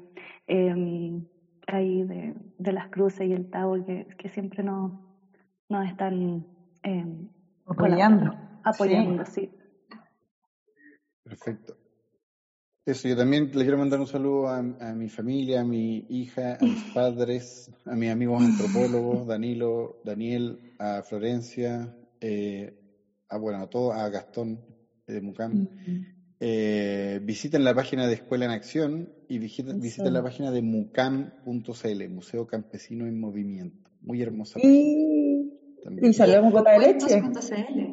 eh, 0.47 1.21
ahí 1.75 2.03
de, 2.03 2.33
de, 2.57 2.71
las 2.71 2.87
cruces 2.89 3.27
y 3.27 3.33
el 3.33 3.49
Tavo, 3.49 3.83
que, 3.85 4.05
que 4.17 4.29
siempre 4.29 4.63
nos, 4.63 4.93
nos 5.69 5.87
están 5.87 6.45
eh, 6.83 7.05
apoyando. 7.65 8.31
Apoyando, 8.63 9.25
sí. 9.25 9.49
Perfecto. 11.23 11.75
Eso, 12.85 13.07
yo 13.07 13.15
también 13.15 13.51
le 13.53 13.61
quiero 13.61 13.77
mandar 13.77 13.99
un 13.99 14.07
saludo 14.07 14.47
a, 14.47 14.57
a, 14.57 14.95
mi 14.95 15.09
familia, 15.09 15.61
a 15.61 15.63
mi 15.63 16.05
hija, 16.09 16.57
a 16.59 16.63
mis 16.63 16.83
padres, 16.93 17.69
a 17.85 17.95
mis 17.95 18.09
amigos 18.09 18.41
antropólogos, 18.41 19.27
Danilo, 19.27 19.95
Daniel, 20.03 20.59
a 20.79 21.03
Florencia, 21.03 21.93
eh, 22.19 22.73
a, 23.29 23.37
bueno, 23.37 23.59
a 23.59 23.67
todo, 23.67 23.93
a 23.93 24.09
Gastón 24.09 24.59
de 25.05 25.21
Mucam, 25.21 25.67
eh, 26.39 26.68
visiten 27.29 27.63
la 27.63 27.75
página 27.75 28.07
de 28.07 28.13
Escuela 28.15 28.45
en 28.45 28.51
Acción 28.51 29.09
y 29.27 29.37
visiten, 29.37 29.79
la 30.13 30.23
página 30.23 30.49
de 30.49 30.63
mucam.cl, 30.63 32.09
Museo 32.09 32.47
Campesino 32.47 33.05
en 33.05 33.19
Movimiento. 33.19 33.87
Muy 34.01 34.19
hermosa 34.23 34.55
página 34.55 34.73
Y, 34.73 35.53
también. 35.83 36.09
y 36.09 36.13
salvemos 36.13 36.51
gota 36.51 36.71
de 36.71 36.79
leche. 36.79 37.21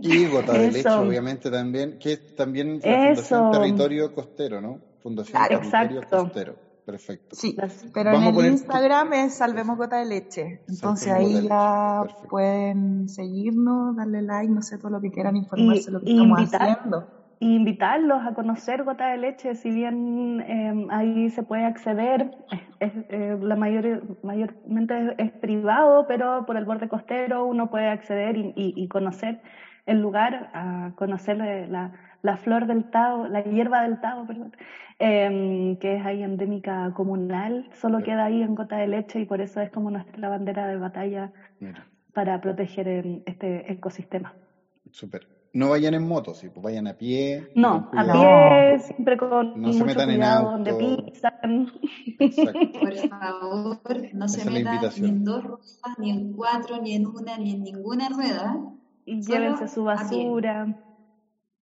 Y 0.03 0.25
Gota 0.27 0.53
de 0.55 0.71
Leche, 0.73 0.89
obviamente, 0.89 1.51
también, 1.51 1.99
que 1.99 2.13
es 2.15 2.35
también 2.35 2.81
la 2.83 3.15
Fundación. 3.15 3.51
Territorio 3.53 4.15
Costero, 4.15 4.61
¿no? 4.63 4.81
Fundación 5.03 5.33
Claro. 5.37 5.59
Territorio 5.61 5.99
Exacto. 6.01 6.25
Costero. 6.25 6.67
Perfecto. 6.87 7.35
Sí, 7.37 7.57
pero 7.93 8.13
Vamos 8.13 8.23
en 8.23 8.29
el 8.29 8.35
poner- 8.35 8.53
Instagram 8.53 9.13
es 9.15 9.35
Salvemos 9.35 9.77
Gota 9.77 9.99
de 9.99 10.07
Leche. 10.07 10.61
Entonces 10.69 11.09
Salvemos 11.09 11.35
ahí 11.43 11.49
ya 11.49 11.99
perfecto. 12.03 12.29
pueden 12.29 13.09
seguirnos, 13.11 13.97
darle 13.97 14.23
like, 14.23 14.53
no 14.53 14.63
sé, 14.63 14.79
todo 14.79 14.91
lo 14.91 15.01
que 15.01 15.11
quieran 15.11 15.37
informarse 15.37 15.87
de 15.87 15.93
lo 15.93 16.01
que 16.01 16.11
estamos 16.13 16.39
invitar. 16.39 16.63
haciendo. 16.71 17.26
Y 17.39 17.55
invitarlos 17.55 18.25
a 18.27 18.33
conocer 18.35 18.83
Gota 18.85 19.09
de 19.11 19.19
Leche, 19.19 19.55
si 19.55 19.71
bien 19.71 20.41
eh, 20.43 20.73
ahí 20.91 21.31
se 21.31 21.43
puede 21.43 21.65
acceder, 21.65 22.31
es, 22.79 22.93
eh, 23.09 23.37
la 23.41 23.57
mayor, 23.57 24.17
mayormente 24.23 24.99
es, 25.09 25.15
es 25.19 25.33
privado, 25.39 26.07
pero 26.07 26.45
por 26.47 26.57
el 26.57 26.65
borde 26.65 26.89
costero 26.89 27.45
uno 27.45 27.69
puede 27.71 27.89
acceder 27.89 28.37
y, 28.37 28.53
y- 28.57 28.73
y 28.77 28.89
conocer 28.89 29.41
el 29.87 30.01
lugar, 30.01 30.51
a 30.53 30.93
conocer 30.97 31.41
eh, 31.41 31.67
la, 31.69 31.93
la 32.23 32.37
flor 32.37 32.67
del 32.67 32.89
Tao, 32.89 33.29
la 33.29 33.43
hierba 33.43 33.83
del 33.83 33.99
Tao, 34.01 34.27
perdón, 34.27 34.51
eh, 34.99 35.77
que 35.81 35.97
es 35.97 36.05
ahí 36.05 36.23
endémica 36.23 36.91
comunal, 36.93 37.69
solo 37.73 38.03
queda 38.03 38.25
ahí 38.27 38.43
en 38.43 38.55
Gota 38.55 38.77
de 38.77 38.87
Leche 38.89 39.21
y 39.21 39.27
por 39.27 39.41
eso 39.41 39.61
es 39.61 39.71
como 39.71 39.91
nuestra 39.91 40.29
bandera 40.29 40.67
de 40.67 40.77
batalla 40.79 41.33
Mira, 41.61 41.91
para 42.13 42.41
proteger 42.41 42.89
eh, 42.89 43.23
este 43.27 43.73
ecosistema. 43.73 44.39
súper. 44.93 45.29
No 45.57 45.71
vayan 45.71 45.95
en 45.95 46.07
moto, 46.07 46.35
sí, 46.35 46.51
pues 46.51 46.63
vayan 46.63 46.87
a 46.87 46.93
pie. 46.93 47.49
No, 47.55 47.89
a 47.97 48.13
pie, 48.13 48.79
siempre 48.81 49.17
con 49.17 49.59
No 49.59 49.73
se 49.73 49.85
metan 49.85 50.11
en 50.11 50.17
cuidado 50.17 50.51
auto. 50.51 50.51
donde 50.53 51.05
pisan. 51.07 51.73
Exacto. 52.19 52.59
Por 52.79 52.95
favor, 53.09 53.79
no 54.13 54.25
Esa 54.27 54.39
se 54.41 54.51
metan 54.51 54.81
ni 55.01 55.09
en 55.09 55.25
dos 55.25 55.43
ruedas, 55.45 55.99
ni 55.99 56.11
en 56.11 56.33
cuatro, 56.35 56.83
ni 56.83 56.95
en 56.95 57.07
una, 57.07 57.39
ni 57.39 57.53
en 57.53 57.63
ninguna 57.63 58.11
rueda. 58.11 58.55
Y 59.07 59.23
Solo 59.23 59.39
llévense 59.39 59.69
su 59.69 59.85
basura. 59.85 60.67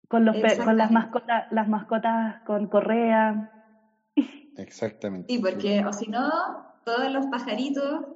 Con, 0.09 0.25
los 0.25 0.37
pe- 0.39 0.57
con 0.57 0.77
las 0.77 0.91
mascotas, 0.91 1.45
las 1.53 1.69
mascotas 1.69 2.41
con 2.45 2.67
correa. 2.67 3.49
Exactamente. 4.57 5.33
Sí, 5.33 5.39
porque 5.39 5.85
o 5.87 5.93
si 5.93 6.11
no, 6.11 6.31
todos 6.85 7.13
los 7.13 7.27
pajaritos, 7.27 8.07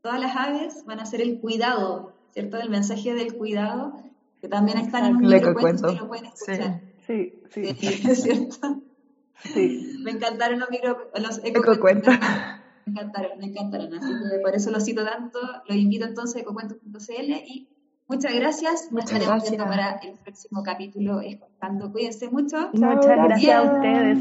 todas 0.00 0.18
las 0.18 0.34
aves 0.34 0.82
van 0.86 0.98
a 1.00 1.02
hacer 1.02 1.20
el 1.20 1.40
cuidado, 1.40 2.14
¿cierto? 2.30 2.58
El 2.58 2.70
mensaje 2.70 3.12
del 3.14 3.34
cuidado, 3.34 3.92
que 4.40 4.48
también 4.48 4.78
están 4.78 5.04
en 5.06 5.16
un 5.16 5.32
Ecocuento. 5.32 5.88
que 5.88 5.94
lo 6.00 6.08
pueden 6.08 6.26
escuchar. 6.26 6.80
Sí, 7.06 7.34
sí, 7.50 7.74
Sí, 7.78 8.08
es 8.10 8.22
cierto. 8.22 8.82
sí. 9.42 9.96
Me 10.02 10.10
encantaron 10.12 10.58
los 10.60 10.70
micro, 10.70 11.10
los 11.14 11.40
Ecocuentos. 11.44 12.14
Me 12.84 12.92
encantaron, 12.92 13.38
me 13.38 13.46
encantaron. 13.46 13.92
Así 13.94 14.12
que 14.30 14.38
por 14.40 14.54
eso 14.54 14.70
los 14.70 14.84
cito 14.84 15.04
tanto. 15.04 15.38
Los 15.66 15.76
invito 15.76 16.04
entonces 16.06 16.36
a 16.36 16.40
ecocuentos.cl 16.40 17.30
y 17.46 17.68
muchas 18.08 18.34
gracias. 18.34 18.84
Nos 18.84 18.92
Muchas 18.92 19.12
estaremos 19.12 19.42
viendo 19.42 19.64
gracias. 19.64 19.92
para 20.00 20.10
el 20.12 20.18
próximo 20.20 20.62
capítulo. 20.62 21.20
Escuchando. 21.20 21.90
Cuídense 21.90 22.28
mucho. 22.30 22.70
Muchas 22.72 23.06
gracias 23.06 23.56
a 23.56 23.62
ustedes. 23.62 24.18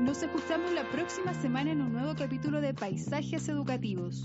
Nos 0.00 0.22
escuchamos 0.22 0.72
la 0.72 0.84
próxima 0.90 1.34
semana 1.34 1.72
en 1.72 1.82
un 1.82 1.92
nuevo 1.92 2.14
capítulo 2.16 2.60
de 2.60 2.72
Paisajes 2.74 3.48
Educativos. 3.48 4.24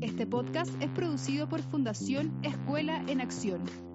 Este 0.00 0.26
podcast 0.26 0.70
es 0.80 0.90
producido 0.90 1.48
por 1.48 1.60
Fundación 1.60 2.32
Escuela 2.44 3.04
en 3.08 3.20
Acción. 3.20 3.87